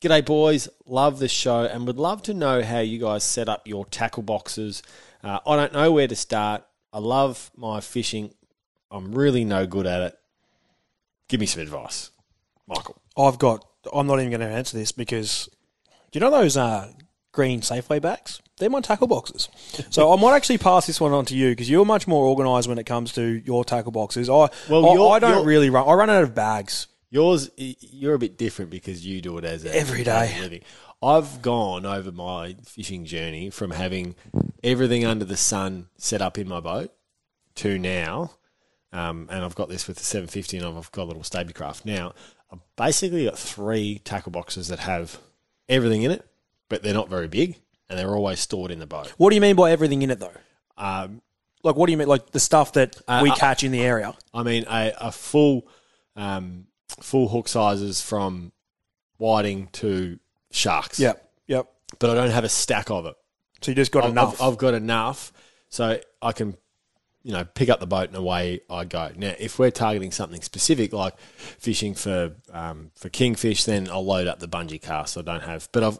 G'day, 0.00 0.24
boys. 0.24 0.68
Love 0.86 1.18
the 1.18 1.28
show 1.28 1.64
and 1.64 1.86
would 1.86 1.98
love 1.98 2.22
to 2.22 2.34
know 2.34 2.62
how 2.62 2.78
you 2.78 2.98
guys 2.98 3.24
set 3.24 3.48
up 3.48 3.66
your 3.66 3.84
tackle 3.86 4.22
boxes. 4.22 4.82
Uh, 5.24 5.40
I 5.44 5.56
don't 5.56 5.72
know 5.72 5.90
where 5.90 6.06
to 6.06 6.14
start. 6.14 6.64
I 6.92 7.00
love 7.00 7.50
my 7.56 7.80
fishing. 7.80 8.32
I'm 8.90 9.12
really 9.12 9.44
no 9.44 9.66
good 9.66 9.86
at 9.86 10.02
it. 10.02 10.18
Give 11.28 11.40
me 11.40 11.46
some 11.46 11.62
advice, 11.62 12.10
Michael. 12.66 13.02
I've 13.16 13.38
got, 13.38 13.66
I'm 13.92 14.06
not 14.06 14.20
even 14.20 14.30
going 14.30 14.40
to 14.40 14.46
answer 14.46 14.78
this 14.78 14.92
because 14.92 15.48
do 16.10 16.18
you 16.18 16.20
know 16.20 16.30
those 16.30 16.56
uh, 16.56 16.90
green 17.32 17.60
Safeway 17.60 18.00
bags? 18.00 18.40
They're 18.58 18.70
my 18.70 18.80
tackle 18.80 19.06
boxes. 19.06 19.48
So 19.90 20.12
I 20.12 20.16
might 20.20 20.34
actually 20.34 20.58
pass 20.58 20.86
this 20.86 21.00
one 21.00 21.12
on 21.12 21.24
to 21.26 21.36
you 21.36 21.50
because 21.50 21.70
you're 21.70 21.84
much 21.84 22.08
more 22.08 22.26
organised 22.26 22.68
when 22.68 22.78
it 22.78 22.86
comes 22.86 23.12
to 23.12 23.22
your 23.44 23.64
tackle 23.64 23.92
boxes. 23.92 24.28
I, 24.28 24.48
Well, 24.68 25.10
I, 25.10 25.16
I 25.16 25.18
don't 25.20 25.46
really 25.46 25.70
run, 25.70 25.88
I 25.88 25.92
run 25.92 26.10
out 26.10 26.24
of 26.24 26.34
bags. 26.34 26.88
Yours, 27.10 27.50
you're 27.56 28.14
a 28.14 28.18
bit 28.18 28.36
different 28.36 28.70
because 28.70 29.06
you 29.06 29.20
do 29.22 29.38
it 29.38 29.44
as 29.44 29.64
a 29.64 29.74
Every 29.74 30.04
day. 30.04 30.36
living. 30.40 30.62
I've 31.02 31.40
gone 31.40 31.86
over 31.86 32.10
my 32.10 32.56
fishing 32.64 33.04
journey 33.04 33.50
from 33.50 33.70
having 33.70 34.16
everything 34.64 35.04
under 35.04 35.24
the 35.24 35.36
sun 35.36 35.86
set 35.96 36.20
up 36.20 36.36
in 36.36 36.48
my 36.48 36.58
boat 36.60 36.92
to 37.56 37.78
now, 37.78 38.32
um, 38.92 39.28
and 39.30 39.44
I've 39.44 39.54
got 39.54 39.68
this 39.68 39.86
with 39.86 39.98
the 39.98 40.04
750 40.04 40.58
and 40.58 40.66
I've 40.66 40.90
got 40.92 41.04
a 41.04 41.04
little 41.04 41.22
Stabicraft. 41.22 41.84
Now, 41.84 42.12
I've 42.52 42.58
basically 42.76 43.26
got 43.26 43.38
three 43.38 44.00
tackle 44.00 44.32
boxes 44.32 44.68
that 44.68 44.80
have 44.80 45.18
everything 45.68 46.02
in 46.02 46.10
it, 46.10 46.26
but 46.68 46.82
they're 46.82 46.94
not 46.94 47.08
very 47.08 47.28
big 47.28 47.56
and 47.88 47.98
they're 47.98 48.14
always 48.14 48.40
stored 48.40 48.70
in 48.70 48.78
the 48.78 48.86
boat. 48.86 49.08
What 49.16 49.30
do 49.30 49.34
you 49.34 49.40
mean 49.40 49.56
by 49.56 49.70
everything 49.70 50.02
in 50.02 50.10
it 50.10 50.20
though? 50.20 50.32
Um, 50.76 51.22
Like, 51.64 51.76
what 51.76 51.86
do 51.86 51.92
you 51.92 51.98
mean? 51.98 52.08
Like 52.08 52.30
the 52.30 52.40
stuff 52.40 52.72
that 52.74 52.96
Uh, 53.08 53.20
we 53.22 53.30
uh, 53.30 53.34
catch 53.34 53.64
in 53.64 53.72
the 53.72 53.80
area? 53.82 54.14
I 54.32 54.42
mean, 54.42 54.64
a, 54.68 54.92
a 55.00 55.12
full 55.12 55.66
um, 56.16 56.66
full 57.00 57.28
hook 57.28 57.48
sizes 57.48 58.00
from 58.00 58.52
whiting 59.16 59.68
to 59.72 60.18
sharks. 60.50 60.98
Yep. 61.00 61.30
Yep. 61.46 61.66
But 61.98 62.10
I 62.10 62.14
don't 62.14 62.30
have 62.30 62.44
a 62.44 62.48
stack 62.48 62.90
of 62.90 63.06
it. 63.06 63.14
So 63.62 63.70
you 63.70 63.74
just 63.74 63.92
got 63.92 64.04
I've, 64.04 64.10
enough. 64.10 64.40
I've, 64.40 64.52
I've 64.52 64.58
got 64.58 64.74
enough, 64.74 65.32
so 65.68 65.98
I 66.22 66.32
can 66.32 66.56
you 67.24 67.32
know, 67.32 67.44
pick 67.44 67.68
up 67.68 67.80
the 67.80 67.86
boat 67.86 68.08
and 68.08 68.16
away 68.16 68.60
I 68.70 68.84
go. 68.84 69.10
Now, 69.16 69.34
if 69.38 69.58
we're 69.58 69.72
targeting 69.72 70.12
something 70.12 70.40
specific 70.40 70.92
like 70.92 71.18
fishing 71.58 71.94
for 71.94 72.36
um, 72.52 72.90
for 72.94 73.08
kingfish, 73.08 73.64
then 73.64 73.88
I'll 73.90 74.04
load 74.04 74.28
up 74.28 74.38
the 74.38 74.48
bungee 74.48 74.80
cast. 74.80 75.18
I 75.18 75.22
don't 75.22 75.42
have, 75.42 75.68
but 75.72 75.82
I've 75.82 75.98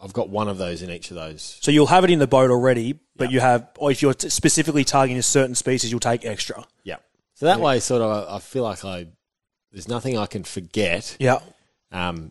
I've 0.00 0.12
got 0.12 0.28
one 0.28 0.48
of 0.48 0.58
those 0.58 0.82
in 0.82 0.90
each 0.90 1.10
of 1.10 1.14
those. 1.16 1.58
So 1.62 1.70
you'll 1.70 1.86
have 1.86 2.04
it 2.04 2.10
in 2.10 2.18
the 2.18 2.26
boat 2.26 2.50
already, 2.50 2.98
but 3.16 3.30
Yeah. 3.30 3.34
you 3.34 3.40
have, 3.40 3.68
or 3.78 3.90
if 3.90 4.02
you're 4.02 4.12
t- 4.14 4.28
specifically 4.28 4.84
targeting 4.84 5.18
a 5.18 5.22
certain 5.22 5.54
species, 5.54 5.90
you'll 5.90 6.00
take 6.00 6.24
extra. 6.24 6.66
Yeah. 6.82 6.96
So 7.34 7.46
that 7.46 7.60
way, 7.60 7.80
sort 7.80 8.02
of, 8.02 8.28
I 8.32 8.38
feel 8.40 8.64
like 8.64 8.84
I 8.84 9.06
there's 9.72 9.88
nothing 9.88 10.16
I 10.16 10.26
can 10.26 10.44
forget 10.44 11.16
Yeah. 11.18 11.40
um, 11.90 12.30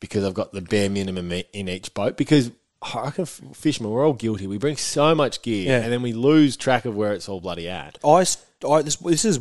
because 0.00 0.24
I've 0.24 0.34
got 0.34 0.52
the 0.52 0.60
bare 0.60 0.90
minimum 0.90 1.30
i- 1.32 1.44
in 1.54 1.68
each 1.68 1.94
boat. 1.94 2.16
Because 2.18 2.50
I 2.82 3.02
reckon 3.04 3.22
f- 3.22 3.40
fishermen, 3.54 3.92
we're 3.92 4.04
all 4.06 4.12
guilty. 4.12 4.46
We 4.46 4.58
bring 4.58 4.76
so 4.76 5.14
much 5.14 5.40
gear, 5.42 5.68
Yeah. 5.68 5.80
and 5.84 5.92
then 5.92 6.02
we 6.02 6.12
lose 6.12 6.56
track 6.56 6.84
of 6.84 6.94
where 6.96 7.12
it's 7.14 7.28
all 7.28 7.40
bloody 7.40 7.68
at. 7.68 7.98
I, 8.04 8.22
s- 8.22 8.38
I- 8.68 8.82
this, 8.82 8.96
this 8.96 9.24
is 9.24 9.38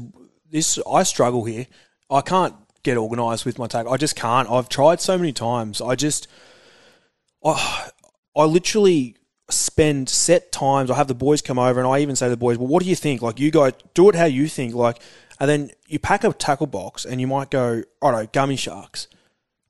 this 0.50 0.78
I 0.90 1.04
struggle 1.04 1.44
here. 1.46 1.66
I 2.10 2.22
can't 2.22 2.54
get 2.84 2.98
organised 2.98 3.46
with 3.46 3.58
my 3.58 3.68
tag. 3.68 3.86
I 3.90 3.98
just 3.98 4.16
can't. 4.16 4.50
I've 4.50 4.70
tried 4.70 5.02
so 5.02 5.18
many 5.18 5.34
times. 5.34 5.82
I 5.82 5.96
just, 5.96 6.28
I, 7.44 7.90
I 8.36 8.46
literally 8.46 9.16
spend 9.50 10.10
set 10.10 10.52
times. 10.52 10.90
I 10.92 10.96
have 10.96 11.08
the 11.08 11.16
boys 11.16 11.42
come 11.42 11.60
over, 11.60 11.80
and 11.80 11.88
I 11.88 12.00
even 12.00 12.16
say 12.16 12.28
to 12.28 12.30
the 12.30 12.38
boys, 12.38 12.58
"Well, 12.58 12.68
what 12.68 12.84
do 12.84 12.90
you 12.90 12.96
think? 12.96 13.22
Like, 13.22 13.40
you 13.40 13.52
guys 13.52 13.74
do 13.94 14.10
it 14.10 14.16
how 14.16 14.26
you 14.26 14.48
think. 14.48 14.74
Like, 14.76 15.02
and 15.40 15.50
then 15.50 15.72
you 15.88 16.00
pack 16.00 16.24
a 16.24 16.32
tackle 16.34 16.68
box, 16.68 17.06
and 17.06 17.20
you 17.20 17.28
might 17.28 17.50
go, 17.50 17.84
"All 18.02 18.12
right, 18.12 18.32
gummy 18.32 18.56
sharks," 18.56 19.08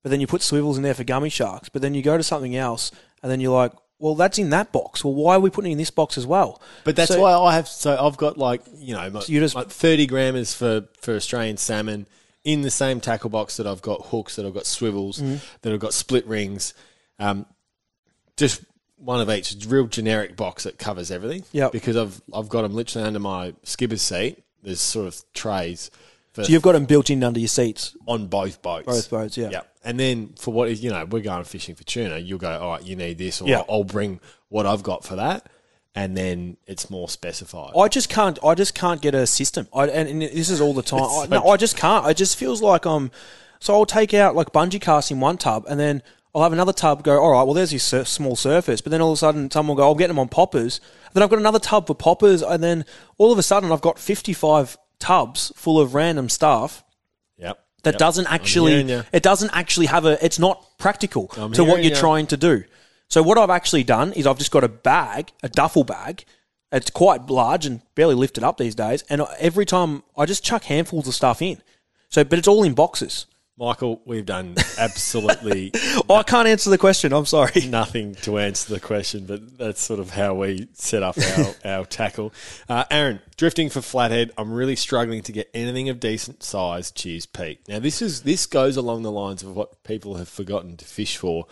but 0.04 0.10
then 0.12 0.20
you 0.22 0.28
put 0.28 0.42
swivels 0.42 0.78
in 0.78 0.84
there 0.84 0.94
for 0.94 1.04
gummy 1.04 1.30
sharks. 1.30 1.70
But 1.70 1.82
then 1.82 1.94
you 1.94 2.02
go 2.02 2.18
to 2.18 2.24
something 2.24 2.56
else, 2.56 2.92
and 3.24 3.32
then 3.32 3.40
you're 3.40 3.54
like. 3.56 3.72
Well, 4.04 4.16
that's 4.16 4.40
in 4.40 4.50
that 4.50 4.72
box. 4.72 5.06
Well, 5.06 5.14
why 5.14 5.36
are 5.36 5.40
we 5.40 5.52
putting 5.52 5.70
it 5.70 5.74
in 5.74 5.78
this 5.78 5.92
box 5.92 6.18
as 6.18 6.26
well? 6.26 6.60
But 6.86 6.96
that's 6.96 7.12
So- 7.14 7.22
why 7.22 7.34
I 7.34 7.54
have. 7.54 7.68
So 7.68 7.96
I've 8.04 8.18
got 8.18 8.36
like 8.36 8.64
you 8.76 8.96
know, 8.96 9.08
my, 9.12 9.22
you 9.28 9.40
just- 9.40 9.54
like 9.54 9.70
thirty 9.70 10.08
grammars 10.08 10.56
for 10.56 10.86
for 11.00 11.14
Australian 11.16 11.58
salmon 11.58 12.08
in 12.44 12.64
the 12.64 12.72
same 12.72 13.00
tackle 13.00 13.30
box 13.30 13.58
that 13.58 13.68
I've 13.68 13.84
got 13.84 14.08
hooks, 14.08 14.38
that 14.38 14.46
I've 14.48 14.56
got 14.56 14.66
swivels, 14.66 15.20
Mm-hmm. 15.22 15.36
that 15.62 15.72
I've 15.72 15.80
got 15.80 15.94
split 15.94 16.26
rings. 16.26 16.74
Um, 17.20 17.46
just 18.42 18.64
one 18.98 19.22
of 19.22 19.30
each, 19.30 19.56
real 19.68 19.88
generic 19.88 20.36
box 20.36 20.64
that 20.64 20.78
covers 20.78 21.10
everything. 21.12 21.44
Yep. 21.54 21.72
Because 21.72 21.96
I've 21.96 22.22
I've 22.34 22.50
got 22.50 22.64
them 22.64 22.74
literally 22.74 23.08
under 23.08 23.20
my 23.20 23.54
skipper's 23.64 24.02
seat. 24.02 24.44
There's 24.64 24.82
sort 24.82 25.08
of 25.08 25.24
trays. 25.34 25.90
For, 26.34 26.44
So 26.44 26.52
you've 26.52 26.62
got 26.62 26.74
them 26.74 26.86
built 26.86 27.10
in 27.10 27.24
under 27.24 27.40
your 27.40 27.50
seats, 27.50 27.96
on 28.08 28.28
both 28.28 28.62
boats. 28.62 28.86
both 28.86 29.10
boats. 29.10 29.38
Yeah. 29.38 29.50
Yeah. 29.52 29.62
And 29.84 30.00
then 30.00 30.34
for 30.38 30.54
what 30.54 30.70
is, 30.70 30.84
you 30.84 30.90
know, 30.92 31.04
we're 31.06 31.22
going 31.22 31.44
fishing 31.44 31.76
for 31.76 31.84
tuna, 31.84 32.20
you'll 32.20 32.38
go, 32.40 32.58
all 32.60 32.72
right, 32.72 32.84
you 32.84 32.96
need 32.96 33.18
this, 33.18 33.42
or 33.42 33.50
Yeah. 33.50 33.64
I'll 33.70 33.84
bring 33.84 34.20
what 34.50 34.66
I've 34.66 34.84
got 34.84 35.04
for 35.04 35.16
that. 35.16 35.48
And 35.94 36.16
then 36.16 36.56
it's 36.68 36.90
more 36.90 37.10
specified. 37.10 37.74
I 37.78 37.88
just 37.90 38.08
can't. 38.08 38.40
I 38.46 38.56
just 38.56 38.74
can't 38.76 39.02
get 39.02 39.14
a 39.14 39.28
system. 39.28 39.68
I, 39.74 39.88
and, 39.88 40.08
and 40.08 40.22
this 40.22 40.50
is 40.50 40.62
all 40.62 40.74
the 40.74 40.82
time. 40.96 41.04
I, 41.04 41.26
no, 41.30 41.50
I 41.50 41.58
just 41.58 41.76
can't. 41.76 42.08
It 42.08 42.16
just 42.16 42.38
feels 42.38 42.62
like 42.62 42.86
I'm. 42.86 43.12
So 43.60 43.74
I'll 43.74 43.86
take 43.86 44.14
out 44.14 44.34
like 44.36 44.54
bungee 44.54 44.80
cast 44.80 45.12
in 45.12 45.20
one 45.20 45.38
tub, 45.38 45.66
and 45.68 45.78
then 45.80 46.02
I'll 46.34 46.44
have 46.44 46.54
another 46.54 46.72
tub 46.74 47.04
go. 47.04 47.20
All 47.22 47.32
right, 47.32 47.44
well, 47.44 47.54
there's 47.54 47.72
this 47.72 47.84
sur- 47.84 48.06
small 48.06 48.36
surface, 48.36 48.80
but 48.82 48.91
then 48.91 49.02
all 49.02 49.12
of 49.12 49.15
a 49.15 49.17
sudden, 49.17 49.52
someone 49.52 49.76
will 49.76 49.84
go. 49.84 49.88
I'll 49.89 49.96
get 49.96 50.08
them 50.08 50.20
on 50.20 50.30
poppers. 50.30 50.80
Then 51.13 51.24
I've 51.24 51.30
got 51.30 51.39
another 51.39 51.60
tub 51.60 51.88
for 51.88 51.94
poppers, 51.96 52.41
and 52.41 52.63
then 52.63 52.86
all 53.17 53.32
of 53.34 53.38
a 53.38 53.44
sudden, 53.44 53.72
I've 53.72 53.82
got 53.82 54.00
55 54.00 54.78
tubs 55.00 55.52
full 55.56 55.80
of 55.80 55.94
random 55.96 56.30
stuff 56.30 56.84
Yep. 57.38 57.60
that 57.84 57.94
Yep. 57.96 58.00
doesn't 58.00 58.28
actually 58.28 58.74
it 59.12 59.24
doesn't 59.24 59.50
actually 59.52 59.88
have 59.88 60.06
a 60.06 60.24
it's 60.24 60.38
not 60.38 60.63
practical 60.78 61.32
I'm 61.36 61.52
to 61.54 61.63
what 61.63 61.84
you're 61.84 61.94
ya. 61.94 62.00
trying 62.00 62.28
to 62.28 62.38
do 62.38 62.65
so 63.08 63.24
what 63.24 63.39
i've 63.39 63.50
actually 63.50 63.84
done 63.84 64.13
is 64.13 64.28
i've 64.28 64.38
just 64.38 64.52
got 64.52 64.63
a 64.63 64.67
bag 64.70 65.32
a 65.41 65.50
duffel 65.50 65.84
bag 65.84 66.24
it's 66.72 66.91
quite 66.91 67.32
large 67.32 67.65
and 67.65 67.82
barely 67.96 68.13
lifted 68.13 68.44
up 68.44 68.58
these 68.60 68.76
days 68.76 69.04
and 69.10 69.24
every 69.39 69.65
time 69.65 70.04
i 70.15 70.28
just 70.28 70.44
chuck 70.44 70.65
handfuls 70.65 71.08
of 71.08 71.15
stuff 71.15 71.41
in 71.41 71.60
so 72.10 72.24
but 72.24 72.38
it's 72.38 72.48
all 72.48 72.62
in 72.62 72.74
boxes 72.76 73.26
Michael, 73.62 74.02
we've 74.06 74.26
done 74.26 74.56
absolutely 74.80 75.71
oh, 76.10 76.15
i 76.15 76.24
can't 76.24 76.47
answer 76.47 76.71
the 76.71 76.80
question 76.80 77.13
i'm 77.13 77.28
sorry 77.28 77.62
nothing 77.67 78.15
to 78.15 78.39
answer 78.39 78.74
the 78.74 78.80
question, 78.80 79.26
but 79.28 79.58
that's 79.58 79.80
sort 79.80 80.00
of 80.00 80.10
how 80.10 80.34
we 80.34 80.67
set 80.74 81.04
up 81.04 81.15
our, 81.17 81.56
our 81.80 81.86
tackle. 81.86 82.34
Uh, 82.67 82.86
Aaron, 82.89 83.19
drifting 83.38 83.69
for 83.69 83.82
flathead, 83.82 84.32
I'm 84.38 84.52
really 84.52 84.76
struggling 84.76 85.21
to 85.24 85.32
get 85.32 85.50
anything 85.54 85.89
of 85.89 86.00
decent 86.00 86.41
size. 86.41 86.91
Cheers, 86.91 87.28
Pete. 87.28 87.62
Now 87.67 87.78
this 87.78 88.02
is 88.02 88.24
this 88.24 88.47
goes 88.47 88.78
along 88.78 89.04
the 89.04 89.12
lines 89.12 89.43
of 89.43 89.56
what 89.56 89.84
people 89.84 90.15
have 90.15 90.28
forgotten 90.28 90.76
to 90.78 90.86
fish 90.86 91.17
for 91.17 91.45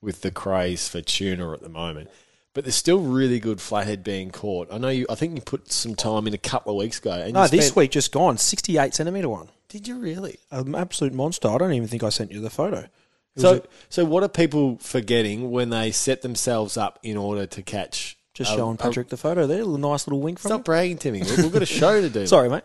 with 0.00 0.22
the 0.22 0.30
craze 0.30 0.88
for 0.88 1.02
tuna 1.02 1.52
at 1.52 1.60
the 1.60 1.68
moment. 1.68 2.10
But 2.54 2.64
there's 2.64 2.74
still 2.74 3.00
really 3.00 3.38
good 3.38 3.60
flathead 3.60 4.02
being 4.02 4.30
caught. 4.30 4.72
I 4.72 4.78
know 4.78 4.88
you. 4.88 5.06
I 5.10 5.14
think 5.14 5.34
you 5.34 5.42
put 5.42 5.70
some 5.70 5.94
time 5.94 6.26
in 6.26 6.34
a 6.34 6.38
couple 6.38 6.72
of 6.72 6.78
weeks 6.78 6.98
ago. 6.98 7.12
And 7.12 7.34
no 7.34 7.42
you 7.42 7.48
this 7.48 7.76
week 7.76 7.90
just 7.90 8.12
gone 8.12 8.38
68 8.38 8.94
centimeter 8.94 9.28
one 9.28 9.50
Did 9.70 9.88
you 9.88 9.96
really? 9.98 10.38
an 10.50 10.74
absolute 10.74 11.14
monster 11.14 11.48
i 11.48 11.56
don't 11.56 11.72
even 11.72 11.88
think 11.88 12.02
i 12.02 12.10
sent 12.10 12.30
you 12.32 12.40
the 12.40 12.50
photo 12.50 12.80
It 12.80 12.90
was 13.36 13.42
So, 13.42 13.54
a- 13.54 13.62
so 13.88 14.04
what 14.04 14.22
are 14.22 14.28
people 14.28 14.76
forgetting 14.78 15.50
when 15.50 15.70
they 15.70 15.90
set 15.92 16.20
themselves 16.22 16.76
up 16.76 16.98
in 17.02 17.16
order 17.16 17.46
to 17.46 17.62
catch? 17.62 18.18
just 18.34 18.52
a- 18.52 18.56
showing 18.56 18.74
a- 18.74 18.78
patrick 18.78 19.08
the 19.08 19.16
photo 19.16 19.46
there 19.46 19.62
a 19.62 19.64
little 19.64 19.90
nice 19.90 20.06
little 20.06 20.20
wink 20.20 20.38
from 20.38 20.50
Stop 20.50 20.64
bragging 20.64 20.98
to 20.98 21.10
me. 21.12 21.20
We've 21.22 21.38
we've 21.38 21.52
got 21.52 21.62
a 21.62 21.66
show 21.66 22.00
to 22.00 22.10
do. 22.10 22.26
sorry 22.34 22.48
mate 22.50 22.64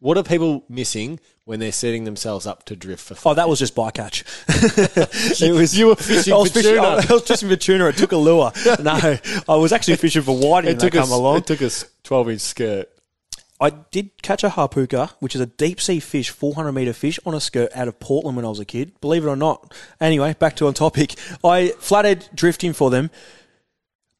What 0.00 0.16
are 0.18 0.22
people 0.24 0.64
missing 0.68 1.20
when 1.44 1.58
they're 1.60 1.72
setting 1.72 2.04
themselves 2.04 2.46
up 2.46 2.64
to 2.66 2.76
drift 2.76 3.02
for 3.02 3.30
Oh, 3.30 3.34
that 3.34 3.48
was 3.48 3.58
just 3.58 3.74
bycatch. 3.74 4.22
it 5.42 5.52
was 5.52 5.76
You 5.76 5.88
were 5.88 5.96
fishing 5.96 6.32
I 6.32 6.36
was 6.36 6.52
for 6.52 6.62
tuna. 6.62 6.82
I 6.82 7.12
was 7.12 7.22
fishing 7.26 7.48
for 7.48 7.56
tuna. 7.56 7.86
It 7.88 7.96
took 7.96 8.12
a 8.12 8.16
lure. 8.16 8.52
No, 8.80 9.18
I 9.48 9.56
was 9.56 9.72
actually 9.72 9.96
fishing 9.96 10.22
for 10.22 10.36
whiting. 10.36 10.70
it 10.70 10.78
took 10.80 10.94
us. 10.94 11.00
come 11.08 11.10
along. 11.18 11.38
It 11.38 11.46
took 11.46 11.62
us 11.62 11.84
twelve 12.04 12.30
inch 12.30 12.40
skirt. 12.42 12.88
I 13.62 13.70
did 13.70 14.10
catch 14.22 14.42
a 14.42 14.48
hapuku, 14.50 15.08
which 15.20 15.34
is 15.36 15.40
a 15.40 15.46
deep 15.46 15.80
sea 15.80 16.00
fish, 16.00 16.30
400 16.30 16.72
meter 16.72 16.92
fish 16.92 17.18
on 17.24 17.32
a 17.32 17.40
skirt 17.40 17.70
out 17.74 17.86
of 17.88 18.00
Portland 18.00 18.36
when 18.36 18.44
I 18.44 18.48
was 18.48 18.58
a 18.58 18.64
kid. 18.64 19.00
Believe 19.00 19.24
it 19.24 19.28
or 19.28 19.36
not. 19.36 19.72
Anyway, 20.00 20.34
back 20.38 20.56
to 20.56 20.66
on 20.66 20.74
topic. 20.74 21.14
I 21.44 21.68
flathead 21.78 22.28
drifting 22.34 22.72
for 22.72 22.90
them. 22.90 23.10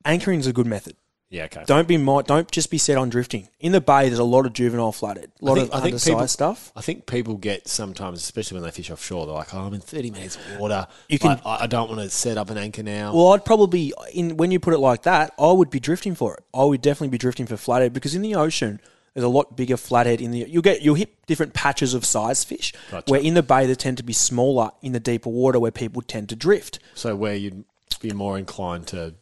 Anchoring 0.04 0.40
is 0.40 0.46
a 0.46 0.52
good 0.52 0.66
method. 0.66 0.96
Yeah, 1.30 1.44
okay. 1.44 1.62
Don't 1.66 1.88
be 1.88 1.96
mi- 1.96 2.22
don't 2.26 2.50
just 2.50 2.70
be 2.70 2.76
set 2.76 2.98
on 2.98 3.08
drifting. 3.08 3.48
In 3.58 3.72
the 3.72 3.80
bay, 3.80 4.08
there's 4.08 4.18
a 4.18 4.24
lot 4.24 4.44
of 4.44 4.52
juvenile 4.52 4.92
flathead, 4.92 5.32
a 5.40 5.44
lot 5.44 5.54
think- 5.54 5.68
of 5.68 5.74
I 5.74 5.76
think 5.76 5.84
undersized 5.94 6.06
people- 6.06 6.28
stuff. 6.28 6.72
I 6.76 6.82
think 6.82 7.06
people 7.06 7.36
get 7.38 7.66
sometimes, 7.66 8.18
especially 8.18 8.56
when 8.56 8.64
they 8.64 8.70
fish 8.70 8.90
offshore, 8.90 9.24
they're 9.24 9.34
like, 9.34 9.54
"Oh, 9.54 9.60
I'm 9.60 9.72
in 9.72 9.80
30 9.80 10.10
minutes 10.10 10.36
of 10.36 10.60
water. 10.60 10.86
You 11.08 11.18
can- 11.18 11.40
I, 11.46 11.62
I 11.62 11.66
don't 11.66 11.88
want 11.88 12.02
to 12.02 12.10
set 12.10 12.36
up 12.36 12.50
an 12.50 12.58
anchor 12.58 12.82
now." 12.82 13.14
Well, 13.14 13.32
I'd 13.32 13.46
probably 13.46 13.94
in 14.12 14.36
when 14.36 14.50
you 14.50 14.60
put 14.60 14.74
it 14.74 14.78
like 14.78 15.04
that, 15.04 15.32
I 15.38 15.50
would 15.52 15.70
be 15.70 15.80
drifting 15.80 16.14
for 16.14 16.34
it. 16.34 16.44
I 16.52 16.64
would 16.64 16.82
definitely 16.82 17.08
be 17.08 17.18
drifting 17.18 17.46
for 17.46 17.56
flathead 17.56 17.94
because 17.94 18.14
in 18.14 18.20
the 18.20 18.34
ocean 18.34 18.78
there's 19.14 19.24
a 19.24 19.28
lot 19.28 19.56
bigger 19.56 19.76
flathead 19.76 20.20
in 20.20 20.30
the. 20.30 20.46
You'll 20.48 20.62
get 20.62 20.82
you'll 20.82 20.94
hit 20.94 21.26
different 21.26 21.54
patches 21.54 21.94
of 21.94 22.04
size 22.04 22.44
fish. 22.44 22.72
Gotcha. 22.90 23.10
Where 23.10 23.20
in 23.20 23.34
the 23.34 23.42
bay 23.42 23.66
they 23.66 23.74
tend 23.74 23.96
to 23.98 24.02
be 24.02 24.12
smaller 24.12 24.70
in 24.82 24.92
the 24.92 25.00
deeper 25.00 25.28
water 25.30 25.58
where 25.60 25.70
people 25.70 26.02
tend 26.02 26.28
to 26.30 26.36
drift. 26.36 26.78
so 26.94 27.14
where 27.16 27.34
you'd 27.34 27.64
be 28.00 28.12
more 28.12 28.38
inclined 28.38 28.86
to 28.88 29.14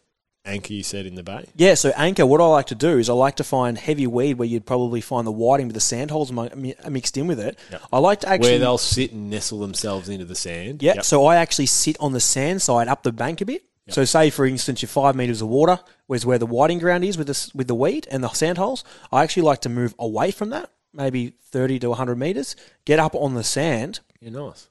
anchor, 0.47 0.73
you 0.73 0.83
said 0.83 1.05
in 1.07 1.17
the 1.17 1.23
bay. 1.23 1.45
Yeah, 1.55 1.75
so 1.75 1.91
anchor. 1.97 2.25
What 2.25 2.41
I 2.41 2.47
like 2.47 2.67
to 2.69 2.75
do 2.75 2.99
is 2.99 3.11
I 3.11 3.13
like 3.13 3.37
to 3.37 3.45
find 3.45 3.77
heavy 3.77 4.07
weed 4.07 4.35
where 4.35 4.49
you'd 4.49 4.65
probably 4.65 5.01
find 5.03 5.27
the 5.27 5.31
whiting 5.33 5.67
with 5.67 5.75
the 5.75 5.81
sand 5.81 6.11
holes 6.11 6.33
mi- 6.33 6.49
mi- 6.57 6.75
mixed 6.89 7.17
in 7.19 7.27
with 7.27 7.39
it. 7.39 7.59
I 7.93 7.99
like 7.99 8.21
to 8.21 8.29
actually 8.29 8.53
where 8.53 8.59
they'll 8.59 8.79
sit 8.79 9.13
and 9.13 9.29
nestle 9.29 9.59
themselves 9.61 10.09
into 10.09 10.25
the 10.25 10.35
sand. 10.35 10.83
Yeah, 10.83 10.95
Yep. 10.95 11.05
so 11.05 11.27
I 11.27 11.37
actually 11.37 11.67
sit 11.67 11.97
on 12.01 12.13
the 12.15 12.21
sand 12.21 12.63
side 12.63 12.89
up 12.89 13.03
the 13.03 13.13
bank 13.13 13.41
a 13.43 13.45
bit. 13.45 13.65
So 13.89 14.05
say 14.05 14.31
for 14.31 14.47
instance 14.47 14.83
you're 14.83 14.89
five 14.89 15.17
meters 15.17 15.43
of 15.43 15.49
water, 15.49 15.81
where's 16.07 16.25
where 16.25 16.39
the 16.39 16.47
whiting 16.47 16.79
ground 16.79 17.05
is 17.05 17.19
with 17.19 17.27
the 17.27 17.51
with 17.55 17.67
the 17.67 17.75
weed 17.75 18.07
and 18.11 18.23
the 18.23 18.29
sand 18.31 18.59
holes. 18.59 18.85
I 19.11 19.23
actually 19.23 19.43
like 19.43 19.63
to 19.63 19.69
move 19.69 19.95
away 19.99 20.31
from 20.31 20.51
that, 20.51 20.71
maybe 20.93 21.35
thirty 21.43 21.79
to 21.81 21.93
hundred 21.95 22.17
meters, 22.17 22.55
get 22.85 22.99
up 23.01 23.15
on 23.17 23.35
the 23.35 23.43
sand, 23.43 23.99
yeah, 24.21 24.31
nice. 24.31 24.69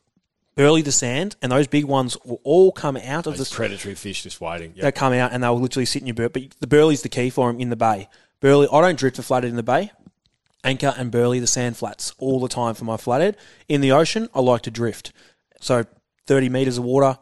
burley 0.56 0.82
the 0.82 0.94
sand, 0.94 1.36
and 1.42 1.52
those 1.52 1.68
big 1.68 1.84
ones 1.84 2.16
will 2.24 2.40
all 2.46 2.72
come 2.72 2.96
out 2.96 3.28
of 3.28 3.36
Those 3.38 3.50
the 3.50 3.56
predatory 3.56 3.96
fish 3.96 4.24
just 4.24 4.40
waiting. 4.40 4.74
they 4.78 4.92
come 4.94 5.12
out 5.12 5.34
and 5.34 5.44
they'll 5.44 5.60
literally 5.60 5.86
sit 5.86 6.02
in 6.02 6.08
your 6.08 6.14
burley. 6.14 6.30
But 6.30 6.60
the 6.62 6.68
burley's 6.68 7.02
the 7.02 7.10
key 7.10 7.30
for 7.30 7.52
them 7.52 7.60
in 7.60 7.70
the 7.70 7.76
bay. 7.76 8.08
Burley, 8.40 8.70
I 8.72 8.80
don't 8.80 8.98
drift 8.98 9.18
for 9.18 9.22
flathead 9.22 9.50
in 9.50 9.58
the 9.58 9.64
bay. 9.64 9.92
Anchor 10.64 10.94
and 10.98 11.12
burley 11.12 11.40
the 11.40 11.48
sand 11.48 11.76
flats 11.78 12.14
all 12.20 12.40
the 12.40 12.48
time 12.48 12.74
for 12.74 12.86
my 12.86 12.96
flathead. 12.96 13.36
In 13.68 13.82
the 13.82 13.92
ocean, 13.92 14.30
I 14.34 14.40
like 14.40 14.62
to 14.64 14.72
drift. 14.72 15.12
So 15.60 15.86
30 16.28 16.48
meters 16.50 16.78
of 16.78 16.84
water, 16.86 17.18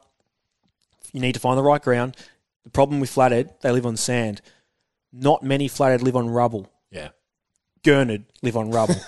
you 1.18 1.22
need 1.22 1.34
to 1.34 1.40
find 1.40 1.58
the 1.58 1.64
right 1.64 1.82
ground. 1.82 2.16
The 2.64 2.70
problem 2.70 3.00
with 3.00 3.10
flathead, 3.10 3.56
they 3.62 3.72
live 3.72 3.88
on 3.88 3.98
sand. 3.98 4.40
Not 5.12 5.42
many 5.42 5.68
flathead 5.68 6.04
live 6.04 6.16
on 6.16 6.30
rubble. 6.30 6.72
yeah. 6.92 7.10
Gurnard 7.84 8.26
live 8.42 8.58
on 8.58 8.70
rubble. 8.72 8.94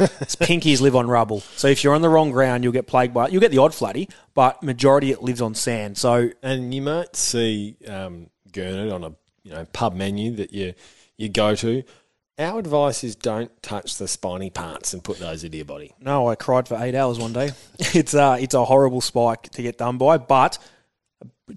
Pinkies 0.47 0.79
live 0.79 0.95
on 0.95 1.07
rubble. 1.07 1.41
So 1.57 1.67
if 1.67 1.83
you're 1.83 1.93
on 1.93 2.01
the 2.01 2.09
wrong 2.09 2.31
ground, 2.31 2.63
you'll 2.63 2.71
get 2.73 2.87
plagued 2.87 3.13
by 3.13 3.25
it. 3.25 3.31
You'll 3.31 3.41
get 3.41 3.51
the 3.51 3.57
odd 3.57 3.73
flatty, 3.73 4.07
but 4.33 4.63
majority 4.63 5.11
it 5.11 5.21
lives 5.21 5.41
on 5.41 5.53
sand. 5.53 5.97
So 5.97 6.29
And 6.41 6.73
you 6.73 6.81
might 6.81 7.15
see 7.15 7.75
um, 7.87 8.29
Gurnard 8.51 8.91
on 8.93 9.03
a 9.03 9.13
you 9.43 9.51
know 9.51 9.65
pub 9.73 9.95
menu 9.95 10.35
that 10.37 10.53
you 10.53 10.73
you 11.17 11.27
go 11.29 11.55
to. 11.55 11.83
Our 12.37 12.59
advice 12.59 13.03
is 13.03 13.15
don't 13.17 13.51
touch 13.61 13.97
the 13.97 14.07
spiny 14.07 14.49
parts 14.49 14.93
and 14.93 15.03
put 15.03 15.19
those 15.19 15.43
into 15.43 15.57
your 15.57 15.65
body. 15.65 15.93
No, 15.99 16.29
I 16.29 16.35
cried 16.35 16.67
for 16.69 16.77
eight 16.81 16.95
hours 16.95 17.19
one 17.19 17.33
day. 17.33 17.51
It's 17.93 18.13
uh, 18.13 18.37
it's 18.39 18.53
a 18.53 18.63
horrible 18.63 19.01
spike 19.01 19.49
to 19.49 19.61
get 19.61 19.77
done 19.77 19.97
by, 19.97 20.17
but 20.19 20.57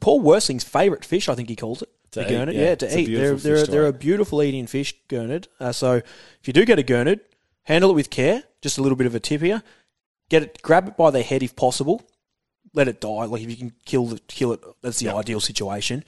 Paul 0.00 0.22
Worsteling's 0.22 0.64
favourite 0.64 1.05
fish, 1.05 1.28
I 1.28 1.35
think 1.35 1.48
he 1.48 1.57
calls 1.57 1.83
it. 1.83 1.88
To 2.12 2.20
the 2.20 2.26
eat, 2.26 2.28
gurnard, 2.28 2.55
yeah. 2.55 2.62
yeah, 2.62 2.74
to 2.74 2.98
eat. 2.98 3.07
They're 3.07 3.35
they're, 3.37 3.66
they're 3.66 3.87
a 3.87 3.92
beautiful 3.92 4.42
eating 4.42 4.66
fish, 4.66 4.94
gurnard. 5.09 5.48
Uh, 5.59 5.72
so 5.72 5.94
if 5.94 6.42
you 6.44 6.52
do 6.52 6.64
get 6.66 6.78
a 6.78 6.83
gurnard, 6.83 7.20
handle 7.62 7.90
it 7.90 7.94
with 7.94 8.11
care. 8.11 8.42
Just 8.61 8.78
a 8.78 8.83
little 8.83 8.96
bit 8.96 9.07
of 9.07 9.14
a 9.14 9.20
tip 9.20 9.40
here. 9.40 9.62
Get 10.28 10.42
it, 10.42 10.62
grab 10.62 10.88
it 10.88 10.96
by 10.96 11.11
the 11.11 11.22
head 11.22 11.42
if 11.42 11.57
possible. 11.57 12.02
Let 12.74 12.88
it 12.88 13.00
die. 13.00 13.24
Like 13.24 13.42
if 13.42 13.50
you 13.50 13.57
can 13.57 13.72
kill 13.87 14.07
the, 14.07 14.18
kill 14.28 14.52
it, 14.52 14.61
that's 14.83 14.98
the 14.98 15.07
Yeah. 15.07 15.16
ideal 15.16 15.40
situation. 15.40 16.05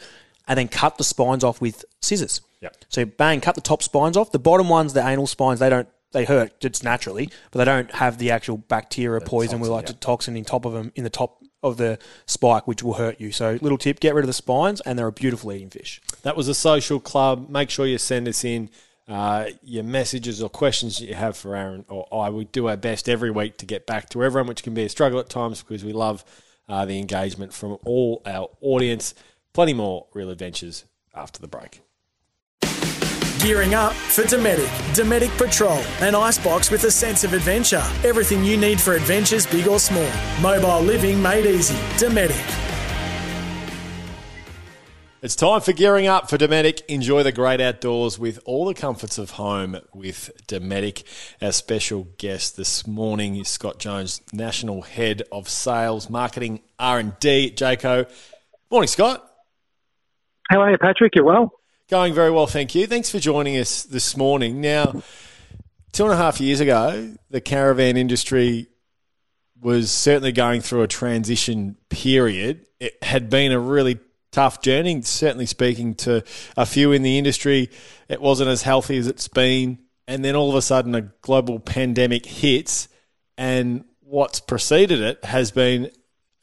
And 0.46 0.58
then 0.58 0.68
cut 0.68 0.98
the 0.98 1.04
spines 1.04 1.42
off 1.42 1.60
with 1.60 1.84
scissors. 2.00 2.42
Yep. 2.60 2.76
So 2.90 3.04
bang, 3.06 3.40
cut 3.40 3.54
the 3.54 3.60
top 3.62 3.82
spines 3.82 4.16
off. 4.16 4.30
The 4.30 4.38
bottom 4.38 4.68
ones, 4.68 4.92
the 4.92 5.06
anal 5.06 5.26
spines, 5.26 5.58
they 5.58 5.70
don't 5.70 5.88
they 6.12 6.24
hurt 6.24 6.60
just 6.60 6.84
naturally, 6.84 7.28
but 7.50 7.58
they 7.58 7.64
don't 7.64 7.90
have 7.92 8.18
the 8.18 8.30
actual 8.30 8.56
bacteria 8.56 9.20
poison 9.20 9.60
we 9.60 9.68
like 9.68 9.82
yeah. 9.82 9.92
to 9.92 9.94
toxin 9.94 10.36
in 10.36 10.44
top 10.44 10.64
of 10.64 10.72
them 10.72 10.92
in 10.94 11.02
the 11.02 11.10
top 11.10 11.42
of 11.64 11.78
the 11.78 11.98
spike, 12.26 12.68
which 12.68 12.82
will 12.82 12.94
hurt 12.94 13.20
you. 13.20 13.32
So 13.32 13.58
little 13.60 13.78
tip: 13.78 13.98
get 13.98 14.14
rid 14.14 14.22
of 14.22 14.28
the 14.28 14.32
spines, 14.32 14.80
and 14.82 14.98
they're 14.98 15.08
a 15.08 15.12
beautiful 15.12 15.52
eating 15.52 15.70
fish. 15.70 16.00
That 16.22 16.36
was 16.36 16.46
a 16.46 16.54
social 16.54 17.00
club. 17.00 17.48
Make 17.48 17.70
sure 17.70 17.86
you 17.86 17.98
send 17.98 18.28
us 18.28 18.44
in 18.44 18.70
uh, 19.08 19.46
your 19.62 19.84
messages 19.84 20.42
or 20.42 20.48
questions 20.48 20.98
that 20.98 21.06
you 21.06 21.14
have 21.14 21.36
for 21.36 21.56
Aaron 21.56 21.84
or 21.88 22.06
I. 22.12 22.30
We 22.30 22.44
do 22.44 22.68
our 22.68 22.76
best 22.76 23.08
every 23.08 23.30
week 23.30 23.56
to 23.58 23.66
get 23.66 23.86
back 23.86 24.08
to 24.10 24.22
everyone, 24.22 24.48
which 24.48 24.62
can 24.62 24.74
be 24.74 24.84
a 24.84 24.88
struggle 24.88 25.18
at 25.18 25.28
times 25.28 25.62
because 25.62 25.84
we 25.84 25.92
love 25.92 26.24
uh, 26.68 26.84
the 26.84 26.98
engagement 26.98 27.52
from 27.52 27.78
all 27.84 28.22
our 28.26 28.48
audience. 28.60 29.14
Plenty 29.52 29.74
more 29.74 30.06
real 30.14 30.30
adventures 30.30 30.84
after 31.14 31.40
the 31.40 31.48
break. 31.48 31.82
Gearing 33.44 33.74
up 33.74 33.92
for 33.92 34.22
Dometic. 34.22 34.70
Dometic 34.94 35.28
Patrol, 35.36 35.76
an 36.00 36.14
icebox 36.14 36.70
with 36.70 36.84
a 36.84 36.90
sense 36.90 37.24
of 37.24 37.34
adventure. 37.34 37.82
Everything 38.02 38.42
you 38.42 38.56
need 38.56 38.80
for 38.80 38.94
adventures, 38.94 39.46
big 39.46 39.68
or 39.68 39.78
small. 39.78 40.08
Mobile 40.40 40.80
living 40.80 41.20
made 41.20 41.44
easy. 41.44 41.74
Dometic. 41.98 42.40
It's 45.20 45.36
time 45.36 45.60
for 45.60 45.74
gearing 45.74 46.06
up 46.06 46.30
for 46.30 46.38
Dometic. 46.38 46.86
Enjoy 46.88 47.22
the 47.22 47.32
great 47.32 47.60
outdoors 47.60 48.18
with 48.18 48.40
all 48.46 48.64
the 48.64 48.72
comforts 48.72 49.18
of 49.18 49.32
home 49.32 49.76
with 49.92 50.30
Dometic. 50.46 51.04
Our 51.42 51.52
special 51.52 52.08
guest 52.16 52.56
this 52.56 52.86
morning 52.86 53.36
is 53.36 53.48
Scott 53.48 53.78
Jones, 53.78 54.22
National 54.32 54.80
Head 54.80 55.22
of 55.30 55.50
Sales, 55.50 56.08
Marketing, 56.08 56.62
R&D 56.78 57.48
at 57.48 57.56
Jayco. 57.58 58.10
Morning, 58.70 58.88
Scott. 58.88 59.22
How 60.48 60.62
are 60.62 60.70
you, 60.70 60.78
Patrick? 60.78 61.14
You 61.14 61.24
well? 61.24 61.52
Going 61.90 62.14
very 62.14 62.30
well, 62.30 62.46
thank 62.46 62.74
you. 62.74 62.86
Thanks 62.86 63.10
for 63.10 63.18
joining 63.18 63.58
us 63.58 63.82
this 63.82 64.16
morning. 64.16 64.62
Now, 64.62 65.02
two 65.92 66.04
and 66.04 66.14
a 66.14 66.16
half 66.16 66.40
years 66.40 66.60
ago, 66.60 67.12
the 67.28 67.42
caravan 67.42 67.98
industry 67.98 68.68
was 69.60 69.90
certainly 69.90 70.32
going 70.32 70.62
through 70.62 70.80
a 70.80 70.88
transition 70.88 71.76
period. 71.90 72.64
It 72.80 72.96
had 73.02 73.28
been 73.28 73.52
a 73.52 73.60
really 73.60 73.98
tough 74.32 74.62
journey, 74.62 75.02
certainly 75.02 75.44
speaking 75.44 75.94
to 75.96 76.24
a 76.56 76.64
few 76.64 76.92
in 76.92 77.02
the 77.02 77.18
industry. 77.18 77.68
It 78.08 78.22
wasn't 78.22 78.48
as 78.48 78.62
healthy 78.62 78.96
as 78.96 79.06
it's 79.06 79.28
been. 79.28 79.78
And 80.08 80.24
then 80.24 80.34
all 80.34 80.48
of 80.48 80.56
a 80.56 80.62
sudden, 80.62 80.94
a 80.94 81.02
global 81.20 81.60
pandemic 81.60 82.24
hits, 82.24 82.88
and 83.36 83.84
what's 84.00 84.40
preceded 84.40 85.02
it 85.02 85.22
has 85.22 85.50
been 85.50 85.90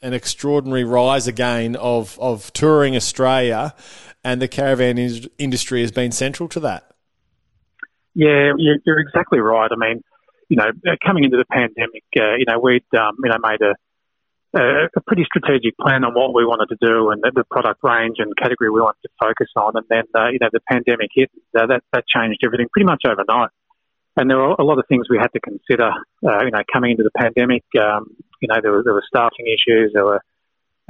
an 0.04 0.13
extraordinary 0.13 0.84
rise 0.84 1.27
again 1.27 1.75
of, 1.75 2.17
of 2.19 2.54
touring 2.54 2.95
Australia, 2.95 3.73
and 4.23 4.41
the 4.41 4.47
caravan 4.47 4.97
is- 4.97 5.29
industry 5.38 5.81
has 5.81 5.91
been 5.91 6.12
central 6.12 6.49
to 6.49 6.60
that. 6.62 6.91
Yeah, 8.13 8.51
you're, 8.57 8.99
exactly 8.99 9.39
right. 9.39 9.69
I 9.71 9.75
mean, 9.77 10.03
you 10.49 10.57
know, 10.57 10.67
uh, 10.67 10.95
coming 11.05 11.23
into 11.23 11.38
the 11.38 11.45
pandemic, 11.45 12.03
uh, 12.17 12.36
you 12.38 12.45
know, 12.45 12.60
we'd 12.60 12.84
um, 12.93 13.15
you 13.23 13.29
know 13.29 13.38
made 13.41 13.62
a 13.62 13.73
a 14.53 15.01
pretty 15.07 15.23
strategic 15.23 15.77
plan 15.77 16.03
on 16.03 16.13
what 16.13 16.34
we 16.34 16.43
wanted 16.43 16.67
to 16.67 16.77
do 16.81 17.10
and 17.12 17.21
the, 17.21 17.31
the 17.34 17.43
product 17.49 17.79
range 17.84 18.17
and 18.19 18.36
category 18.36 18.69
we 18.69 18.81
wanted 18.81 18.99
to 19.03 19.10
focus 19.19 19.47
on. 19.55 19.73
And 19.75 19.86
then, 19.89 20.03
uh, 20.13 20.27
you 20.27 20.39
know, 20.41 20.49
the 20.51 20.60
pandemic 20.69 21.10
hit. 21.13 21.31
Uh, 21.55 21.67
that 21.67 21.81
that 21.93 22.03
changed 22.07 22.39
everything 22.43 22.67
pretty 22.71 22.86
much 22.86 23.03
overnight. 23.05 23.49
And 24.17 24.29
there 24.29 24.38
were 24.38 24.55
a 24.60 24.63
lot 24.63 24.77
of 24.77 24.86
things 24.89 25.07
we 25.10 25.17
had 25.17 25.31
to 25.31 25.39
consider. 25.39 25.91
Uh, 26.19 26.43
you 26.43 26.51
know, 26.51 26.63
coming 26.71 26.91
into 26.91 27.03
the 27.03 27.15
pandemic, 27.15 27.63
um, 27.79 28.12
you 28.41 28.49
know, 28.49 28.60
there 28.62 28.71
were 28.71 28.84
there 28.84 28.93
were 28.93 29.07
staffing 29.07 29.47
issues. 29.47 29.91
There 29.93 30.05
were 30.05 30.21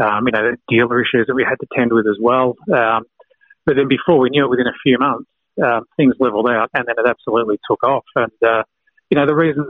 um, 0.01 0.25
you 0.25 0.31
know 0.31 0.55
dealer 0.67 1.01
issues 1.01 1.27
that 1.27 1.35
we 1.35 1.45
had 1.47 1.59
to 1.61 1.67
tend 1.75 1.93
with 1.93 2.07
as 2.07 2.17
well. 2.19 2.55
Um, 2.73 3.05
but 3.65 3.75
then 3.75 3.87
before 3.87 4.19
we 4.19 4.29
knew 4.29 4.45
it, 4.45 4.49
within 4.49 4.67
a 4.67 4.77
few 4.83 4.97
months, 4.97 5.29
um, 5.63 5.85
things 5.97 6.15
leveled 6.19 6.49
out, 6.49 6.69
and 6.73 6.85
then 6.87 6.95
it 6.97 7.07
absolutely 7.07 7.59
took 7.69 7.83
off. 7.83 8.05
And 8.15 8.31
uh, 8.45 8.63
you 9.09 9.17
know, 9.17 9.25
the 9.25 9.35
reasons 9.35 9.67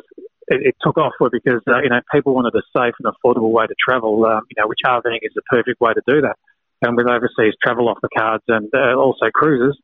it, 0.48 0.68
it 0.68 0.76
took 0.82 0.98
off 0.98 1.14
were 1.20 1.30
because 1.30 1.62
uh, 1.68 1.82
you 1.82 1.90
know 1.90 2.02
people 2.12 2.34
wanted 2.34 2.54
a 2.56 2.62
safe 2.76 2.94
and 3.00 3.12
affordable 3.14 3.52
way 3.52 3.66
to 3.68 3.76
travel. 3.84 4.26
Um, 4.26 4.42
you 4.50 4.62
know, 4.62 4.68
which 4.68 4.80
RVing 4.86 5.20
is 5.22 5.34
the 5.36 5.42
perfect 5.50 5.82
way 5.82 5.94
to 5.94 6.02
do 6.08 6.22
that. 6.22 6.38
And 6.82 6.98
with 6.98 7.08
overseas 7.08 7.54
travel 7.62 7.90
off 7.90 8.00
the 8.02 8.10
cards 8.16 8.44
and 8.48 8.70
uh, 8.74 8.96
also 8.96 9.30
cruises, 9.32 9.80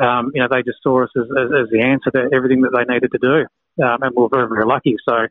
um, 0.00 0.30
you 0.34 0.40
know, 0.40 0.46
they 0.48 0.62
just 0.62 0.78
saw 0.84 1.02
us 1.02 1.10
as, 1.16 1.24
as, 1.24 1.50
as 1.64 1.70
the 1.70 1.82
answer 1.82 2.10
to 2.12 2.30
everything 2.32 2.62
that 2.62 2.70
they 2.70 2.92
needed 2.92 3.10
to 3.10 3.18
do, 3.18 3.84
um, 3.84 4.02
and 4.02 4.14
we 4.14 4.22
were 4.22 4.28
very 4.28 4.48
very 4.48 4.66
lucky. 4.66 4.96
So, 5.08 5.26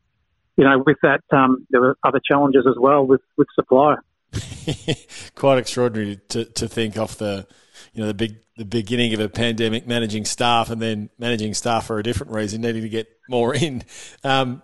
you 0.58 0.64
know, 0.64 0.84
with 0.86 0.98
that, 1.04 1.22
um, 1.32 1.68
there 1.70 1.82
were 1.82 1.98
other 2.04 2.20
challenges 2.26 2.66
as 2.68 2.76
well 2.80 3.06
with 3.06 3.22
with 3.38 3.48
supply. 3.56 3.96
Quite 5.36 5.60
extraordinary 5.60 6.20
to, 6.30 6.46
to 6.46 6.68
think 6.68 6.98
off 6.98 7.18
the 7.18 7.48
you 7.94 8.02
know 8.02 8.08
the 8.08 8.14
big 8.14 8.38
the 8.58 8.66
beginning 8.66 9.14
of 9.14 9.20
a 9.20 9.30
pandemic, 9.30 9.88
managing 9.88 10.26
staff, 10.26 10.70
and 10.70 10.82
then 10.82 11.10
managing 11.20 11.54
staff 11.54 11.88
for 11.88 12.00
a 12.00 12.04
different 12.04 12.34
reason, 12.34 12.62
needing 12.62 12.82
to 12.82 12.90
get 12.90 13.08
more 13.30 13.54
in. 13.56 13.84
Um, 14.24 14.62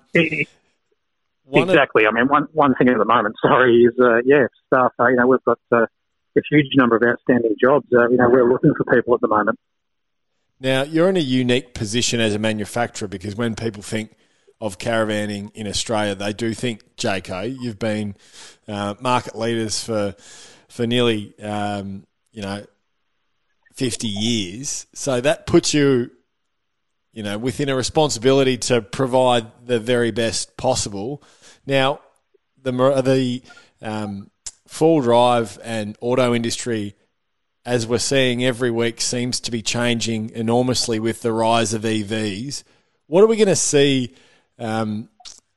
one 1.43 1.63
of- 1.63 1.69
exactly. 1.69 2.05
I 2.07 2.11
mean, 2.11 2.27
one 2.27 2.47
one 2.53 2.75
thing 2.75 2.89
at 2.89 2.97
the 2.97 3.05
moment, 3.05 3.35
sorry, 3.41 3.83
is 3.83 3.93
uh, 3.99 4.17
yeah, 4.25 4.47
staff. 4.67 4.91
Uh, 4.99 5.07
you 5.07 5.15
know, 5.15 5.27
we've 5.27 5.43
got 5.45 5.59
uh, 5.71 5.85
a 6.37 6.41
huge 6.49 6.67
number 6.75 6.95
of 6.95 7.03
outstanding 7.03 7.55
jobs. 7.61 7.87
Uh, 7.93 8.09
you 8.09 8.17
know, 8.17 8.29
we're 8.29 8.49
looking 8.49 8.73
for 8.75 8.83
people 8.93 9.13
at 9.13 9.21
the 9.21 9.27
moment. 9.27 9.59
Now, 10.59 10.83
you're 10.83 11.09
in 11.09 11.17
a 11.17 11.21
unique 11.21 11.73
position 11.73 12.19
as 12.19 12.33
a 12.33 12.39
manufacturer 12.39 13.07
because 13.07 13.35
when 13.35 13.55
people 13.55 13.83
think 13.83 14.15
of 14.63 14.77
caravanning 14.77 15.51
in 15.53 15.67
Australia, 15.67 16.15
they 16.15 16.31
do 16.31 16.53
think 16.53 16.95
Jayco, 16.95 17.53
You've 17.59 17.79
been 17.79 18.15
uh, 18.65 18.95
market 19.01 19.37
leaders 19.37 19.83
for 19.83 20.15
for 20.69 20.87
nearly 20.87 21.37
um, 21.41 22.07
you 22.31 22.41
know 22.41 22.65
fifty 23.73 24.07
years, 24.07 24.87
so 24.93 25.19
that 25.19 25.47
puts 25.47 25.73
you 25.73 26.11
you 27.11 27.23
know 27.23 27.37
within 27.37 27.67
a 27.67 27.75
responsibility 27.75 28.57
to 28.57 28.81
provide 28.81 29.47
the 29.65 29.81
very 29.81 30.11
best 30.11 30.55
possible. 30.55 31.21
Now, 31.65 31.99
the 32.61 32.71
the 32.71 33.41
um, 33.81 34.31
full 34.65 35.01
drive 35.01 35.59
and 35.61 35.97
auto 35.99 36.33
industry 36.33 36.95
as 37.65 37.85
we're 37.85 37.97
seeing 37.97 38.43
every 38.43 38.71
week, 38.71 38.99
seems 39.01 39.39
to 39.41 39.51
be 39.51 39.61
changing 39.61 40.29
enormously 40.31 40.99
with 40.99 41.21
the 41.21 41.31
rise 41.31 41.73
of 41.73 41.83
EVs. 41.83 42.63
What 43.07 43.23
are 43.23 43.27
we 43.27 43.37
going 43.37 43.47
to 43.47 43.55
see 43.55 44.13
um, 44.59 45.09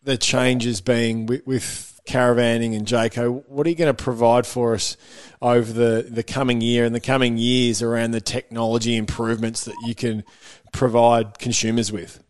the 0.02 0.16
changes 0.16 0.80
being 0.80 1.26
with, 1.26 1.46
with 1.46 2.00
caravanning 2.06 2.76
and 2.76 2.86
Jayco? 2.86 3.44
What 3.48 3.66
are 3.66 3.70
you 3.70 3.76
going 3.76 3.94
to 3.94 4.02
provide 4.02 4.46
for 4.46 4.74
us 4.74 4.96
over 5.42 5.72
the, 5.72 6.06
the 6.08 6.22
coming 6.22 6.60
year 6.60 6.84
and 6.84 6.94
the 6.94 7.00
coming 7.00 7.36
years 7.36 7.82
around 7.82 8.12
the 8.12 8.20
technology 8.20 8.96
improvements 8.96 9.64
that 9.64 9.76
you 9.84 9.94
can 9.94 10.24
provide 10.72 11.38
consumers 11.38 11.92
with? 11.92 12.22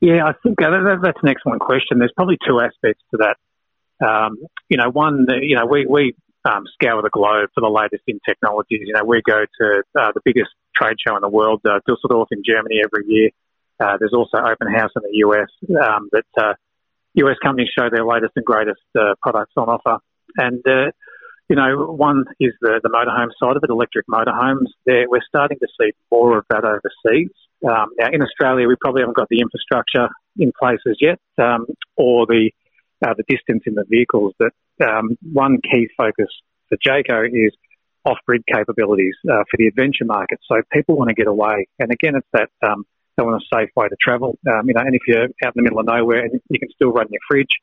Yeah, 0.00 0.26
I 0.26 0.32
think 0.42 0.58
that, 0.58 1.00
that's 1.02 1.18
an 1.22 1.28
excellent 1.28 1.60
question. 1.60 1.98
There's 1.98 2.12
probably 2.16 2.38
two 2.46 2.60
aspects 2.60 3.02
to 3.12 3.18
that. 3.18 3.36
Um, 4.04 4.38
you 4.68 4.76
know, 4.76 4.90
one, 4.90 5.26
you 5.40 5.56
know, 5.56 5.66
we, 5.66 5.86
we 5.86 6.14
um, 6.44 6.64
scour 6.74 7.00
the 7.00 7.10
globe 7.10 7.50
for 7.54 7.60
the 7.60 7.68
latest 7.68 8.02
in 8.06 8.20
technologies. 8.26 8.80
You 8.84 8.92
know, 8.94 9.04
we 9.04 9.22
go 9.26 9.44
to 9.60 9.82
uh, 9.98 10.12
the 10.12 10.20
biggest 10.24 10.50
trade 10.76 10.96
show 11.06 11.16
in 11.16 11.22
the 11.22 11.28
world, 11.28 11.60
uh, 11.64 11.80
Dusseldorf 11.86 12.28
in 12.32 12.42
Germany 12.44 12.82
every 12.84 13.06
year. 13.06 13.30
Uh, 13.80 13.96
there's 13.98 14.14
also 14.14 14.38
Open 14.38 14.72
House 14.72 14.90
in 14.96 15.02
the 15.02 15.18
US 15.26 15.48
um, 15.82 16.08
that 16.12 16.26
uh, 16.36 16.54
US 17.14 17.36
companies 17.42 17.70
show 17.76 17.88
their 17.90 18.04
latest 18.04 18.32
and 18.36 18.44
greatest 18.44 18.82
uh, 18.98 19.14
products 19.22 19.52
on 19.56 19.68
offer. 19.68 19.98
And, 20.36 20.62
uh, 20.66 20.90
you 21.48 21.56
know, 21.56 21.92
one 21.92 22.24
is 22.40 22.52
the, 22.60 22.80
the 22.82 22.88
motorhome 22.88 23.30
side 23.38 23.56
of 23.56 23.62
it, 23.62 23.70
electric 23.70 24.06
motorhomes. 24.06 24.66
There, 24.86 25.08
we're 25.08 25.22
starting 25.26 25.58
to 25.58 25.68
see 25.80 25.92
more 26.10 26.38
of 26.38 26.44
that 26.50 26.64
overseas. 26.64 27.30
Um, 27.64 27.90
now, 27.98 28.08
in 28.12 28.22
Australia, 28.22 28.66
we 28.66 28.76
probably 28.80 29.02
haven't 29.02 29.16
got 29.16 29.28
the 29.28 29.40
infrastructure 29.40 30.08
in 30.38 30.52
place 30.58 30.80
as 30.88 30.96
yet, 31.00 31.18
um, 31.38 31.66
or 31.96 32.26
the 32.26 32.50
uh, 33.04 33.12
the 33.16 33.24
distance 33.28 33.62
in 33.66 33.74
the 33.74 33.84
vehicles. 33.88 34.32
But 34.38 34.52
um, 34.82 35.18
one 35.32 35.58
key 35.70 35.88
focus 35.96 36.28
for 36.68 36.78
Jayco 36.78 37.26
is 37.26 37.52
off-grid 38.04 38.42
capabilities 38.52 39.14
for 39.22 39.56
the 39.58 39.66
adventure 39.66 40.04
market. 40.04 40.38
So 40.48 40.62
people 40.72 40.96
want 40.96 41.08
to 41.08 41.14
get 41.14 41.26
away, 41.26 41.68
and 41.78 41.90
again, 41.90 42.14
it's 42.16 42.26
that 42.32 42.50
want 43.22 43.42
a 43.42 43.56
safe 43.56 43.70
way 43.76 43.88
to 43.88 43.96
travel. 44.00 44.38
Um, 44.46 44.66
you 44.68 44.74
know, 44.74 44.80
and 44.80 44.94
if 44.94 45.02
you're 45.06 45.24
out 45.44 45.54
in 45.54 45.56
the 45.56 45.62
middle 45.62 45.78
of 45.78 45.86
nowhere, 45.86 46.26
you 46.48 46.58
can 46.58 46.70
still 46.74 46.90
run 46.90 47.06
your 47.10 47.20
fridge. 47.28 47.54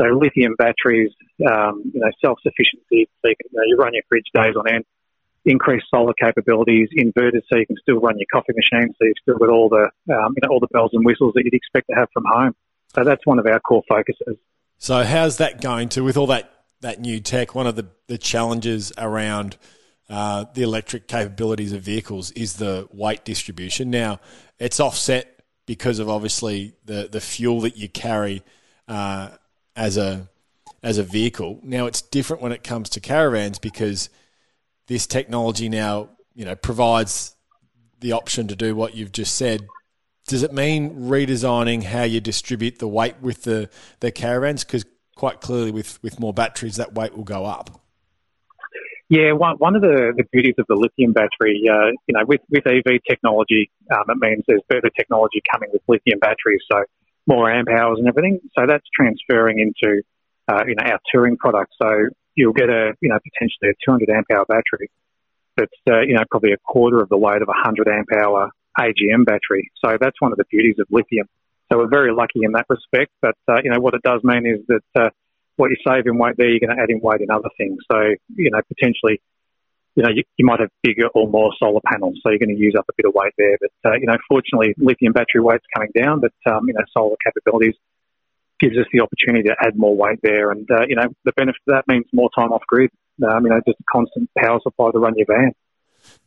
So 0.00 0.06
lithium 0.06 0.54
batteries, 0.56 1.12
um, 1.46 1.82
you 1.92 2.00
know, 2.00 2.10
self-sufficiency. 2.24 3.08
So 3.22 3.28
you 3.28 3.36
can 3.36 3.50
you, 3.52 3.60
know, 3.60 3.62
you 3.66 3.76
run 3.76 3.94
your 3.94 4.02
fridge 4.08 4.26
days 4.34 4.54
on 4.56 4.68
end. 4.68 4.84
Increased 5.46 5.86
solar 5.90 6.12
capabilities, 6.12 6.88
inverters, 6.96 7.42
so 7.50 7.58
you 7.58 7.66
can 7.66 7.76
still 7.80 7.98
run 7.98 8.18
your 8.18 8.26
coffee 8.30 8.52
machine. 8.54 8.92
So 8.98 9.06
you've 9.06 9.16
still 9.22 9.38
got 9.38 9.48
all 9.48 9.70
the 9.70 9.84
um, 10.12 10.34
you 10.36 10.42
know 10.42 10.50
all 10.50 10.60
the 10.60 10.68
bells 10.70 10.90
and 10.92 11.04
whistles 11.04 11.32
that 11.34 11.44
you'd 11.44 11.54
expect 11.54 11.88
to 11.88 11.96
have 11.96 12.08
from 12.12 12.24
home. 12.26 12.54
So 12.94 13.04
that's 13.04 13.24
one 13.24 13.38
of 13.38 13.46
our 13.46 13.58
core 13.60 13.82
focuses. 13.88 14.36
So 14.76 15.02
how's 15.02 15.38
that 15.38 15.60
going 15.60 15.88
to 15.90 16.02
with 16.02 16.18
all 16.18 16.26
that 16.26 16.52
that 16.82 17.00
new 17.00 17.20
tech? 17.20 17.54
One 17.54 17.66
of 17.66 17.76
the, 17.76 17.86
the 18.06 18.18
challenges 18.18 18.92
around 18.98 19.56
uh, 20.10 20.44
the 20.54 20.62
electric 20.62 21.06
capabilities 21.06 21.72
of 21.72 21.82
vehicles 21.82 22.32
is 22.32 22.54
the 22.54 22.88
weight 22.92 23.24
distribution. 23.24 23.90
Now, 23.90 24.20
it's 24.60 24.78
offset 24.78 25.42
because 25.66 25.98
of 25.98 26.08
obviously 26.08 26.74
the, 26.84 27.08
the 27.10 27.20
fuel 27.20 27.62
that 27.62 27.76
you 27.76 27.88
carry 27.88 28.42
uh, 28.86 29.30
as 29.74 29.96
a 29.96 30.28
as 30.82 30.98
a 30.98 31.02
vehicle. 31.02 31.58
Now, 31.62 31.86
it's 31.86 32.00
different 32.00 32.42
when 32.42 32.52
it 32.52 32.62
comes 32.62 32.88
to 32.90 33.00
caravans 33.00 33.58
because 33.58 34.08
this 34.86 35.06
technology 35.06 35.68
now 35.68 36.10
you 36.34 36.44
know 36.44 36.54
provides 36.54 37.34
the 38.00 38.12
option 38.12 38.48
to 38.48 38.56
do 38.56 38.74
what 38.76 38.94
you've 38.94 39.12
just 39.12 39.34
said. 39.34 39.66
Does 40.26 40.42
it 40.42 40.52
mean 40.52 41.08
redesigning 41.08 41.82
how 41.82 42.02
you 42.04 42.20
distribute 42.20 42.78
the 42.78 42.86
weight 42.88 43.16
with 43.20 43.42
the, 43.42 43.68
the 43.98 44.12
caravans? 44.12 44.64
Because 44.64 44.84
quite 45.16 45.40
clearly, 45.40 45.70
with, 45.70 46.02
with 46.02 46.20
more 46.20 46.32
batteries, 46.32 46.76
that 46.76 46.94
weight 46.94 47.16
will 47.16 47.24
go 47.24 47.44
up. 47.44 47.79
Yeah, 49.10 49.32
one, 49.32 49.56
one 49.56 49.74
of 49.74 49.82
the, 49.82 50.14
the 50.16 50.22
beauties 50.30 50.54
of 50.58 50.66
the 50.68 50.76
lithium 50.76 51.12
battery, 51.12 51.66
uh, 51.66 51.90
you 52.06 52.14
know, 52.14 52.22
with, 52.24 52.42
with 52.48 52.64
EV 52.64 53.02
technology, 53.08 53.68
um, 53.90 54.06
it 54.06 54.16
means 54.22 54.44
there's 54.46 54.62
further 54.70 54.88
technology 54.96 55.42
coming 55.50 55.68
with 55.72 55.82
lithium 55.88 56.20
batteries, 56.20 56.62
so 56.70 56.84
more 57.26 57.50
amp 57.50 57.68
hours 57.68 57.98
and 57.98 58.06
everything. 58.06 58.38
So 58.56 58.66
that's 58.68 58.86
transferring 58.94 59.58
into, 59.58 60.02
uh, 60.46 60.62
you 60.64 60.76
know, 60.76 60.86
our 60.86 61.00
touring 61.10 61.36
products. 61.36 61.74
So 61.82 61.90
you'll 62.36 62.52
get 62.52 62.70
a, 62.70 62.94
you 63.00 63.08
know, 63.10 63.18
potentially 63.18 63.74
a 63.74 63.76
200 63.84 64.08
amp 64.10 64.26
hour 64.30 64.46
battery 64.46 64.88
that's, 65.56 65.74
uh, 65.90 66.02
you 66.06 66.14
know, 66.14 66.22
probably 66.30 66.52
a 66.52 66.58
quarter 66.58 67.02
of 67.02 67.08
the 67.08 67.18
weight 67.18 67.42
of 67.42 67.48
a 67.48 67.58
100 67.66 67.88
amp 67.88 68.08
hour 68.14 68.50
AGM 68.78 69.26
battery. 69.26 69.72
So 69.84 69.98
that's 70.00 70.20
one 70.20 70.30
of 70.30 70.38
the 70.38 70.46
beauties 70.52 70.76
of 70.78 70.86
lithium. 70.88 71.26
So 71.66 71.78
we're 71.78 71.90
very 71.90 72.14
lucky 72.14 72.44
in 72.44 72.52
that 72.52 72.66
respect. 72.68 73.10
But, 73.20 73.34
uh, 73.48 73.58
you 73.64 73.70
know, 73.70 73.80
what 73.80 73.94
it 73.94 74.02
does 74.02 74.22
mean 74.22 74.46
is 74.46 74.64
that 74.68 74.86
uh, 74.94 75.10
what 75.60 75.70
you 75.70 75.76
save 75.86 76.06
in 76.06 76.16
weight 76.16 76.36
there, 76.38 76.48
you're 76.48 76.64
going 76.64 76.74
to 76.74 76.82
add 76.82 76.88
in 76.88 77.00
weight 77.00 77.20
in 77.20 77.30
other 77.30 77.50
things. 77.58 77.78
So, 77.90 77.98
you 78.34 78.50
know, 78.50 78.60
potentially, 78.66 79.20
you 79.94 80.02
know, 80.02 80.08
you, 80.08 80.24
you 80.38 80.46
might 80.46 80.60
have 80.60 80.70
bigger 80.82 81.08
or 81.08 81.28
more 81.28 81.52
solar 81.58 81.80
panels. 81.84 82.18
So 82.22 82.30
you're 82.30 82.38
going 82.38 82.56
to 82.56 82.60
use 82.60 82.74
up 82.78 82.86
a 82.88 82.92
bit 82.96 83.06
of 83.06 83.12
weight 83.14 83.34
there. 83.36 83.58
But, 83.60 83.90
uh, 83.90 83.96
you 84.00 84.06
know, 84.06 84.16
fortunately, 84.28 84.74
lithium 84.78 85.12
battery 85.12 85.42
weight's 85.42 85.64
coming 85.76 85.90
down, 85.94 86.20
but, 86.20 86.32
um, 86.50 86.66
you 86.66 86.74
know, 86.74 86.84
solar 86.96 87.16
capabilities 87.24 87.74
gives 88.58 88.76
us 88.76 88.86
the 88.92 89.00
opportunity 89.00 89.48
to 89.48 89.56
add 89.64 89.76
more 89.76 89.96
weight 89.96 90.20
there. 90.22 90.50
And, 90.50 90.68
uh, 90.70 90.84
you 90.88 90.96
know, 90.96 91.08
the 91.24 91.32
benefit 91.36 91.60
of 91.68 91.74
that 91.74 91.84
means 91.86 92.06
more 92.12 92.30
time 92.36 92.52
off 92.52 92.62
grid. 92.66 92.90
Um, 93.22 93.44
you 93.44 93.50
know, 93.50 93.60
just 93.66 93.78
a 93.80 93.84
constant 93.92 94.30
power 94.38 94.60
supply 94.62 94.90
to 94.92 94.98
run 94.98 95.14
your 95.16 95.26
van. 95.26 95.52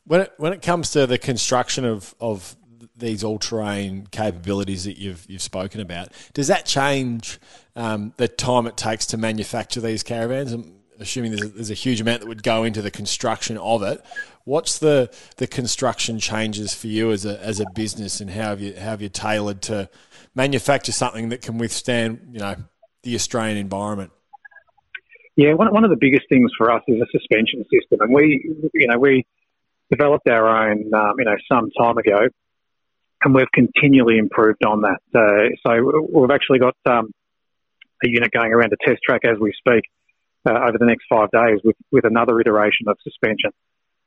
When 0.06 0.22
it, 0.22 0.34
when 0.38 0.54
it 0.54 0.62
comes 0.62 0.92
to 0.92 1.08
the 1.08 1.18
construction 1.18 1.86
of, 1.86 2.14
of 2.20 2.56
these 2.96 3.24
all-terrain 3.24 4.08
capabilities 4.12 4.84
that 4.86 4.98
you've 4.98 5.26
you've 5.28 5.42
spoken 5.42 5.82
about, 5.82 6.10
does 6.34 6.48
that 6.48 6.66
change 6.66 7.40
um, 7.76 8.14
the 8.18 8.28
time 8.28 8.68
it 8.68 8.78
takes 8.78 9.06
to 9.08 9.18
manufacture 9.18 9.82
these 9.82 10.04
caravans? 10.04 10.52
I'm 10.52 10.76
assuming 11.00 11.32
there's 11.32 11.44
a, 11.44 11.50
there's 11.50 11.72
a 11.72 11.76
huge 11.76 12.02
amount 12.02 12.22
that 12.22 12.28
would 12.28 12.44
go 12.44 12.64
into 12.64 12.82
the 12.82 12.92
construction 12.92 13.58
of 13.58 13.82
it. 13.84 14.04
What's 14.46 14.80
the 14.80 15.14
the 15.38 15.48
construction 15.48 16.20
changes 16.20 16.74
for 16.74 16.88
you 16.88 17.12
as 17.12 17.26
a 17.26 17.40
as 17.44 17.60
a 17.60 17.66
business, 17.74 18.22
and 18.22 18.30
how 18.30 18.50
have 18.50 18.62
you 18.62 18.76
how 18.76 18.92
have 18.92 19.02
you 19.02 19.10
tailored 19.10 19.62
to 19.64 19.90
manufacture 20.36 20.92
something 20.92 21.30
that 21.30 21.42
can 21.42 21.58
withstand 21.58 22.30
you 22.32 22.40
know 22.40 22.56
the 23.04 23.16
Australian 23.16 23.58
environment? 23.58 24.12
Yeah, 25.36 25.54
one, 25.54 25.74
one 25.74 25.84
of 25.84 25.90
the 25.90 25.98
biggest 26.00 26.26
things 26.30 26.52
for 26.58 26.72
us 26.72 26.84
is 26.88 27.02
a 27.02 27.08
suspension 27.12 27.64
system, 27.64 28.02
and 28.02 28.14
we, 28.14 28.70
you 28.74 28.88
know, 28.88 29.00
we 29.00 29.26
developed 29.90 30.28
our 30.28 30.48
own, 30.48 30.94
um, 30.94 31.16
you 31.18 31.26
know, 31.26 31.36
some 31.52 31.72
time 31.72 31.98
ago, 31.98 32.28
and 33.24 33.34
we've 33.34 33.52
continually 33.54 34.18
improved 34.18 34.66
on 34.66 34.82
that. 34.82 35.00
So 35.66 36.04
we've 36.12 36.32
actually 36.32 36.60
got 36.60 36.76
um, 36.86 37.12
a 38.04 38.10
unit 38.10 38.32
going 38.32 38.52
around 38.52 38.74
a 38.74 38.78
test 38.88 39.02
track 39.04 39.22
as 39.26 39.40
we 39.40 39.54
speak 39.58 39.84
uh, 40.46 40.52
over 40.52 40.78
the 40.78 40.86
next 40.86 41.06
five 41.10 41.30
days 41.32 41.60
with, 41.64 41.78
with 41.92 42.06
another 42.06 42.40
iteration 42.40 42.88
of 42.88 42.98
suspension. 43.04 43.52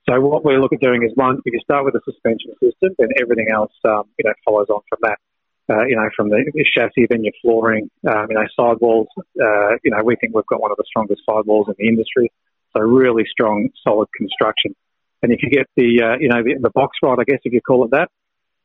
So 0.09 0.21
what 0.21 0.45
we 0.45 0.57
look 0.59 0.73
at 0.73 0.81
doing 0.81 1.03
is 1.03 1.11
one, 1.15 1.41
if 1.45 1.53
you 1.53 1.61
start 1.61 1.85
with 1.85 1.95
a 1.95 2.01
suspension 2.05 2.53
system, 2.63 2.95
then 2.99 3.09
everything 3.21 3.49
else, 3.53 3.73
um, 3.85 4.05
you 4.19 4.25
know, 4.25 4.35
follows 4.45 4.69
on 4.69 4.81
from 4.89 4.99
that 5.03 5.19
uh, 5.69 5.85
you 5.87 5.97
know, 5.97 6.09
from 6.15 6.29
the, 6.29 6.45
chassis, 6.75 7.07
then 7.11 7.25
your 7.25 7.33
flooring, 7.43 7.91
um, 8.09 8.27
you 8.31 8.37
know, 8.37 8.47
sidewalls. 8.55 9.09
Uh, 9.19 9.75
you 9.83 9.91
know, 9.91 10.03
we 10.05 10.17
think 10.17 10.35
we've 10.35 10.47
got 10.47 10.61
one 10.61 10.71
of 10.71 10.77
the 10.77 10.85
strongest 10.87 11.23
sidewalls 11.29 11.67
in 11.69 11.75
the 11.79 11.89
industry. 11.89 12.31
So 12.75 12.83
really 12.83 13.25
strong, 13.31 13.71
solid 13.83 14.09
construction. 14.17 14.77
And 15.23 15.33
if 15.33 15.43
you 15.43 15.51
get 15.51 15.67
the, 15.77 16.03
uh, 16.03 16.17
you 16.21 16.29
know, 16.29 16.43
the, 16.43 16.57
the, 16.61 16.71
box 16.71 16.99
right, 17.03 17.19
I 17.19 17.25
guess 17.25 17.41
if 17.43 17.53
you 17.53 17.61
call 17.61 17.85
it 17.85 17.91
that, 17.93 18.11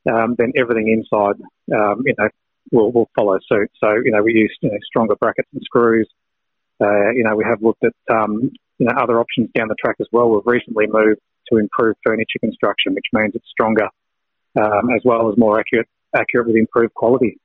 um, 0.09 0.35
then 0.37 0.53
everything 0.57 0.89
inside, 0.89 1.41
um, 1.75 2.03
you 2.05 2.13
know, 2.17 2.29
will, 2.71 2.91
will 2.91 3.09
follow 3.15 3.37
suit. 3.47 3.69
So, 3.83 3.93
you 4.03 4.11
know, 4.11 4.23
we 4.23 4.33
use 4.33 4.55
you 4.61 4.69
know, 4.69 4.77
stronger 4.85 5.15
brackets 5.15 5.49
and 5.53 5.61
screws. 5.63 6.09
Uh, 6.79 7.11
you 7.11 7.23
know, 7.23 7.35
we 7.35 7.43
have 7.43 7.61
looked 7.61 7.83
at, 7.83 7.93
um, 8.11 8.51
you 8.77 8.87
know, 8.87 8.93
other 8.97 9.19
options 9.19 9.49
down 9.55 9.67
the 9.67 9.75
track 9.83 9.97
as 9.99 10.07
well. 10.11 10.29
We've 10.29 10.41
recently 10.45 10.87
moved 10.87 11.21
to 11.51 11.57
improve 11.57 11.95
furniture 12.03 12.39
construction, 12.39 12.95
which 12.95 13.05
means 13.13 13.33
it's 13.35 13.45
stronger 13.51 13.87
um, 14.59 14.89
as 14.95 15.01
well 15.03 15.29
as 15.31 15.37
more 15.37 15.59
accurate 15.59 15.87
accurate 16.15 16.47
with 16.47 16.55
improved 16.55 16.93
quality. 16.93 17.39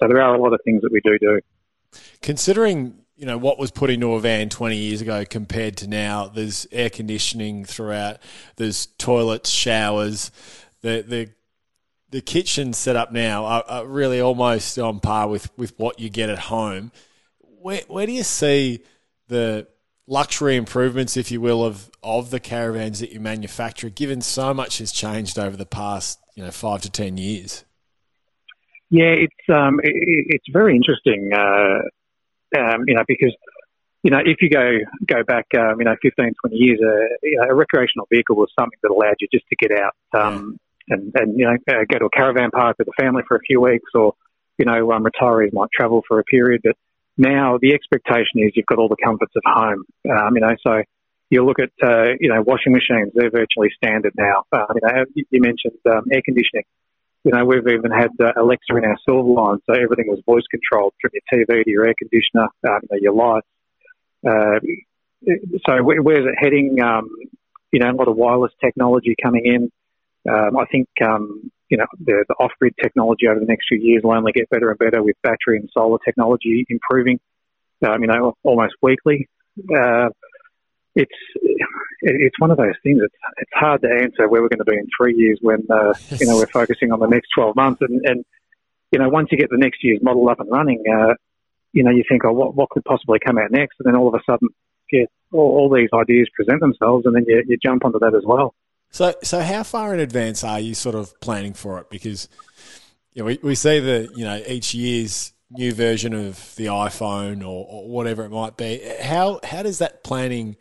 So 0.00 0.08
there 0.08 0.20
are 0.20 0.34
a 0.34 0.40
lot 0.40 0.52
of 0.52 0.60
things 0.64 0.82
that 0.82 0.92
we 0.92 1.00
do 1.04 1.18
do. 1.18 1.40
Considering 2.22 2.96
you 3.16 3.26
know 3.26 3.38
what 3.38 3.58
was 3.58 3.70
put 3.70 3.90
into 3.90 4.12
a 4.14 4.20
van 4.20 4.48
20 4.48 4.76
years 4.76 5.00
ago 5.00 5.24
compared 5.28 5.76
to 5.78 5.88
now, 5.88 6.26
there's 6.26 6.66
air 6.72 6.90
conditioning 6.90 7.64
throughout. 7.64 8.18
There's 8.56 8.86
toilets, 8.98 9.50
showers. 9.50 10.30
The 10.82 11.04
the 11.06 11.30
the 12.10 12.20
kitchen 12.20 12.72
set 12.72 12.96
up 12.96 13.12
now 13.12 13.44
are, 13.44 13.64
are 13.68 13.86
really 13.86 14.20
almost 14.20 14.78
on 14.78 15.00
par 15.00 15.28
with, 15.28 15.56
with 15.56 15.78
what 15.78 16.00
you 16.00 16.10
get 16.10 16.28
at 16.28 16.38
home. 16.38 16.92
Where 17.38 17.82
where 17.88 18.06
do 18.06 18.12
you 18.12 18.22
see 18.22 18.80
the 19.28 19.66
luxury 20.06 20.56
improvements, 20.56 21.16
if 21.16 21.30
you 21.30 21.40
will, 21.40 21.64
of 21.64 21.90
of 22.02 22.30
the 22.30 22.40
caravans 22.40 23.00
that 23.00 23.12
you 23.12 23.20
manufacture, 23.20 23.90
given 23.90 24.20
so 24.22 24.54
much 24.54 24.78
has 24.78 24.92
changed 24.92 25.38
over 25.38 25.56
the 25.56 25.66
past 25.66 26.18
you 26.34 26.42
know 26.42 26.50
five 26.50 26.82
to 26.82 26.90
ten 26.90 27.16
years? 27.16 27.64
Yeah, 28.90 29.14
it's 29.14 29.48
um, 29.48 29.78
it, 29.82 29.92
it's 29.94 30.46
very 30.52 30.74
interesting, 30.74 31.30
uh, 31.32 32.58
um, 32.58 32.84
you 32.88 32.94
know, 32.94 33.04
because 33.06 33.34
you 34.02 34.10
know 34.10 34.20
if 34.24 34.38
you 34.40 34.48
go 34.48 34.78
go 35.06 35.22
back, 35.22 35.46
um, 35.56 35.78
you 35.78 35.84
know, 35.84 35.94
15, 36.02 36.32
20 36.48 36.56
years, 36.56 36.80
uh, 36.82 37.14
you 37.22 37.36
know, 37.36 37.48
a 37.50 37.54
recreational 37.54 38.08
vehicle 38.10 38.36
was 38.36 38.50
something 38.58 38.78
that 38.82 38.90
allowed 38.90 39.16
you 39.20 39.28
just 39.32 39.44
to 39.48 39.56
get 39.56 39.70
out 39.78 39.94
um, 40.14 40.52
yeah. 40.52 40.69
And 40.90 41.12
and 41.14 41.38
you 41.38 41.46
know 41.46 41.56
uh, 41.68 41.84
go 41.88 41.98
to 41.98 42.04
a 42.06 42.10
caravan 42.10 42.50
park 42.50 42.76
with 42.78 42.86
the 42.86 43.02
family 43.02 43.22
for 43.26 43.36
a 43.36 43.40
few 43.40 43.60
weeks, 43.60 43.90
or 43.94 44.14
you 44.58 44.66
know, 44.66 44.92
um, 44.92 45.04
retirees 45.04 45.52
might 45.52 45.70
travel 45.72 46.02
for 46.06 46.18
a 46.18 46.24
period, 46.24 46.60
but 46.62 46.76
now 47.16 47.58
the 47.60 47.72
expectation 47.72 48.44
is 48.44 48.52
you've 48.54 48.66
got 48.66 48.78
all 48.78 48.88
the 48.88 48.96
comforts 49.02 49.32
of 49.34 49.42
home, 49.46 49.84
um, 50.10 50.34
you 50.34 50.40
know, 50.40 50.54
so 50.66 50.82
you 51.30 51.44
look 51.44 51.58
at, 51.60 51.70
uh, 51.82 52.12
you 52.18 52.28
know, 52.28 52.42
washing 52.42 52.72
machines, 52.72 53.12
they're 53.14 53.30
virtually 53.30 53.70
standard 53.76 54.12
now. 54.18 54.44
Uh, 54.52 54.66
you 54.74 54.80
know, 54.82 55.04
you 55.14 55.40
mentioned 55.40 55.78
um, 55.88 56.04
air 56.12 56.20
conditioning 56.22 56.64
you 57.24 57.32
know, 57.32 57.44
we've 57.44 57.66
even 57.68 57.90
had 57.90 58.10
uh, 58.18 58.32
Alexa 58.36 58.74
in 58.76 58.84
our 58.84 58.96
Silverline, 59.06 59.58
so 59.66 59.74
everything 59.74 60.06
was 60.08 60.22
voice 60.24 60.44
controlled 60.50 60.94
from 61.00 61.10
your 61.12 61.46
TV 61.46 61.64
to 61.64 61.70
your 61.70 61.86
air 61.86 61.94
conditioner, 61.98 62.48
um, 62.68 62.80
your 62.92 63.12
lights. 63.12 63.46
Uh, 64.26 64.58
so 65.66 65.82
where's 65.82 66.26
it 66.26 66.34
heading? 66.38 66.80
Um, 66.82 67.10
you 67.72 67.78
know, 67.78 67.90
a 67.90 67.92
lot 67.92 68.08
of 68.08 68.16
wireless 68.16 68.52
technology 68.64 69.14
coming 69.22 69.44
in. 69.44 69.70
Um, 70.28 70.56
I 70.58 70.66
think, 70.66 70.88
um, 71.02 71.50
you 71.68 71.78
know, 71.78 71.86
the, 71.98 72.24
the, 72.28 72.34
off-grid 72.34 72.74
technology 72.82 73.26
over 73.26 73.40
the 73.40 73.46
next 73.46 73.66
few 73.68 73.78
years 73.78 74.02
will 74.02 74.12
only 74.12 74.32
get 74.32 74.50
better 74.50 74.68
and 74.68 74.78
better 74.78 75.02
with 75.02 75.16
battery 75.22 75.56
and 75.58 75.70
solar 75.72 75.98
technology 76.04 76.66
improving, 76.68 77.20
um, 77.86 78.02
you 78.02 78.06
know, 78.06 78.34
almost 78.42 78.74
weekly. 78.82 79.28
Uh, 79.74 80.10
it's 80.94 81.14
it's 82.02 82.38
one 82.38 82.50
of 82.50 82.56
those 82.56 82.74
things. 82.82 83.00
It's 83.02 83.14
it's 83.38 83.50
hard 83.54 83.82
to 83.82 83.88
answer 83.88 84.28
where 84.28 84.42
we're 84.42 84.48
going 84.48 84.58
to 84.58 84.64
be 84.64 84.76
in 84.76 84.86
three 84.98 85.14
years 85.14 85.38
when 85.40 85.66
uh, 85.70 85.94
you 86.18 86.26
know 86.26 86.36
we're 86.38 86.46
focusing 86.46 86.92
on 86.92 87.00
the 87.00 87.06
next 87.06 87.28
twelve 87.34 87.56
months, 87.56 87.80
and, 87.82 88.00
and 88.04 88.24
you 88.90 88.98
know 88.98 89.08
once 89.08 89.28
you 89.30 89.38
get 89.38 89.50
the 89.50 89.58
next 89.58 89.84
year's 89.84 90.00
model 90.02 90.28
up 90.28 90.40
and 90.40 90.50
running, 90.50 90.82
uh, 90.90 91.14
you 91.72 91.82
know 91.82 91.90
you 91.90 92.02
think, 92.08 92.24
oh, 92.24 92.32
what 92.32 92.54
what 92.54 92.70
could 92.70 92.84
possibly 92.84 93.18
come 93.24 93.38
out 93.38 93.50
next, 93.50 93.76
and 93.78 93.86
then 93.86 93.98
all 93.98 94.08
of 94.08 94.14
a 94.14 94.22
sudden, 94.24 94.48
yeah, 94.90 95.04
all, 95.32 95.56
all 95.58 95.74
these 95.74 95.90
ideas 95.94 96.28
present 96.34 96.60
themselves, 96.60 97.06
and 97.06 97.14
then 97.14 97.24
you, 97.26 97.42
you 97.46 97.56
jump 97.62 97.84
onto 97.84 97.98
that 98.00 98.14
as 98.14 98.24
well. 98.26 98.54
So 98.90 99.14
so 99.22 99.40
how 99.40 99.62
far 99.62 99.94
in 99.94 100.00
advance 100.00 100.44
are 100.44 100.60
you 100.60 100.74
sort 100.74 100.94
of 100.94 101.18
planning 101.20 101.54
for 101.54 101.78
it? 101.78 101.90
Because 101.90 102.28
you 103.12 103.22
know, 103.22 103.26
we 103.26 103.38
we 103.42 103.54
see 103.54 103.80
that 103.80 104.16
you 104.16 104.24
know 104.24 104.42
each 104.46 104.74
year's 104.74 105.32
new 105.50 105.72
version 105.72 106.12
of 106.14 106.54
the 106.56 106.66
iPhone 106.66 107.40
or, 107.40 107.66
or 107.68 107.88
whatever 107.88 108.24
it 108.24 108.30
might 108.30 108.56
be. 108.56 108.80
How 109.02 109.40
how 109.44 109.62
does 109.62 109.78
that 109.78 110.04
planning 110.04 110.56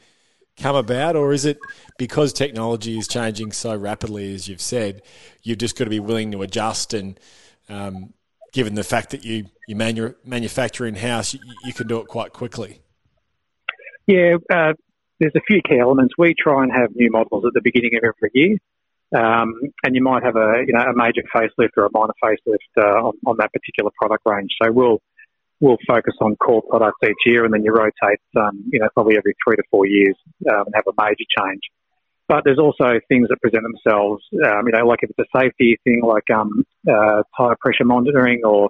come 0.57 0.75
about, 0.75 1.15
or 1.15 1.31
is 1.31 1.45
it 1.45 1.57
because 1.97 2.33
technology 2.33 2.97
is 2.97 3.07
changing 3.07 3.51
so 3.51 3.75
rapidly, 3.75 4.33
as 4.33 4.47
you've 4.47 4.61
said, 4.61 5.01
you've 5.41 5.57
just 5.57 5.77
got 5.77 5.85
to 5.85 5.89
be 5.89 5.99
willing 5.99 6.31
to 6.31 6.41
adjust 6.41 6.93
and 6.93 7.19
um, 7.69 8.13
given 8.51 8.75
the 8.75 8.83
fact 8.83 9.11
that 9.11 9.23
you, 9.23 9.45
you 9.67 9.75
manu- 9.75 10.15
manufacture 10.25 10.85
in 10.85 10.95
house, 10.95 11.33
you, 11.33 11.39
you, 11.65 11.73
can 11.73 11.87
do 11.87 11.99
it 11.99 12.07
quite 12.07 12.33
quickly? 12.33 12.81
Yeah, 14.07 14.37
uh, 14.51 14.73
there's 15.19 15.35
a 15.35 15.41
few 15.47 15.61
key 15.61 15.79
elements. 15.79 16.13
We 16.17 16.33
try 16.33 16.63
and 16.63 16.71
have 16.71 16.95
new 16.95 17.11
models 17.11 17.43
at 17.45 17.53
the 17.53 17.61
beginning 17.61 17.91
of 17.97 18.03
every 18.03 18.31
year. 18.33 18.57
Um, 19.15 19.55
and 19.83 19.95
you 19.95 20.03
might 20.03 20.23
have 20.23 20.35
a 20.35 20.63
you 20.67 20.73
know 20.73 20.81
a 20.81 20.93
major 20.95 21.23
facelift 21.33 21.71
or 21.77 21.85
a 21.85 21.89
minor 21.91 22.13
facelift 22.23 22.69
uh, 22.77 23.07
on, 23.07 23.13
on 23.25 23.37
that 23.39 23.51
particular 23.51 23.89
product 23.99 24.23
range. 24.25 24.51
So 24.61 24.71
we'll 24.71 25.01
we'll 25.59 25.77
focus 25.87 26.13
on 26.21 26.35
core 26.35 26.61
products 26.61 26.99
each 27.03 27.17
year, 27.25 27.43
and 27.43 27.53
then 27.53 27.63
you 27.63 27.73
rotate, 27.73 28.21
um, 28.37 28.63
you 28.71 28.79
know, 28.79 28.87
probably 28.93 29.17
every 29.17 29.35
three 29.43 29.55
to 29.55 29.63
four 29.71 29.87
years 29.87 30.15
um, 30.51 30.67
and 30.67 30.75
have 30.75 30.85
a 30.87 30.93
major 31.01 31.25
change. 31.37 31.61
but 32.27 32.43
there's 32.45 32.59
also 32.59 32.99
things 33.09 33.27
that 33.29 33.41
present 33.41 33.63
themselves, 33.63 34.23
um, 34.45 34.67
you 34.67 34.71
know, 34.71 34.85
like 34.85 34.99
if 35.01 35.09
it's 35.09 35.29
a 35.33 35.39
safety 35.39 35.79
thing, 35.83 36.01
like 36.03 36.29
um, 36.29 36.63
uh, 36.87 37.23
tire 37.35 37.57
pressure 37.59 37.85
monitoring 37.85 38.41
or 38.45 38.69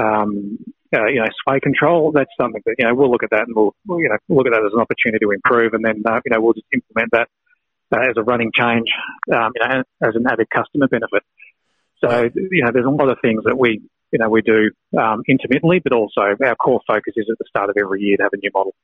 um, 0.00 0.58
uh, 0.94 1.06
you 1.06 1.20
know, 1.20 1.28
sway 1.42 1.60
control. 1.60 2.12
That's 2.12 2.30
something 2.40 2.62
that 2.66 2.76
you 2.78 2.86
know 2.86 2.94
we'll 2.94 3.10
look 3.10 3.22
at 3.22 3.30
that 3.30 3.46
and 3.46 3.54
we'll, 3.54 3.74
we'll 3.86 4.00
you 4.00 4.08
know 4.08 4.18
look 4.28 4.46
at 4.46 4.52
that 4.52 4.64
as 4.64 4.72
an 4.72 4.80
opportunity 4.80 5.24
to 5.24 5.30
improve, 5.30 5.74
and 5.74 5.84
then 5.84 6.02
uh, 6.06 6.20
you 6.24 6.32
know 6.32 6.40
we'll 6.40 6.54
just 6.54 6.66
implement 6.72 7.10
that 7.12 7.28
uh, 7.94 8.00
as 8.10 8.16
a 8.16 8.22
running 8.22 8.50
change, 8.54 8.88
um, 9.32 9.52
you 9.54 9.68
know, 9.68 9.82
as 10.02 10.14
an 10.14 10.26
added 10.28 10.48
customer 10.50 10.88
benefit. 10.88 11.22
So 12.04 12.30
you 12.34 12.64
know, 12.64 12.70
there's 12.72 12.86
a 12.86 12.90
lot 12.90 13.08
of 13.08 13.18
things 13.22 13.44
that 13.44 13.56
we 13.56 13.82
you 14.12 14.18
know 14.18 14.28
we 14.28 14.42
do 14.42 14.70
um, 14.98 15.22
intermittently, 15.28 15.80
but 15.80 15.92
also 15.92 16.36
our 16.44 16.56
core 16.56 16.80
focus 16.86 17.14
is 17.16 17.26
at 17.30 17.38
the 17.38 17.44
start 17.48 17.70
of 17.70 17.76
every 17.78 18.02
year 18.02 18.16
to 18.18 18.22
have 18.24 18.32
a 18.32 18.38
new 18.38 18.50
model. 18.54 18.74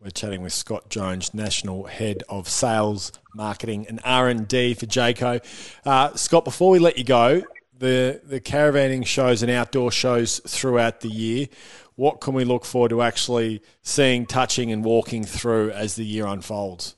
We're 0.00 0.10
chatting 0.10 0.42
with 0.42 0.52
Scott 0.52 0.90
Jones, 0.90 1.34
National 1.34 1.84
Head 1.84 2.22
of 2.28 2.48
Sales, 2.48 3.10
Marketing 3.34 3.84
and 3.88 3.98
R&D 4.04 4.74
for 4.74 4.86
Jayco. 4.86 5.42
Uh, 5.84 6.14
Scott, 6.14 6.44
before 6.44 6.70
we 6.70 6.78
let 6.78 6.98
you 6.98 7.02
go, 7.02 7.42
the, 7.78 8.20
the 8.24 8.40
caravanning 8.40 9.06
shows 9.06 9.42
and 9.42 9.50
outdoor 9.50 9.90
shows 9.90 10.40
throughout 10.46 11.00
the 11.00 11.08
year, 11.08 11.46
what 11.94 12.20
can 12.20 12.34
we 12.34 12.44
look 12.44 12.64
forward 12.64 12.90
to 12.90 13.02
actually 13.02 13.62
seeing, 13.82 14.26
touching 14.26 14.70
and 14.70 14.84
walking 14.84 15.24
through 15.24 15.70
as 15.70 15.96
the 15.96 16.04
year 16.04 16.26
unfolds? 16.26 16.96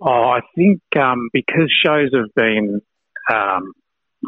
Oh, 0.00 0.08
I 0.08 0.40
think 0.54 0.80
um, 0.98 1.28
because 1.32 1.72
shows 1.84 2.10
have 2.14 2.32
been, 2.34 2.80
um, 3.32 3.72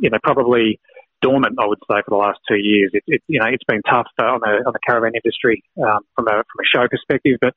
you 0.03 0.11
know, 0.11 0.19
probably 0.23 0.81
dormant, 1.23 1.57
I 1.61 1.67
would 1.67 1.79
say, 1.91 2.03
for 2.05 2.11
the 2.11 2.17
last 2.17 2.41
two 2.49 2.57
years. 2.57 2.91
It, 2.93 3.05
it 3.07 3.23
you 3.29 3.39
know, 3.39 3.47
it's 3.47 3.65
been 3.65 3.83
tough 3.83 4.07
on 4.21 4.41
the 4.41 4.63
on 4.67 4.73
the 4.73 4.79
caravan 4.87 5.13
industry 5.15 5.63
um, 5.79 6.01
from 6.17 6.27
a 6.27 6.31
from 6.31 6.61
a 6.61 6.67
show 6.75 6.89
perspective. 6.89 7.39
But 7.41 7.55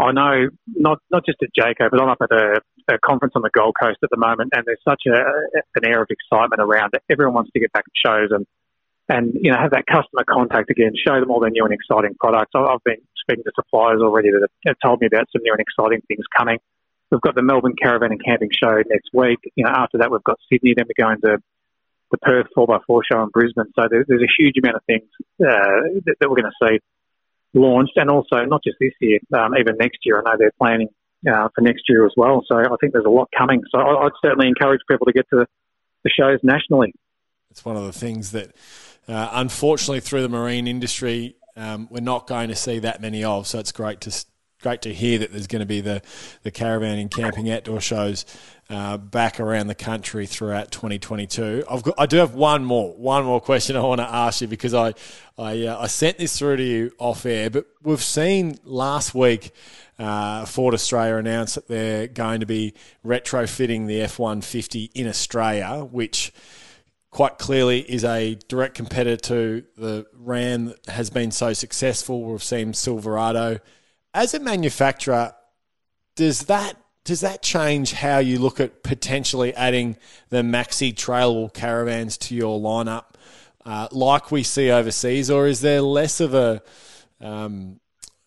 I 0.00 0.12
know 0.12 0.48
not 0.66 0.98
not 1.10 1.26
just 1.26 1.38
at 1.42 1.50
Jayco, 1.58 1.90
but 1.90 2.00
I'm 2.00 2.08
up 2.08 2.22
at 2.22 2.30
a, 2.30 2.60
a, 2.88 2.98
conference 2.98 3.32
on 3.34 3.42
the 3.42 3.50
Gold 3.50 3.74
Coast 3.80 3.98
at 4.02 4.10
the 4.10 4.16
moment, 4.16 4.52
and 4.54 4.64
there's 4.64 4.82
such 4.86 5.02
a 5.06 5.18
an 5.74 5.84
air 5.84 6.02
of 6.02 6.08
excitement 6.10 6.60
around 6.60 6.90
it. 6.94 7.02
Everyone 7.10 7.34
wants 7.34 7.50
to 7.52 7.60
get 7.60 7.72
back 7.72 7.84
to 7.84 7.90
shows 7.94 8.30
and 8.30 8.46
and 9.08 9.34
you 9.34 9.50
know 9.50 9.58
have 9.58 9.72
that 9.72 9.86
customer 9.86 10.22
contact 10.28 10.70
again, 10.70 10.92
show 10.94 11.18
them 11.18 11.30
all 11.30 11.40
their 11.40 11.50
new 11.50 11.64
and 11.64 11.74
exciting 11.74 12.14
products. 12.20 12.52
I've 12.54 12.84
been 12.84 13.02
speaking 13.18 13.44
to 13.44 13.52
suppliers 13.56 14.00
already 14.00 14.30
that 14.30 14.46
have 14.66 14.76
told 14.84 15.00
me 15.00 15.08
about 15.08 15.26
some 15.32 15.42
new 15.42 15.52
and 15.52 15.60
exciting 15.60 16.02
things 16.06 16.24
coming. 16.36 16.58
We've 17.10 17.20
got 17.20 17.34
the 17.34 17.42
Melbourne 17.42 17.74
Caravan 17.80 18.12
and 18.12 18.22
Camping 18.22 18.50
Show 18.52 18.76
next 18.86 19.10
week. 19.14 19.38
You 19.56 19.64
know, 19.64 19.72
after 19.74 19.98
that, 19.98 20.12
we've 20.12 20.22
got 20.24 20.38
Sydney. 20.52 20.74
Then 20.76 20.86
we're 20.86 21.02
going 21.02 21.20
to 21.22 21.38
the 22.10 22.18
Perth 22.18 22.46
4x4 22.56 23.00
show 23.10 23.22
in 23.22 23.28
Brisbane. 23.30 23.72
So 23.78 23.88
there, 23.90 24.04
there's 24.06 24.22
a 24.22 24.32
huge 24.38 24.54
amount 24.62 24.76
of 24.76 24.84
things 24.84 25.08
uh, 25.40 26.00
that, 26.04 26.16
that, 26.20 26.30
we're 26.30 26.40
going 26.40 26.52
to 26.52 26.68
see 26.68 26.78
launched, 27.54 27.96
and 27.96 28.10
also 28.10 28.44
not 28.44 28.62
just 28.62 28.76
this 28.80 28.92
year, 29.00 29.18
um, 29.36 29.56
even 29.58 29.76
next 29.78 29.98
year. 30.04 30.20
I 30.20 30.30
know 30.30 30.36
they're 30.38 30.52
planning 30.58 30.88
uh, 31.26 31.48
for 31.54 31.60
next 31.60 31.82
year 31.88 32.06
as 32.06 32.12
well. 32.16 32.44
So 32.46 32.56
I 32.56 32.76
think 32.80 32.92
there's 32.92 33.04
a 33.04 33.10
lot 33.10 33.28
coming. 33.36 33.62
So 33.70 33.78
I, 33.78 34.04
would 34.04 34.12
certainly 34.24 34.48
encourage 34.48 34.80
people 34.88 35.06
to 35.06 35.12
get 35.12 35.26
to 35.30 35.46
the 36.04 36.10
shows 36.10 36.38
nationally. 36.42 36.92
It's 37.50 37.64
one 37.64 37.76
of 37.76 37.84
the 37.84 37.92
things 37.92 38.32
that, 38.32 38.54
uh, 39.08 39.30
unfortunately, 39.32 40.00
through 40.00 40.22
the 40.22 40.28
marine 40.28 40.68
industry, 40.68 41.36
um, 41.56 41.88
we're 41.90 42.00
not 42.00 42.26
going 42.26 42.48
to 42.48 42.56
see 42.56 42.78
that 42.80 43.00
many 43.00 43.24
of. 43.24 43.46
So 43.46 43.58
it's 43.58 43.72
great 43.72 44.00
to 44.02 44.24
great 44.60 44.82
to 44.82 44.92
hear 44.92 45.18
that 45.18 45.30
there's 45.30 45.46
going 45.46 45.60
to 45.60 45.66
be 45.66 45.80
the, 45.80 46.02
the 46.42 46.50
caravan 46.50 46.98
and 46.98 47.10
camping 47.10 47.50
outdoor 47.50 47.80
shows 47.80 48.24
uh, 48.70 48.96
back 48.96 49.38
around 49.40 49.68
the 49.68 49.74
country 49.74 50.26
throughout 50.26 50.70
2022. 50.70 51.64
I've 51.70 51.82
got, 51.82 51.94
I 51.96 52.06
do 52.06 52.16
have 52.16 52.34
one 52.34 52.64
more, 52.64 52.92
one 52.94 53.24
more 53.24 53.40
question 53.40 53.76
I 53.76 53.80
want 53.80 54.00
to 54.00 54.12
ask 54.12 54.40
you 54.40 54.48
because 54.48 54.74
I, 54.74 54.94
I, 55.38 55.66
uh, 55.66 55.82
I 55.82 55.86
sent 55.86 56.18
this 56.18 56.38
through 56.38 56.56
to 56.56 56.62
you 56.62 56.92
off 56.98 57.24
air, 57.24 57.50
but 57.50 57.66
we've 57.82 58.02
seen 58.02 58.58
last 58.64 59.14
week 59.14 59.52
uh, 59.98 60.44
Ford 60.44 60.74
Australia 60.74 61.16
announced 61.16 61.54
that 61.54 61.68
they're 61.68 62.06
going 62.08 62.40
to 62.40 62.46
be 62.46 62.74
retrofitting 63.04 63.86
the 63.86 64.02
F-150 64.02 64.90
in 64.94 65.08
Australia, 65.08 65.86
which 65.90 66.32
quite 67.10 67.38
clearly 67.38 67.80
is 67.80 68.04
a 68.04 68.34
direct 68.48 68.74
competitor 68.74 69.16
to 69.16 69.64
the 69.76 70.06
Ram 70.14 70.66
that 70.66 70.86
has 70.88 71.10
been 71.10 71.30
so 71.30 71.52
successful. 71.52 72.22
We've 72.22 72.42
seen 72.42 72.74
Silverado 72.74 73.60
as 74.14 74.34
a 74.34 74.40
manufacturer, 74.40 75.34
does 76.16 76.42
that 76.42 76.76
does 77.04 77.20
that 77.20 77.40
change 77.40 77.92
how 77.92 78.18
you 78.18 78.38
look 78.38 78.60
at 78.60 78.82
potentially 78.82 79.54
adding 79.54 79.96
the 80.28 80.42
maxi 80.42 80.92
trailable 80.92 81.50
caravans 81.52 82.18
to 82.18 82.34
your 82.34 82.60
lineup, 82.60 83.14
uh, 83.64 83.88
like 83.92 84.30
we 84.30 84.42
see 84.42 84.70
overseas, 84.70 85.30
or 85.30 85.46
is 85.46 85.62
there 85.62 85.80
less 85.80 86.20
of 86.20 86.34
a, 86.34 86.62
um, 87.18 87.80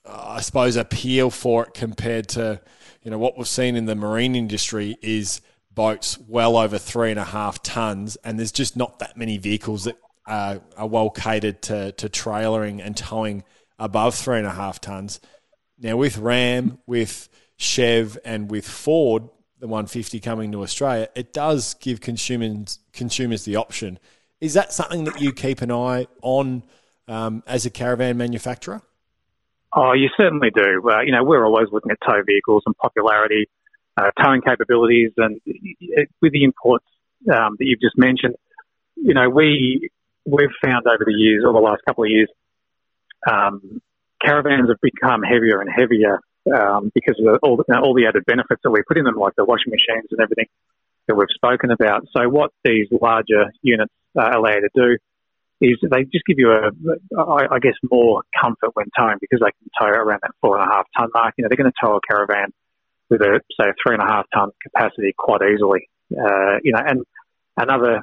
I 0.04 0.42
suppose, 0.42 0.78
appeal 0.78 1.30
for 1.30 1.66
it 1.66 1.76
compared 1.76 2.28
to, 2.30 2.60
you 3.04 3.12
know, 3.12 3.20
what 3.20 3.38
we've 3.38 3.48
seen 3.48 3.76
in 3.76 3.86
the 3.86 3.94
marine 3.94 4.36
industry 4.36 4.98
is 5.04 5.42
boats 5.70 6.18
well 6.28 6.58
over 6.58 6.80
three 6.80 7.12
and 7.12 7.20
a 7.20 7.26
half 7.26 7.62
tons, 7.62 8.16
and 8.24 8.40
there's 8.40 8.52
just 8.52 8.76
not 8.76 8.98
that 8.98 9.16
many 9.16 9.38
vehicles 9.38 9.84
that 9.84 9.98
are, 10.26 10.60
are 10.76 10.88
well 10.88 11.12
catered 11.12 11.62
to 11.64 11.92
to 11.94 12.10
trailering 12.10 12.84
and 12.84 12.98
towing 12.98 13.44
above 13.78 14.16
three 14.16 14.38
and 14.40 14.48
a 14.48 14.52
half 14.52 14.82
tons. 14.82 15.20
Now, 15.82 15.98
with 15.98 16.18
Ram, 16.18 16.78
with 16.86 17.28
Chev, 17.58 18.18
and 18.24 18.52
with 18.52 18.68
Ford, 18.68 19.24
the 19.60 19.68
150 19.68 20.20
coming 20.20 20.52
to 20.52 20.62
Australia, 20.62 21.10
it 21.16 21.34
does 21.34 21.74
give 21.76 22.02
consumers 22.02 22.80
consumers 22.94 23.46
the 23.46 23.56
option. 23.56 24.00
Is 24.40 24.54
that 24.54 24.74
something 24.74 25.04
that 25.06 25.22
you 25.22 25.34
keep 25.34 25.62
an 25.62 25.72
eye 25.72 26.08
on 26.22 26.64
um, 27.08 27.44
as 27.48 27.66
a 27.66 27.70
caravan 27.70 28.18
manufacturer? 28.18 28.82
Oh, 29.74 29.94
you 29.94 30.10
certainly 30.18 30.50
do. 30.54 30.82
Uh, 30.90 31.02
you 31.02 31.12
know, 31.12 31.24
we're 31.24 31.46
always 31.46 31.68
looking 31.72 31.92
at 31.92 31.98
tow 32.06 32.22
vehicles 32.26 32.64
and 32.66 32.76
popularity, 32.78 33.48
uh, 33.98 34.12
towing 34.22 34.42
capabilities, 34.42 35.12
and 35.18 35.40
with 36.22 36.34
the 36.34 36.44
imports 36.44 36.86
um, 37.34 37.56
that 37.58 37.66
you've 37.66 37.82
just 37.82 37.98
mentioned, 37.98 38.36
you 38.96 39.14
know, 39.14 39.30
we 39.30 39.90
we've 40.26 40.50
found 40.64 40.86
over 40.88 41.04
the 41.06 41.14
years, 41.14 41.44
over 41.44 41.54
the 41.54 41.64
last 41.64 41.82
couple 41.88 42.04
of 42.04 42.10
years, 42.10 42.30
um, 43.32 43.82
caravans 44.24 44.70
have 44.70 44.82
become 44.82 45.24
heavier 45.24 45.62
and 45.62 45.70
heavier 45.70 46.22
um, 46.54 46.92
because 46.94 47.16
of 47.20 47.26
the, 47.26 47.40
all, 47.44 47.58
the, 47.58 47.80
all 47.80 47.94
the 47.94 48.06
added 48.08 48.26
benefits 48.26 48.62
that 48.64 48.72
we 48.72 48.82
put 48.88 48.98
in 48.98 49.04
them, 49.06 49.16
like 49.16 49.34
the 49.36 49.46
washing 49.46 49.72
machines 49.72 50.08
and 50.12 50.20
everything 50.22 50.48
that 51.08 51.16
we've 51.16 51.28
spoken 51.34 51.72
about. 51.72 52.08
So 52.16 52.28
what 52.30 52.52
these 52.64 52.88
larger 52.92 53.52
units 53.62 53.94
uh, 54.18 54.32
allow 54.34 54.56
you 54.56 54.62
to 54.62 54.70
do 54.74 54.98
is 55.62 55.78
they 55.82 56.04
just 56.06 56.26
give 56.26 56.40
you 56.40 56.52
a, 56.52 56.72
I 57.52 57.60
guess, 57.60 57.76
more 57.90 58.24
comfort 58.42 58.72
when 58.74 58.88
towing 58.98 59.18
because 59.22 59.40
they 59.40 59.52
can 59.52 59.70
tow 59.80 59.88
around 59.88 60.22
that 60.24 60.32
four 60.42 60.58
and 60.58 60.68
a 60.68 60.74
half 60.74 60.88
ton 60.98 61.10
mark. 61.14 61.36
You 61.38 61.44
know, 61.44 61.50
they're 61.50 61.58
going 61.58 61.72
to 61.72 61.86
tow 61.86 61.98
a 61.98 62.00
caravan 62.02 62.52
with 63.10 63.22
a 63.22 63.42
say 63.60 63.70
a 63.70 63.74
three 63.82 63.94
and 63.94 64.02
a 64.02 64.12
half 64.12 64.26
ton 64.34 64.50
capacity 64.64 65.14
quite 65.16 65.42
easily. 65.54 65.88
Uh, 66.12 66.58
you 66.64 66.74
know, 66.74 66.82
and 66.84 67.04
another 67.58 68.02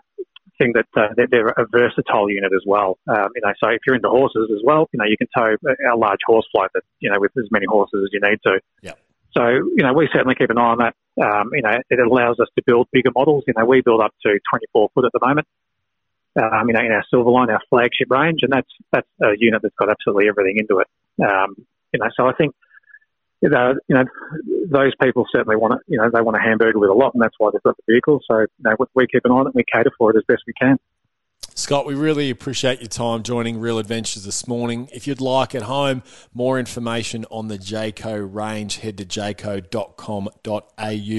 thing 0.58 0.72
that 0.74 0.86
uh, 0.96 1.14
they're, 1.16 1.26
they're, 1.30 1.48
a 1.48 1.66
versatile 1.70 2.30
unit 2.30 2.52
as 2.52 2.62
well. 2.66 2.98
Um, 3.08 3.28
you 3.34 3.42
know, 3.42 3.52
so 3.62 3.70
if 3.70 3.80
you're 3.86 3.96
into 3.96 4.08
horses 4.08 4.50
as 4.52 4.60
well, 4.64 4.88
you 4.92 4.98
know, 4.98 5.06
you 5.06 5.16
can 5.16 5.28
tow 5.36 5.56
a 5.92 5.96
large 5.96 6.20
horse 6.26 6.46
float 6.52 6.70
that 6.74 6.82
you 7.00 7.10
know 7.10 7.18
with 7.18 7.32
as 7.38 7.48
many 7.50 7.66
horses 7.68 8.04
as 8.04 8.10
you 8.12 8.20
need 8.20 8.38
to. 8.44 8.60
Yeah. 8.82 8.92
So 9.36 9.46
you 9.46 9.82
know, 9.82 9.92
we 9.92 10.08
certainly 10.12 10.34
keep 10.34 10.50
an 10.50 10.58
eye 10.58 10.74
on 10.74 10.78
that. 10.78 10.94
Um, 11.22 11.50
you 11.52 11.62
know, 11.62 11.78
it 11.88 11.98
allows 11.98 12.38
us 12.40 12.48
to 12.56 12.62
build 12.66 12.88
bigger 12.92 13.10
models. 13.14 13.44
You 13.46 13.54
know, 13.56 13.64
we 13.64 13.82
build 13.82 14.00
up 14.00 14.14
to 14.22 14.38
24 14.50 14.90
foot 14.94 15.04
at 15.04 15.12
the 15.12 15.26
moment. 15.26 15.46
Um, 16.36 16.68
you 16.68 16.74
know, 16.74 16.80
in 16.80 16.92
our 16.92 17.04
Silverline, 17.12 17.48
our 17.48 17.60
flagship 17.70 18.10
range, 18.10 18.40
and 18.42 18.52
that's 18.52 18.70
that's 18.92 19.08
a 19.22 19.32
unit 19.38 19.62
that's 19.62 19.74
got 19.78 19.90
absolutely 19.90 20.28
everything 20.28 20.58
into 20.58 20.80
it. 20.80 20.86
Um, 21.22 21.54
you 21.92 22.00
know, 22.00 22.08
so 22.16 22.26
I 22.26 22.32
think 22.34 22.54
you 23.40 23.50
know, 23.50 24.04
those 24.68 24.92
people 25.00 25.24
certainly 25.32 25.56
want 25.56 25.74
to, 25.74 25.78
you 25.86 25.98
know, 25.98 26.10
they 26.12 26.20
want 26.20 26.36
a 26.36 26.40
hamburger 26.40 26.78
with 26.78 26.90
a 26.90 26.94
lot, 26.94 27.14
and 27.14 27.22
that's 27.22 27.34
why 27.38 27.50
they've 27.52 27.62
got 27.62 27.76
the 27.76 27.92
vehicle. 27.92 28.20
So, 28.28 28.40
you 28.40 28.48
know, 28.60 28.76
we 28.94 29.06
keep 29.06 29.24
an 29.24 29.30
eye 29.30 29.34
on 29.34 29.46
it 29.46 29.50
and 29.50 29.54
we 29.54 29.64
cater 29.72 29.92
for 29.96 30.10
it 30.10 30.16
as 30.16 30.24
best 30.26 30.42
we 30.46 30.52
can. 30.54 30.78
Scott, 31.54 31.86
we 31.86 31.94
really 31.94 32.30
appreciate 32.30 32.80
your 32.80 32.88
time 32.88 33.22
joining 33.24 33.58
Real 33.58 33.78
Adventures 33.80 34.24
this 34.24 34.46
morning. 34.46 34.88
If 34.92 35.08
you'd 35.08 35.20
like 35.20 35.56
at 35.56 35.62
home 35.62 36.04
more 36.32 36.56
information 36.58 37.24
on 37.32 37.48
the 37.48 37.58
Jayco 37.58 38.32
range, 38.32 38.76
head 38.78 38.98
to 38.98 39.04
jayco.com.au 39.04 39.68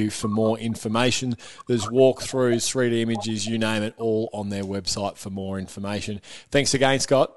for 0.09 0.28
more 0.30 0.57
information. 0.57 1.36
There's 1.67 1.88
walkthroughs, 1.88 2.74
3D 2.74 3.01
images, 3.01 3.47
you 3.47 3.57
name 3.57 3.84
it, 3.84 3.95
all 3.97 4.30
on 4.32 4.47
their 4.47 4.63
website 4.63 5.17
for 5.17 5.30
more 5.30 5.59
information. 5.59 6.22
Thanks 6.51 6.74
again, 6.74 6.99
Scott. 6.99 7.34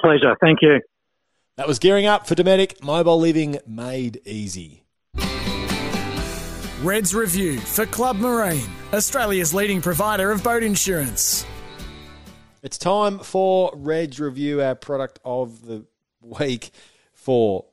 Pleasure. 0.00 0.36
Thank 0.40 0.62
you. 0.62 0.80
That 1.60 1.68
was 1.68 1.78
gearing 1.78 2.06
up 2.06 2.26
for 2.26 2.34
Dometic 2.34 2.82
Mobile 2.82 3.20
Living 3.20 3.58
Made 3.66 4.22
Easy. 4.24 4.84
Reds 6.80 7.14
Review 7.14 7.60
for 7.60 7.84
Club 7.84 8.16
Marine, 8.16 8.66
Australia's 8.94 9.52
leading 9.52 9.82
provider 9.82 10.30
of 10.30 10.42
boat 10.42 10.62
insurance. 10.62 11.44
It's 12.62 12.78
time 12.78 13.18
for 13.18 13.72
Reds 13.74 14.18
Review, 14.18 14.62
our 14.62 14.74
product 14.74 15.18
of 15.22 15.66
the 15.66 15.84
week 16.22 16.70
for 17.12 17.66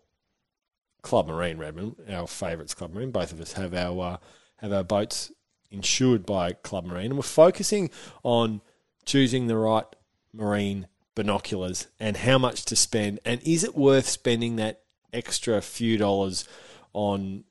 Club 1.01 1.29
Marine 1.29 1.57
Redmond, 1.57 1.95
our 2.09 2.27
favourites 2.27 2.73
Club 2.73 2.93
Marine. 2.93 3.11
Both 3.11 3.31
of 3.31 3.39
us 3.39 3.53
have 3.53 3.73
our 3.73 4.15
uh, 4.15 4.17
have 4.57 4.73
our 4.73 4.83
boats 4.83 5.31
insured 5.71 6.25
by 6.25 6.51
Club 6.51 6.85
Marine, 6.85 7.05
and 7.05 7.15
we're 7.15 7.21
focusing 7.21 7.89
on 8.23 8.59
choosing 9.05 9.47
the 9.47 9.55
right 9.55 9.85
marine 10.33 10.87
binoculars 11.17 11.87
and 11.99 12.15
how 12.15 12.37
much 12.37 12.63
to 12.63 12.75
spend, 12.75 13.19
and 13.25 13.41
is 13.43 13.63
it 13.63 13.75
worth 13.75 14.07
spending 14.07 14.57
that 14.57 14.83
extra 15.11 15.59
few 15.63 15.97
dollars 15.97 16.47
on 16.93 17.43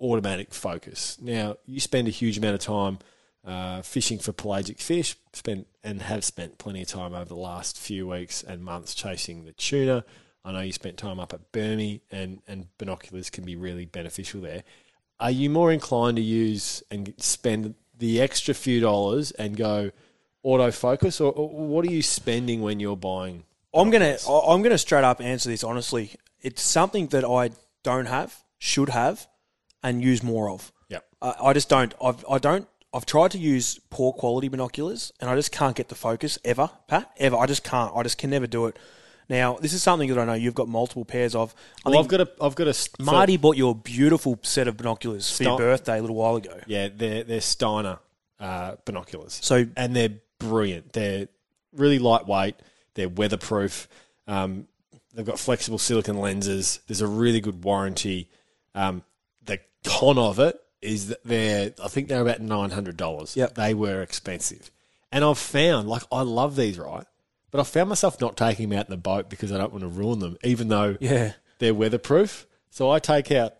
automatic 0.00 0.52
focus. 0.52 1.16
Now, 1.20 1.56
you 1.64 1.78
spend 1.78 2.08
a 2.08 2.10
huge 2.10 2.36
amount 2.36 2.54
of 2.54 2.60
time 2.60 2.98
uh, 3.44 3.82
fishing 3.82 4.18
for 4.18 4.32
pelagic 4.32 4.80
fish, 4.80 5.14
spent 5.32 5.68
and 5.84 6.02
have 6.02 6.24
spent 6.24 6.58
plenty 6.58 6.82
of 6.82 6.88
time 6.88 7.14
over 7.14 7.24
the 7.24 7.36
last 7.36 7.78
few 7.78 8.08
weeks 8.08 8.42
and 8.42 8.64
months 8.64 8.92
chasing 8.92 9.44
the 9.44 9.52
tuna. 9.52 10.04
I 10.44 10.50
know 10.50 10.60
you 10.60 10.72
spent 10.72 10.96
time 10.96 11.20
up 11.20 11.32
at 11.32 11.52
Burmy, 11.52 12.00
and, 12.10 12.42
and 12.48 12.66
binoculars 12.76 13.30
can 13.30 13.44
be 13.44 13.54
really 13.54 13.84
beneficial 13.84 14.40
there. 14.40 14.64
Are 15.20 15.30
you 15.30 15.48
more 15.48 15.70
inclined 15.70 16.16
to 16.16 16.22
use 16.22 16.82
and 16.90 17.14
spend 17.18 17.76
the 17.96 18.20
extra 18.20 18.52
few 18.52 18.80
dollars 18.80 19.30
and 19.30 19.56
go 19.56 19.92
autofocus, 20.44 21.20
or, 21.20 21.32
or 21.32 21.48
what 21.48 21.86
are 21.86 21.90
you 21.92 22.02
spending 22.02 22.60
when 22.62 22.80
you're 22.80 22.96
buying? 22.96 23.44
I'm 23.74 23.90
gonna 23.90 24.16
I- 24.28 24.42
I'm 24.48 24.62
gonna 24.62 24.78
straight 24.78 25.04
up 25.04 25.20
answer 25.20 25.48
this 25.48 25.64
honestly. 25.64 26.12
It's 26.40 26.62
something 26.62 27.06
that 27.08 27.24
I 27.24 27.50
don't 27.82 28.06
have, 28.06 28.42
should 28.58 28.88
have, 28.90 29.26
and 29.82 30.02
use 30.02 30.22
more 30.22 30.50
of. 30.50 30.72
Yep. 30.88 31.04
I, 31.22 31.34
I 31.44 31.52
just 31.52 31.68
don't. 31.68 31.94
I've 32.02 32.24
I 32.28 32.38
don't. 32.38 32.68
I've 32.94 33.06
tried 33.06 33.30
to 33.30 33.38
use 33.38 33.78
poor 33.88 34.12
quality 34.12 34.48
binoculars, 34.48 35.12
and 35.20 35.30
I 35.30 35.34
just 35.36 35.52
can't 35.52 35.74
get 35.74 35.88
the 35.88 35.94
focus 35.94 36.38
ever, 36.44 36.68
Pat. 36.88 37.10
Ever. 37.16 37.36
I 37.36 37.46
just 37.46 37.64
can't. 37.64 37.92
I 37.96 38.02
just 38.02 38.18
can 38.18 38.28
never 38.30 38.46
do 38.46 38.66
it. 38.66 38.78
Now, 39.30 39.54
this 39.56 39.72
is 39.72 39.82
something 39.82 40.08
that 40.10 40.18
I 40.18 40.24
know 40.26 40.34
you've 40.34 40.54
got 40.54 40.68
multiple 40.68 41.04
pairs 41.06 41.34
of. 41.34 41.54
I 41.86 41.90
Well, 41.90 42.00
I've 42.00 42.08
got 42.08 42.20
a, 42.20 42.28
I've 42.40 42.54
got 42.56 42.66
a 42.68 42.74
for- 42.74 43.02
Mardi 43.02 43.36
bought 43.38 43.56
you 43.56 43.70
a 43.70 43.74
beautiful 43.74 44.38
set 44.42 44.68
of 44.68 44.76
binoculars 44.76 45.34
for 45.34 45.44
your 45.44 45.50
Stop. 45.52 45.58
birthday 45.60 45.98
a 45.98 46.00
little 46.02 46.16
while 46.16 46.36
ago. 46.36 46.60
Yeah, 46.66 46.88
they're 46.94 47.22
they're 47.24 47.40
Steiner 47.40 47.98
uh, 48.40 48.74
binoculars. 48.84 49.38
So 49.42 49.64
and 49.76 49.96
they're 49.96 50.10
brilliant. 50.42 50.92
They're 50.92 51.28
really 51.72 51.98
lightweight. 51.98 52.56
They're 52.94 53.08
weatherproof. 53.08 53.88
Um, 54.26 54.66
they've 55.14 55.26
got 55.26 55.38
flexible 55.38 55.78
silicon 55.78 56.18
lenses. 56.18 56.80
There's 56.86 57.00
a 57.00 57.06
really 57.06 57.40
good 57.40 57.64
warranty. 57.64 58.28
Um, 58.74 59.02
the 59.44 59.60
con 59.84 60.18
of 60.18 60.38
it 60.38 60.60
is 60.80 61.08
that 61.08 61.22
they're 61.24 61.72
I 61.82 61.88
think 61.88 62.08
they're 62.08 62.22
about 62.22 62.40
nine 62.40 62.70
hundred 62.70 62.96
dollars. 62.96 63.36
Yep. 63.36 63.54
they 63.54 63.74
were 63.74 64.02
expensive, 64.02 64.70
and 65.10 65.24
I've 65.24 65.38
found 65.38 65.88
like 65.88 66.02
I 66.10 66.22
love 66.22 66.56
these 66.56 66.78
right, 66.78 67.06
but 67.50 67.60
I 67.60 67.64
found 67.64 67.88
myself 67.88 68.20
not 68.20 68.36
taking 68.36 68.68
them 68.68 68.78
out 68.78 68.86
in 68.86 68.90
the 68.90 68.96
boat 68.96 69.30
because 69.30 69.52
I 69.52 69.58
don't 69.58 69.72
want 69.72 69.82
to 69.82 69.88
ruin 69.88 70.18
them, 70.18 70.36
even 70.42 70.68
though 70.68 70.96
yeah, 71.00 71.32
they're 71.58 71.74
weatherproof. 71.74 72.46
So 72.70 72.90
I 72.90 72.98
take 72.98 73.30
out 73.30 73.54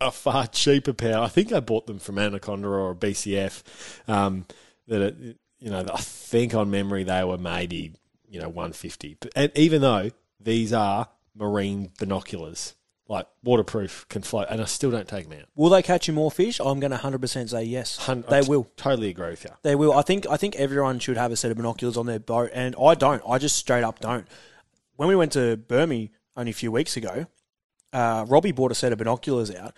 a 0.00 0.10
far 0.10 0.46
cheaper 0.46 0.92
pair. 0.92 1.18
I 1.18 1.28
think 1.28 1.52
I 1.52 1.60
bought 1.60 1.86
them 1.86 1.98
from 1.98 2.18
Anaconda 2.18 2.68
or 2.68 2.90
a 2.90 2.94
BCF. 2.94 3.62
Um, 4.08 4.46
that 4.88 5.00
it, 5.00 5.36
you 5.64 5.70
know, 5.70 5.82
I 5.92 5.96
think 6.00 6.54
on 6.54 6.70
memory 6.70 7.04
they 7.04 7.24
were 7.24 7.38
maybe 7.38 7.92
you 8.28 8.38
know 8.40 8.50
one 8.50 8.72
fifty. 8.72 9.16
But 9.18 9.32
and 9.34 9.50
even 9.56 9.80
though 9.80 10.10
these 10.38 10.72
are 10.74 11.08
marine 11.34 11.90
binoculars, 11.98 12.74
like 13.08 13.26
waterproof, 13.42 14.06
can 14.10 14.20
float, 14.20 14.48
and 14.50 14.60
I 14.60 14.66
still 14.66 14.90
don't 14.90 15.08
take 15.08 15.28
them 15.28 15.38
out. 15.40 15.46
will 15.56 15.70
they 15.70 15.80
catch 15.82 16.06
you 16.06 16.12
more 16.12 16.30
fish? 16.30 16.60
I'm 16.60 16.80
going 16.80 16.90
to 16.90 16.96
100 16.96 17.20
percent 17.20 17.48
say 17.50 17.64
yes. 17.64 17.96
Hun- 17.96 18.24
They 18.28 18.42
t- 18.42 18.48
will. 18.50 18.68
Totally 18.76 19.08
agree 19.08 19.30
with 19.30 19.44
you. 19.44 19.50
They 19.62 19.74
will. 19.74 19.94
I 19.94 20.02
think. 20.02 20.26
I 20.28 20.36
think 20.36 20.56
everyone 20.56 20.98
should 20.98 21.16
have 21.16 21.32
a 21.32 21.36
set 21.36 21.50
of 21.50 21.56
binoculars 21.56 21.96
on 21.96 22.04
their 22.06 22.20
boat, 22.20 22.50
and 22.52 22.76
I 22.80 22.94
don't. 22.94 23.22
I 23.26 23.38
just 23.38 23.56
straight 23.56 23.84
up 23.84 24.00
don't. 24.00 24.26
When 24.96 25.08
we 25.08 25.16
went 25.16 25.32
to 25.32 25.56
Burmy 25.56 26.10
only 26.36 26.50
a 26.50 26.54
few 26.54 26.70
weeks 26.70 26.96
ago, 26.96 27.26
uh, 27.92 28.26
Robbie 28.28 28.52
bought 28.52 28.70
a 28.70 28.74
set 28.74 28.92
of 28.92 28.98
binoculars 28.98 29.50
out, 29.54 29.74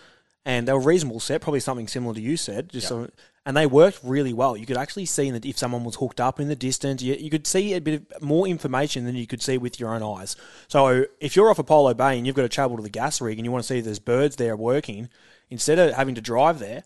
and 0.47 0.67
they 0.67 0.73
were 0.73 0.81
reasonable 0.81 1.19
set, 1.19 1.43
probably 1.43 1.59
something 1.59 1.89
similar 1.89 2.15
to 2.15 2.21
you 2.21 2.37
said. 2.37 2.71
Just 2.71 2.87
so, 2.87 3.11
and 3.45 3.57
they 3.57 3.67
worked 3.67 3.99
really 4.05 4.33
well. 4.33 4.57
You 4.57 4.65
could 4.65 4.77
actually 4.77 5.05
see 5.07 5.29
that 5.33 5.45
if 5.45 5.59
someone 5.59 5.83
was 5.83 5.97
hooked 5.97 6.21
up 6.21 6.39
in 6.39 6.47
the 6.47 6.55
distance, 6.55 7.03
you, 7.03 7.15
you 7.15 7.31
could 7.31 7.49
see 7.49 7.75
a 7.75 7.81
bit 7.81 8.07
of 8.13 8.23
more 8.23 8.47
information 8.47 9.05
than 9.05 9.17
you 9.17 9.27
could 9.27 9.43
see 9.43 9.59
with 9.59 9.81
your 9.81 9.93
own 9.93 10.05
eyes. 10.05 10.37
So 10.69 11.05
if 11.21 11.35
you're 11.35 11.51
off 11.51 11.59
Apollo 11.59 11.95
Bay 11.95 12.17
and 12.17 12.27
you've 12.27 12.37
got 12.37 12.43
to 12.43 12.49
travel 12.49 12.77
to 12.77 12.83
the 12.83 12.89
gas 12.89 13.21
rig 13.21 13.39
and 13.39 13.45
you 13.45 13.51
want 13.51 13.65
to 13.65 13.67
see 13.67 13.79
if 13.79 13.85
there's 13.85 13.99
birds 13.99 14.37
there 14.37 14.57
working, 14.57 15.09
instead 15.51 15.81
of 15.81 15.95
having 15.95 16.15
to 16.15 16.21
drive 16.21 16.61
there, 16.61 16.85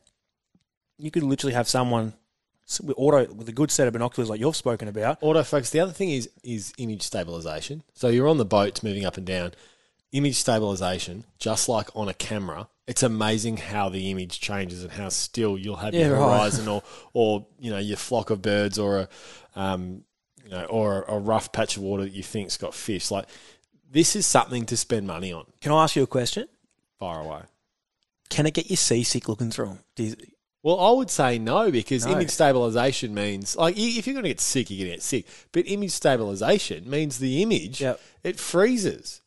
you 0.96 1.10
could 1.10 1.22
literally 1.22 1.54
have 1.54 1.68
someone 1.68 2.14
with 2.82 2.96
auto 2.96 3.30
with 3.32 3.48
a 3.48 3.52
good 3.52 3.70
set 3.70 3.88
of 3.88 3.92
binoculars 3.92 4.30
like 4.30 4.40
you've 4.40 4.56
spoken 4.56 4.88
about. 4.88 5.20
Autofocus. 5.20 5.70
The 5.70 5.80
other 5.80 5.92
thing 5.92 6.10
is 6.10 6.30
is 6.42 6.72
image 6.78 7.02
stabilization. 7.02 7.82
So 7.92 8.08
you're 8.08 8.28
on 8.28 8.38
the 8.38 8.44
boat, 8.46 8.68
it's 8.68 8.82
moving 8.82 9.04
up 9.04 9.18
and 9.18 9.26
down. 9.26 9.52
Image 10.12 10.36
stabilization, 10.36 11.24
just 11.38 11.68
like 11.68 11.88
on 11.94 12.08
a 12.08 12.14
camera, 12.14 12.68
it's 12.88 13.02
amazing 13.04 13.58
how 13.58 13.88
the 13.88 14.10
image 14.10 14.40
changes 14.40 14.82
and 14.82 14.92
how 14.92 15.08
still 15.08 15.56
you'll 15.56 15.76
have 15.76 15.94
Yeah, 15.94 16.06
your 16.08 16.16
right. 16.16 16.24
horizon 16.24 16.66
or 16.66 16.82
or 17.12 17.46
you 17.60 17.70
know 17.70 17.78
your 17.78 17.96
flock 17.96 18.30
of 18.30 18.42
birds 18.42 18.76
or 18.78 18.98
a 18.98 19.08
um, 19.54 20.02
you 20.42 20.50
know 20.50 20.64
or 20.64 21.02
a 21.02 21.16
rough 21.16 21.52
patch 21.52 21.76
of 21.76 21.84
water 21.84 22.02
that 22.02 22.12
you 22.12 22.24
think's 22.24 22.56
got 22.56 22.74
fish. 22.74 23.12
Like 23.12 23.26
this 23.88 24.16
is 24.16 24.26
something 24.26 24.66
to 24.66 24.76
spend 24.76 25.06
money 25.06 25.32
on. 25.32 25.44
Can 25.60 25.70
I 25.70 25.84
ask 25.84 25.94
you 25.94 26.02
a 26.02 26.08
question? 26.08 26.48
Far 26.98 27.20
away. 27.22 27.42
Can 28.30 28.46
it 28.46 28.54
get 28.54 28.68
you 28.68 28.76
seasick 28.76 29.28
looking 29.28 29.50
through 29.52 29.76
them? 29.96 30.14
Well, 30.62 30.78
I 30.80 30.90
would 30.90 31.10
say 31.10 31.38
no 31.38 31.70
because 31.70 32.04
No. 32.04 32.12
image 32.12 32.30
stabilization 32.30 33.14
means 33.14 33.54
like 33.56 33.76
if 33.78 34.06
you're 34.06 34.14
going 34.14 34.24
to 34.24 34.30
get 34.30 34.40
sick, 34.40 34.70
you're 34.70 34.78
going 34.78 34.90
to 34.90 34.96
get 34.96 35.02
sick. 35.02 35.26
But 35.52 35.68
image 35.68 35.92
stabilization 35.92 36.90
means 36.90 37.18
the 37.18 37.42
image 37.42 37.80
Yep. 37.80 38.00
it 38.24 38.38
freezes. 38.40 39.19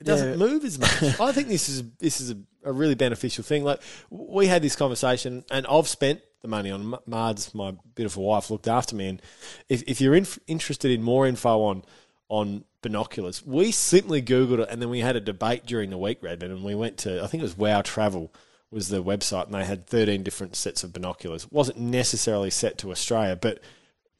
It 0.00 0.04
doesn't 0.04 0.30
Yeah. 0.30 0.36
move 0.36 0.64
as 0.64 0.78
much. 0.78 1.02
I 1.20 1.32
think 1.32 1.48
this 1.48 1.68
is 1.68 1.82
this 1.98 2.20
is 2.20 2.30
a, 2.30 2.36
a 2.64 2.72
really 2.72 2.94
beneficial 2.94 3.44
thing. 3.44 3.64
Like 3.64 3.80
we 4.10 4.46
had 4.46 4.62
this 4.62 4.76
conversation, 4.76 5.44
and 5.50 5.66
I've 5.66 5.88
spent 5.88 6.20
the 6.42 6.48
money 6.48 6.70
on 6.70 6.94
Mards. 7.06 7.54
My 7.54 7.74
beautiful 7.94 8.24
wife 8.24 8.50
looked 8.50 8.68
after 8.68 8.94
me, 8.94 9.08
and 9.08 9.22
if, 9.68 9.82
if 9.86 10.00
you're 10.00 10.14
in, 10.14 10.26
interested 10.46 10.90
in 10.90 11.02
more 11.02 11.26
info 11.26 11.62
on 11.62 11.84
on 12.28 12.64
binoculars, 12.82 13.44
we 13.44 13.72
simply 13.72 14.22
googled 14.22 14.60
it, 14.60 14.68
and 14.70 14.80
then 14.80 14.90
we 14.90 15.00
had 15.00 15.16
a 15.16 15.20
debate 15.20 15.66
during 15.66 15.90
the 15.90 15.98
week, 15.98 16.18
Redmond, 16.22 16.52
and 16.52 16.64
we 16.64 16.74
went 16.74 16.98
to 16.98 17.22
I 17.22 17.26
think 17.26 17.42
it 17.42 17.44
was 17.44 17.56
Wow 17.56 17.82
Travel 17.82 18.32
was 18.70 18.88
the 18.88 19.02
website, 19.02 19.46
and 19.46 19.54
they 19.54 19.64
had 19.64 19.86
13 19.86 20.22
different 20.22 20.54
sets 20.54 20.84
of 20.84 20.92
binoculars. 20.92 21.44
It 21.44 21.52
wasn't 21.52 21.78
necessarily 21.78 22.50
set 22.50 22.78
to 22.78 22.90
Australia, 22.90 23.34
but 23.34 23.60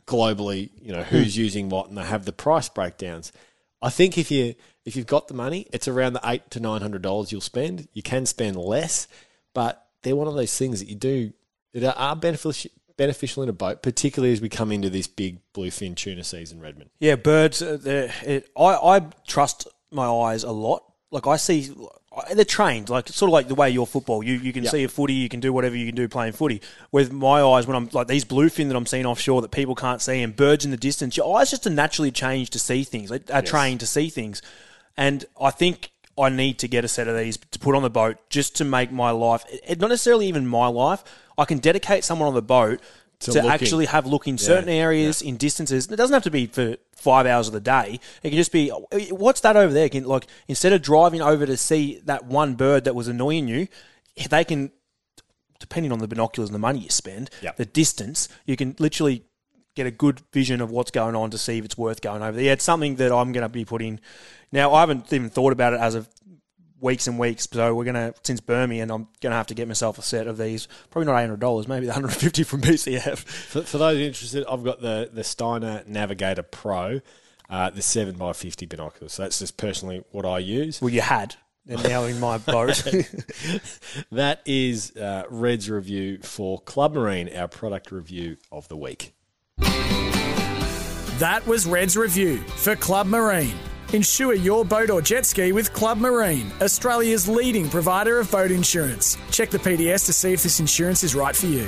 globally, 0.07 0.71
you 0.81 0.93
know, 0.93 1.03
who's 1.03 1.35
hmm. 1.35 1.41
using 1.43 1.69
what, 1.69 1.89
and 1.89 1.99
they 1.99 2.03
have 2.03 2.25
the 2.25 2.33
price 2.33 2.69
breakdowns. 2.69 3.31
I 3.83 3.91
think 3.91 4.17
if 4.19 4.31
you 4.31 4.55
if 4.89 4.97
you've 4.97 5.07
got 5.07 5.29
the 5.29 5.35
money, 5.35 5.67
it's 5.73 5.87
around 5.87 6.15
the 6.15 6.21
eight 6.25 6.51
to 6.51 6.61
nine 6.61 6.81
hundred 6.81 7.03
dollars 7.03 7.31
you'll 7.31 7.41
spend. 7.41 7.87
You 7.93 8.03
can 8.03 8.27
spend 8.27 8.57
less, 8.57 9.07
but 9.55 9.87
they're 10.03 10.17
one 10.17 10.27
of 10.29 10.35
those 10.35 10.57
things 10.57 10.81
that 10.81 10.89
you 10.89 10.95
do 10.97 11.33
that 11.75 11.95
are 11.97 12.17
beneficial 12.17 12.71
beneficial 12.97 13.45
in 13.45 13.49
a 13.49 13.53
boat, 13.53 13.81
particularly 13.83 14.33
as 14.33 14.41
we 14.41 14.49
come 14.49 14.73
into 14.73 14.91
this 14.91 15.07
big 15.07 15.39
bluefin 15.55 15.95
tuna 15.95 16.25
season, 16.25 16.61
Redmond. 16.61 16.91
Yeah, 16.99 17.15
birds. 17.15 17.63
Uh, 17.63 18.11
it, 18.25 18.49
I 18.59 18.63
I 18.97 19.01
trust 19.27 19.69
my 19.93 20.07
eyes 20.07 20.43
a 20.43 20.51
lot. 20.51 20.83
Like 21.11 21.27
I 21.27 21.37
see, 21.37 21.73
they're 22.35 22.45
trained. 22.45 22.91
Like 22.91 23.09
sort 23.09 23.29
of 23.31 23.33
like 23.33 23.49
the 23.49 23.55
way 23.55 23.71
you're 23.71 23.87
football. 23.87 24.23
You 24.23 24.35
you 24.35 24.53
can 24.53 24.65
Yeah. 24.65 24.71
see 24.71 24.85
a 24.85 24.89
footy. 24.89 25.15
You 25.15 25.29
can 25.29 25.41
do 25.41 25.53
whatever 25.53 25.77
you 25.77 25.87
can 25.87 25.95
do 25.95 26.09
playing 26.09 26.33
footy. 26.33 26.61
With 26.91 27.13
my 27.13 27.41
eyes, 27.43 27.67
when 27.67 27.77
I'm 27.77 27.89
like 27.93 28.09
these 28.09 28.25
bluefin 28.25 28.69
that 28.69 28.77
I'm 28.77 28.87
seeing 28.87 29.07
offshore 29.07 29.43
that 29.43 29.51
people 29.53 29.75
can't 29.75 30.03
see, 30.03 30.23
and 30.23 30.35
birds 30.35 30.65
in 30.65 30.71
the 30.71 30.77
distance, 30.77 31.17
your 31.17 31.39
eyes 31.39 31.51
just 31.51 31.69
naturally 31.71 32.11
changed 32.11 32.53
to 32.55 32.59
see 32.59 32.83
things. 32.85 33.11
They 33.11 33.21
are 33.33 33.43
trained 33.43 33.81
to 33.81 33.87
see 33.87 34.09
things, 34.09 34.43
and 34.99 35.25
I 35.41 35.51
think. 35.51 35.91
I 36.21 36.31
need 36.31 36.59
to 36.59 36.67
get 36.67 36.85
a 36.85 36.89
set 36.89 37.07
of 37.07 37.17
these 37.17 37.37
to 37.37 37.61
put 37.61 37.77
on 37.77 37.83
the 37.83 37.91
boat 37.91 38.17
just 38.29 38.57
to 38.57 38.65
make 38.65 38.91
my 38.91 39.13
life, 39.13 39.45
it, 39.49 39.79
not 39.79 39.91
necessarily 39.91 40.27
even 40.27 40.49
my 40.49 40.67
life. 40.67 41.05
I 41.39 41.45
can 41.45 41.59
dedicate 41.59 42.03
someone 42.03 42.27
on 42.27 42.35
the 42.35 42.43
boat 42.43 42.81
To 43.21 43.35
to, 43.35 43.47
actually 43.47 43.87
have 43.87 44.05
look 44.05 44.27
in 44.27 44.37
certain 44.37 44.69
areas 44.69 45.23
in 45.23 45.37
distances. 45.37 45.87
It 45.87 45.95
doesn't 45.95 46.13
have 46.13 46.25
to 46.25 46.33
be 46.33 46.47
for 46.47 46.77
five 46.91 47.25
hours 47.25 47.47
of 47.47 47.53
the 47.53 47.61
day. 47.61 48.01
It 48.25 48.31
can 48.31 48.37
just 48.37 48.51
be 48.51 48.73
eh, 48.91 49.11
what's 49.11 49.43
that 49.43 49.57
over 49.57 49.73
there? 49.73 49.89
Can 49.89 50.07
like 50.07 50.27
instead 50.49 50.73
of 50.73 50.83
driving 50.83 51.23
over 51.23 51.47
to 51.47 51.57
see 51.57 52.01
that 52.07 52.25
one 52.27 52.57
bird 52.57 52.83
that 52.83 52.97
was 52.97 53.07
annoying 53.07 53.47
you, 53.47 53.69
they 54.29 54.43
can 54.43 54.73
depending 55.61 55.93
on 55.93 56.01
the 56.01 56.09
binoculars 56.09 56.49
and 56.51 56.55
the 56.55 56.59
money 56.59 56.81
you 56.81 56.91
spend, 56.91 57.31
Yep. 57.43 57.57
the 57.59 57.65
distance, 57.65 58.29
you 58.45 58.57
can 58.57 58.75
literally 58.81 59.25
get 59.75 59.87
a 59.87 59.91
good 59.93 60.21
vision 60.33 60.61
of 60.61 60.71
what's 60.73 60.91
going 60.91 61.15
on 61.15 61.31
to 61.31 61.39
see 61.39 61.59
if 61.59 61.65
it's 61.65 61.79
worth 61.79 62.01
going 62.01 62.23
over 62.23 62.37
there. 62.37 62.53
It's 62.53 62.65
something 62.65 62.97
that 62.97 63.13
I'm 63.13 63.31
going 63.31 63.43
to 63.43 63.49
be 63.49 63.65
putting. 63.65 64.01
Now, 64.53 64.73
I 64.75 64.81
haven't 64.81 65.13
even 65.13 65.31
thought 65.31 65.53
about 65.53 65.75
it 65.75 65.81
as 65.81 65.95
of 65.95 66.09
weeks 66.81 67.07
and 67.07 67.19
weeks, 67.19 67.49
so 67.51 67.75
we're 67.75 67.85
going 67.85 67.95
to, 67.95 68.15
since 68.23 68.41
Burmy, 68.41 68.83
and 68.83 68.91
I'm 68.91 69.09
going 69.21 69.33
to 69.33 69.37
have 69.37 69.49
to 69.49 69.55
get 69.55 69.69
myself 69.69 69.99
a 69.99 70.03
set 70.03 70.27
of 70.27 70.39
these. 70.39 70.69
Probably 70.91 71.07
not 71.07 71.17
$800, 71.17 71.69
maybe 71.69 71.87
the 71.87 71.93
150 71.93 72.43
from 72.45 72.61
BCF. 72.61 73.19
For, 73.19 73.63
for 73.63 73.79
those 73.79 73.99
interested, 73.99 74.45
I've 74.49 74.65
got 74.65 74.81
the 74.81 75.11
the 75.13 75.25
Steiner 75.25 75.83
Navigator 75.87 76.43
Pro, 76.43 77.01
uh, 77.51 77.71
the 77.71 77.83
seven 77.83 78.21
x 78.21 78.43
fifty 78.43 78.67
binoculars. 78.67 79.13
So 79.13 79.23
that's 79.23 79.39
just 79.39 79.57
personally 79.57 80.05
what 80.13 80.25
I 80.25 80.39
use. 80.39 80.81
Well, 80.81 80.91
you 80.91 81.01
had. 81.01 81.37
And 81.71 81.83
now 81.83 82.05
in 82.05 82.19
my 82.19 82.39
boat. 82.39 82.83
That 84.11 84.41
is 84.47 84.97
uh, 84.97 85.25
Red's 85.29 85.69
review 85.69 86.19
for 86.23 86.61
Club 86.61 86.95
Marine, 86.95 87.35
our 87.35 87.49
product 87.49 87.93
review 87.93 88.39
of 88.51 88.69
the 88.69 88.77
week. 88.77 89.15
That 91.19 91.43
was 91.47 91.67
Red's 91.67 91.97
review 91.97 92.39
for 92.39 92.75
Club 92.77 93.07
Marine. 93.07 93.55
Insure 93.95 94.35
your 94.35 94.67
boat 94.67 94.91
or 94.91 95.01
jet 95.01 95.25
ski 95.25 95.53
with 95.53 95.73
Club 95.73 95.97
Marine, 95.97 96.53
Australia's 96.61 97.27
leading 97.27 97.71
provider 97.71 98.19
of 98.19 98.31
boat 98.31 98.51
insurance. 98.51 99.17
Check 99.31 99.49
the 99.49 99.57
PDS 99.57 100.05
to 100.05 100.13
see 100.13 100.35
if 100.35 100.43
this 100.43 100.61
insurance 100.61 101.03
is 101.03 101.15
right 101.15 101.35
for 101.35 101.47
you. 101.47 101.67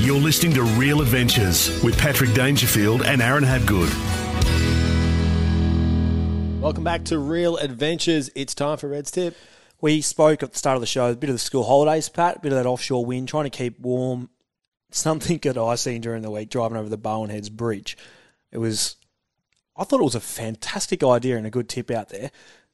You're 0.00 0.20
listening 0.20 0.52
to 0.54 0.62
Real 0.62 1.00
Adventures 1.00 1.82
with 1.82 1.98
Patrick 1.98 2.32
Dangerfield 2.32 3.02
and 3.02 3.20
Aaron 3.20 3.42
Habgood. 3.42 3.92
Welcome 6.60 6.84
back 6.84 7.04
to 7.06 7.18
Real 7.18 7.56
Adventures. 7.56 8.30
It's 8.36 8.54
time 8.54 8.78
for 8.78 8.88
Red's 8.88 9.10
tip. 9.10 9.36
We 9.80 10.00
spoke 10.00 10.44
at 10.44 10.52
the 10.52 10.58
start 10.58 10.76
of 10.76 10.80
the 10.80 10.86
show 10.86 11.10
a 11.10 11.16
bit 11.16 11.28
of 11.28 11.34
the 11.34 11.40
school 11.40 11.64
holidays, 11.64 12.08
Pat, 12.08 12.36
a 12.36 12.40
bit 12.40 12.52
of 12.52 12.58
that 12.58 12.66
offshore 12.66 13.04
wind, 13.04 13.26
trying 13.26 13.44
to 13.44 13.50
keep 13.50 13.80
warm. 13.80 14.30
Something 14.92 15.38
that 15.42 15.58
I 15.58 15.74
seen 15.74 16.02
during 16.02 16.22
the 16.22 16.30
week 16.30 16.50
driving 16.50 16.76
over 16.76 16.88
the 16.88 16.96
Barwon 16.96 17.30
Heads 17.30 17.50
Bridge. 17.50 17.96
It 18.52 18.58
was, 18.58 18.96
I 19.78 19.84
thought 19.84 20.00
it 20.00 20.04
was 20.04 20.14
a 20.14 20.20
fantastic 20.20 21.04
idea 21.04 21.36
and 21.36 21.46
a 21.46 21.50
good 21.50 21.68
tip 21.68 21.90
out 21.90 22.08
there. 22.08 22.30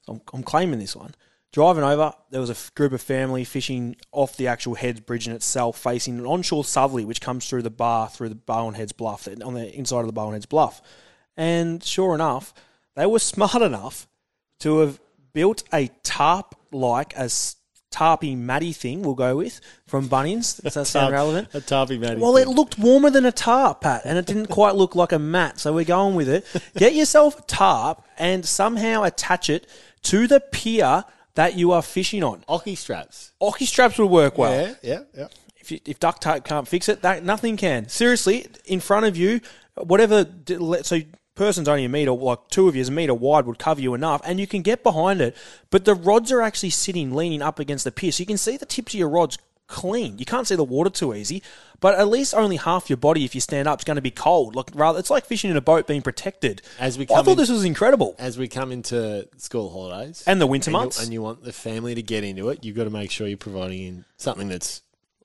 I'm, 0.09 0.21
I'm 0.33 0.43
claiming 0.43 0.79
this 0.79 0.97
one. 0.97 1.15
Driving 1.53 1.85
over, 1.85 2.13
there 2.31 2.41
was 2.41 2.51
a 2.51 2.57
group 2.75 2.93
of 2.93 3.01
family 3.01 3.45
fishing 3.45 3.95
off 4.11 4.37
the 4.37 4.49
actual 4.49 4.75
Heads 4.75 5.01
Bridge 5.01 5.29
in 5.29 5.35
itself, 5.35 5.79
facing 5.79 6.19
an 6.19 6.27
onshore 6.27 6.65
southerly, 6.65 7.05
which 7.05 7.21
comes 7.21 7.49
through 7.49 7.63
the 7.63 7.71
bar 7.71 8.09
through 8.09 8.31
the 8.31 8.35
Barwon 8.35 8.75
Heads 8.75 8.91
Bluff, 8.91 9.29
on 9.45 9.55
the 9.55 9.73
inside 9.73 10.01
of 10.01 10.07
the 10.07 10.13
Barwon 10.13 10.33
Heads 10.33 10.47
Bluff. 10.47 10.83
And 11.37 11.81
sure 11.85 12.15
enough, 12.15 12.53
they 12.97 13.07
were 13.07 13.19
smart 13.21 13.63
enough 13.63 14.09
to 14.61 14.79
have 14.79 14.99
built 15.33 15.63
a 15.73 15.91
tarp 16.03 16.57
like 16.73 17.15
a 17.15 17.25
s- 17.25 17.57
tarpy 17.95 18.37
matty 18.37 18.73
thing, 18.73 19.03
we'll 19.03 19.15
go 19.15 19.37
with, 19.37 19.61
from 19.87 20.09
Bunnings. 20.09 20.61
Does 20.63 20.75
that 20.75 20.87
sound 20.87 21.13
Tarp- 21.13 21.13
relevant? 21.13 21.49
A 21.55 21.61
tarpy 21.61 21.99
matty. 21.99 22.21
Well, 22.21 22.37
it 22.37 22.49
looked 22.49 22.79
warmer 22.79 23.11
than 23.11 23.25
a 23.25 23.33
tarp, 23.33 23.83
Pat, 23.83 24.03
and 24.05 24.19
it 24.19 24.27
didn't 24.27 24.47
quite 24.47 24.75
look 24.75 24.95
like 24.95 25.13
a 25.13 25.19
mat. 25.19 25.61
So 25.61 25.73
we're 25.73 25.85
going 25.85 26.15
with 26.15 26.29
it. 26.29 26.45
Get 26.77 26.95
yourself 26.95 27.39
a 27.39 27.43
tarp 27.43 28.03
and 28.19 28.45
somehow 28.45 29.03
attach 29.05 29.49
it 29.51 29.67
to 30.05 30.27
the 30.27 30.41
pier 30.41 31.05
that 31.35 31.57
you 31.57 31.73
are 31.73 31.83
fishing 31.83 32.23
on. 32.23 32.45
Ocky 32.49 32.75
straps. 32.75 33.33
Ocky 33.41 33.67
straps 33.67 33.99
will 33.99 34.09
work 34.09 34.39
well. 34.39 34.53
yeah, 34.55 34.75
yeah, 34.83 35.01
yeah. 35.17 35.29
If, 35.57 35.73
you, 35.73 35.81
if 35.87 35.99
duct 35.99 36.23
tape 36.23 36.45
can't 36.45 36.69
fix 36.69 36.89
it, 36.89 37.03
that 37.03 37.25
nothing 37.25 37.57
can. 37.57 37.89
Seriously, 37.89 38.47
in 38.67 38.81
front 38.81 39.07
of 39.07 39.17
you, 39.17 39.41
whatever. 39.77 40.27
So 40.83 41.01
person's 41.35 41.69
only 41.69 41.85
a 41.85 41.89
meter, 41.89 42.13
like 42.13 42.49
two 42.49 42.69
of 42.69 42.75
you 42.77 42.81
is 42.83 42.89
a 42.89 42.93
meter 42.93 43.15
wide, 43.15 43.47
would 43.47 43.59
cover 43.59 43.81
you 43.81 43.95
enough, 43.95 44.21
and 44.25 44.39
you 44.41 44.47
can 44.47 44.63
get 44.63 44.83
behind 44.83 45.21
it. 45.21 45.37
But 45.71 45.85
the 45.85 45.95
rods 45.95 46.31
are 46.33 46.41
actually 46.43 46.71
sitting, 46.71 47.15
leaning 47.15 47.43
up 47.43 47.59
against 47.59 47.85
the 47.85 47.93
pier, 47.93 48.13
so 48.13 48.23
you 48.23 48.27
can 48.27 48.39
see 48.39 48.57
the 48.57 48.67
tips 48.67 48.95
of 48.95 48.99
your 49.01 49.09
rods 49.09 49.39
clean. 49.67 50.19
You 50.19 50.27
can't 50.27 50.47
see 50.47 50.57
the 50.57 50.63
water 50.63 50.91
too 50.91 51.15
easy, 51.15 51.43
but 51.81 51.99
at 51.99 52.07
least 52.09 52.35
only 52.35 52.57
half 52.57 52.91
your 52.91 52.99
body, 52.99 53.25
if 53.25 53.35
you 53.35 53.41
stand 53.41 53.67
up, 53.67 53.81
is 53.81 53.85
going 53.85 53.97
to 53.97 54.03
be 54.03 54.11
cold. 54.11 54.55
Like 54.55 54.67
rather, 54.75 54.99
it's 54.99 55.09
like 55.11 55.25
fishing 55.25 55.51
in 55.51 55.57
a 55.57 55.63
boat 55.63 55.87
being 55.87 56.03
protected. 56.03 56.61
As 56.79 56.99
we 56.99 57.05
I 57.05 57.23
thought 57.23 57.29
in- 57.29 57.37
this 57.39 57.49
was 57.51 57.65
incredible. 57.65 58.15
As 58.19 58.37
we 58.39 58.47
come 58.47 58.71
into 58.73 59.27
school 59.39 59.71
holidays 59.71 60.23
And 60.27 60.39
the 60.41 60.47
winter 60.47 60.69
and 60.69 60.75
you- 60.75 60.79
months. 60.81 61.03
and 61.03 61.13
you 61.13 61.23
want 61.23 61.45
the 61.45 61.53
family 61.53 61.95
to 61.95 62.03
get 62.03 62.25
into 62.25 62.51
it, 62.51 62.63
you've 62.63 62.77
got 62.77 62.85
to 62.85 62.91
make 62.91 63.11
sure 63.11 63.27
you're 63.27 63.39
providing 63.39 63.81
in 63.83 64.05
something 64.19 64.49
that's 64.49 64.83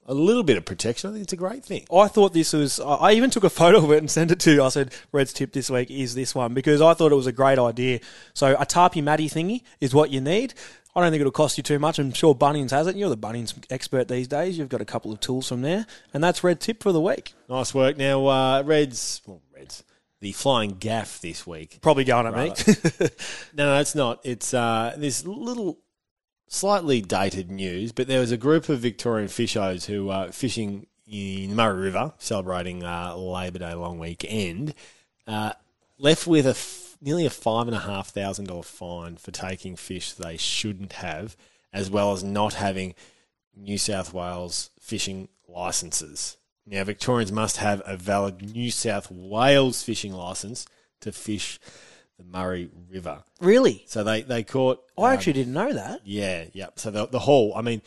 a 0.10 0.14
little 0.14 0.44
bit 0.44 0.58
of 0.58 0.66
protection. 0.66 1.10
I 1.10 1.14
think 1.14 1.24
it's 1.24 1.34
a 1.34 1.38
great 1.38 1.64
thing. 1.64 1.86
I 1.94 2.08
thought 2.08 2.34
this 2.34 2.52
was. 2.52 2.80
I 2.80 3.12
even 3.12 3.30
took 3.30 3.44
a 3.44 3.50
photo 3.62 3.78
of 3.78 3.92
it 3.92 4.00
and 4.00 4.10
sent 4.12 4.32
it 4.32 4.40
to 4.42 4.52
you. 4.52 4.64
I 4.64 4.70
said, 4.70 4.94
"Red's 5.12 5.32
tip 5.32 5.54
this 5.54 5.70
week 5.70 5.90
is 5.92 6.16
this 6.16 6.36
one," 6.36 6.54
because 6.54 6.82
I 6.82 6.94
thought 6.94 7.12
it 7.12 7.16
was 7.16 7.28
a 7.28 7.32
great 7.32 7.60
idea. 7.60 8.00
So 8.34 8.56
a 8.56 8.66
tarpy 8.66 9.04
matty 9.04 9.30
thingy 9.30 9.62
is 9.80 9.94
what 9.94 10.10
you 10.10 10.20
need. 10.20 10.56
I 10.96 11.02
don't 11.02 11.12
think 11.12 11.22
it'll 11.22 11.32
cost 11.32 11.58
you 11.58 11.64
too 11.64 11.78
much. 11.78 12.00
I'm 12.00 12.12
sure 12.12 12.34
Bunnings 12.34 12.72
has 12.72 12.88
it. 12.88 12.96
You're 12.96 13.10
the 13.10 13.18
Bunnings 13.18 13.54
expert 13.70 14.08
these 14.08 14.28
days. 14.28 14.58
You've 14.58 14.70
got 14.70 14.82
a 14.82 14.86
couple 14.86 15.12
of 15.12 15.20
tools 15.20 15.48
from 15.48 15.62
there, 15.62 15.86
and 16.14 16.24
that's 16.24 16.44
red 16.44 16.60
tip 16.60 16.82
for 16.82 16.92
the 16.92 17.00
week. 17.00 17.34
Nice 17.48 17.74
work. 17.76 17.96
Now, 17.96 18.26
uh, 18.26 18.64
Reds, 18.64 19.22
well, 19.28 19.42
Reds, 19.56 19.84
the 20.20 20.32
flying 20.32 20.72
gaff 20.72 21.22
this 21.22 21.46
week. 21.46 21.78
Probably 21.82 22.04
going 22.04 22.26
at 22.26 22.36
me. 22.36 22.54
No, 23.54 23.66
no, 23.66 23.80
it's 23.80 23.94
not. 23.94 24.20
It's 24.24 24.54
uh, 24.54 24.96
this 24.98 25.26
little, 25.26 25.80
slightly 26.50 27.00
dated 27.00 27.50
news, 27.50 27.94
but 27.94 28.08
there 28.08 28.20
was 28.20 28.32
a 28.32 28.38
group 28.38 28.68
of 28.68 28.80
Victorian 28.80 29.30
fishers 29.30 29.86
who 29.86 30.08
were 30.08 30.32
fishing 30.32 30.88
in 31.08 31.52
the 31.52 31.56
Murray 31.56 31.84
River, 31.84 32.14
celebrating 32.18 32.84
uh, 32.84 33.16
Labor 33.16 33.60
Day 33.60 33.74
long 33.74 34.00
weekend, 34.00 34.74
uh, 35.28 35.54
left 35.98 36.28
with 36.28 36.46
a 36.46 36.52
f- 36.52 36.98
nearly 37.00 37.26
a 37.26 37.30
five 37.30 37.68
and 37.68 37.76
a 37.76 37.82
half 37.82 38.10
thousand 38.10 38.48
dollar 38.48 38.64
fine 38.64 39.16
for 39.16 39.32
taking 39.32 39.76
fish 39.76 40.12
they 40.12 40.38
shouldn't 40.38 40.94
have, 40.94 41.38
as 41.72 41.90
well 41.90 42.12
as 42.12 42.24
not 42.24 42.56
having 42.56 42.96
New 43.56 43.78
South 43.78 44.14
Wales 44.14 44.72
fishing 44.80 45.30
licenses. 45.48 46.38
Now, 46.66 46.84
Victorians 46.84 47.32
must 47.32 47.58
have 47.58 47.82
a 47.86 47.96
valid 47.96 48.54
New 48.54 48.72
South 48.72 49.12
Wales 49.12 49.84
fishing 49.84 50.14
license 50.14 50.66
to 51.02 51.12
fish 51.12 51.60
the 52.20 52.24
Murray 52.26 52.70
River. 52.92 53.24
really? 53.42 53.84
So 53.88 54.04
they, 54.04 54.22
they 54.22 54.44
caught. 54.44 54.84
I 54.98 55.08
um, 55.08 55.14
actually 55.14 55.34
didn't 55.34 55.54
know 55.54 55.74
that. 55.74 56.02
Yeah, 56.04 56.46
yeah. 56.54 56.68
So 56.76 56.92
the, 56.92 57.08
the 57.08 57.20
haul, 57.20 57.54
I 57.56 57.62
mean, 57.62 57.82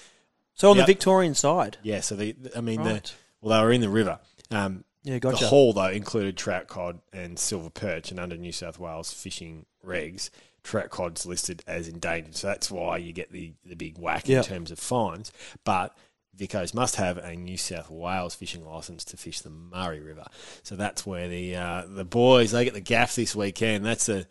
So 0.54 0.70
on 0.70 0.76
Yep. 0.76 0.86
the 0.86 0.92
Victorian 0.92 1.34
side, 1.34 1.76
yeah, 1.82 2.00
so 2.00 2.16
the, 2.16 2.34
I 2.56 2.60
mean, 2.60 2.80
Right. 2.82 3.04
the, 3.04 3.12
well, 3.40 3.58
they 3.60 3.64
were 3.64 3.72
in 3.72 3.80
the 3.82 3.88
river. 3.88 4.18
Um, 4.50 4.84
Yeah, 5.04 5.18
gotcha. 5.18 5.44
The 5.44 5.48
haul, 5.48 5.72
though, 5.72 5.86
included 5.88 6.36
trout 6.36 6.66
cod 6.68 7.00
and 7.12 7.38
silver 7.38 7.70
perch, 7.70 8.10
and 8.10 8.18
under 8.20 8.36
New 8.36 8.52
South 8.52 8.78
Wales 8.78 9.12
fishing 9.12 9.66
regs, 9.84 10.30
trout 10.62 10.90
cod's 10.90 11.26
listed 11.26 11.62
as 11.66 11.88
endangered. 11.88 12.36
So 12.36 12.46
that's 12.48 12.70
why 12.70 12.98
you 12.98 13.12
get 13.12 13.32
the, 13.32 13.52
the 13.64 13.74
big 13.76 13.98
whack 13.98 14.28
Yep. 14.28 14.44
in 14.44 14.48
terms 14.48 14.70
of 14.70 14.78
fines. 14.78 15.32
But 15.64 15.96
Vicos 16.36 16.72
must 16.72 16.96
have 16.96 17.18
a 17.18 17.36
New 17.36 17.58
South 17.58 17.90
Wales 17.90 18.34
fishing 18.34 18.64
license 18.64 19.04
to 19.04 19.16
fish 19.16 19.40
the 19.40 19.50
Murray 19.50 20.00
River. 20.00 20.24
So 20.62 20.76
that's 20.76 21.06
where 21.06 21.28
the 21.28 21.56
uh, 21.56 21.84
the 21.86 22.04
boys 22.04 22.52
they 22.52 22.64
get 22.64 22.72
the 22.74 22.80
gaff 22.80 23.14
this 23.14 23.36
weekend. 23.36 23.84
That's 23.84 24.08
a 24.08 24.24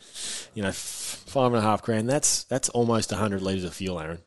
you 0.56 0.64
know 0.64 0.72
five 0.72 1.54
and 1.54 1.58
a 1.58 1.62
half 1.62 1.84
grand. 1.84 2.10
That's 2.10 2.44
that's 2.46 2.70
almost 2.70 3.12
hundred 3.12 3.44
liters 3.44 3.64
of 3.64 3.74
fuel, 3.74 4.00
Aaron. 4.00 4.20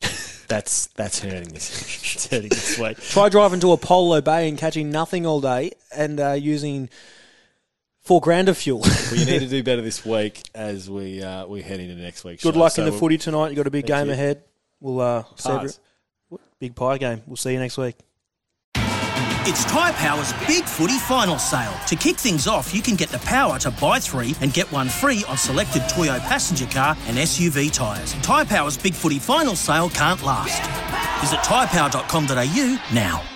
That's 0.46 0.88
that's 0.88 1.20
hurting 1.20 1.48
this. 1.48 1.70
it's 2.14 2.28
hurting 2.28 2.50
this 2.50 2.78
week. 2.78 2.98
try 2.98 3.30
driving 3.30 3.60
to 3.60 3.72
Apollo 3.72 4.20
Bay 4.20 4.46
and 4.46 4.58
catching 4.58 4.90
nothing 4.90 5.24
all 5.24 5.40
day 5.40 5.72
and 5.96 6.20
uh, 6.20 6.32
using 6.32 6.90
four 8.02 8.20
grand 8.20 8.50
of 8.50 8.58
fuel. 8.58 8.80
Well, 9.10 9.20
you 9.20 9.24
need 9.24 9.40
to 9.40 9.48
do 9.48 9.62
better 9.62 9.80
this 9.80 10.04
week 10.04 10.42
as 10.54 10.90
we 10.90 11.22
uh, 11.22 11.46
we 11.46 11.62
head 11.62 11.80
into 11.80 11.94
next 11.94 12.24
week. 12.24 12.42
Good 12.42 12.54
show. 12.54 12.60
luck 12.60 12.72
So 12.72 12.84
in 12.84 12.90
the 12.90 12.98
footy 12.98 13.16
tonight. 13.16 13.44
You 13.44 13.56
have 13.56 13.56
got 13.56 13.66
a 13.68 13.70
big 13.70 13.86
game 13.86 14.08
you. 14.08 14.12
ahead. 14.12 14.42
We'll 14.80 15.00
uh. 15.00 15.24
Big 16.58 16.74
pie 16.74 16.98
game. 16.98 17.22
We'll 17.26 17.36
see 17.36 17.52
you 17.52 17.58
next 17.58 17.78
week. 17.78 17.96
It's 19.46 19.66
Tyrepower's 19.66 20.32
Big 20.46 20.64
Footy 20.64 20.98
Final 21.00 21.38
Sale. 21.38 21.74
To 21.88 21.96
kick 21.96 22.16
things 22.16 22.46
off, 22.46 22.74
you 22.74 22.80
can 22.80 22.94
get 22.96 23.10
the 23.10 23.18
power 23.18 23.58
to 23.58 23.70
buy 23.72 24.00
three 24.00 24.34
and 24.40 24.54
get 24.54 24.72
one 24.72 24.88
free 24.88 25.22
on 25.28 25.36
selected 25.36 25.82
Toyo 25.86 26.18
passenger 26.20 26.64
car 26.66 26.96
and 27.06 27.18
SUV 27.18 27.70
tyres. 27.70 28.14
Tyrepower's 28.14 28.78
Big 28.78 28.94
Footy 28.94 29.18
Final 29.18 29.54
Sale 29.54 29.90
can't 29.90 30.22
last. 30.22 30.62
Visit 31.20 31.40
tyrepower.com.au 31.40 32.94
now. 32.94 33.33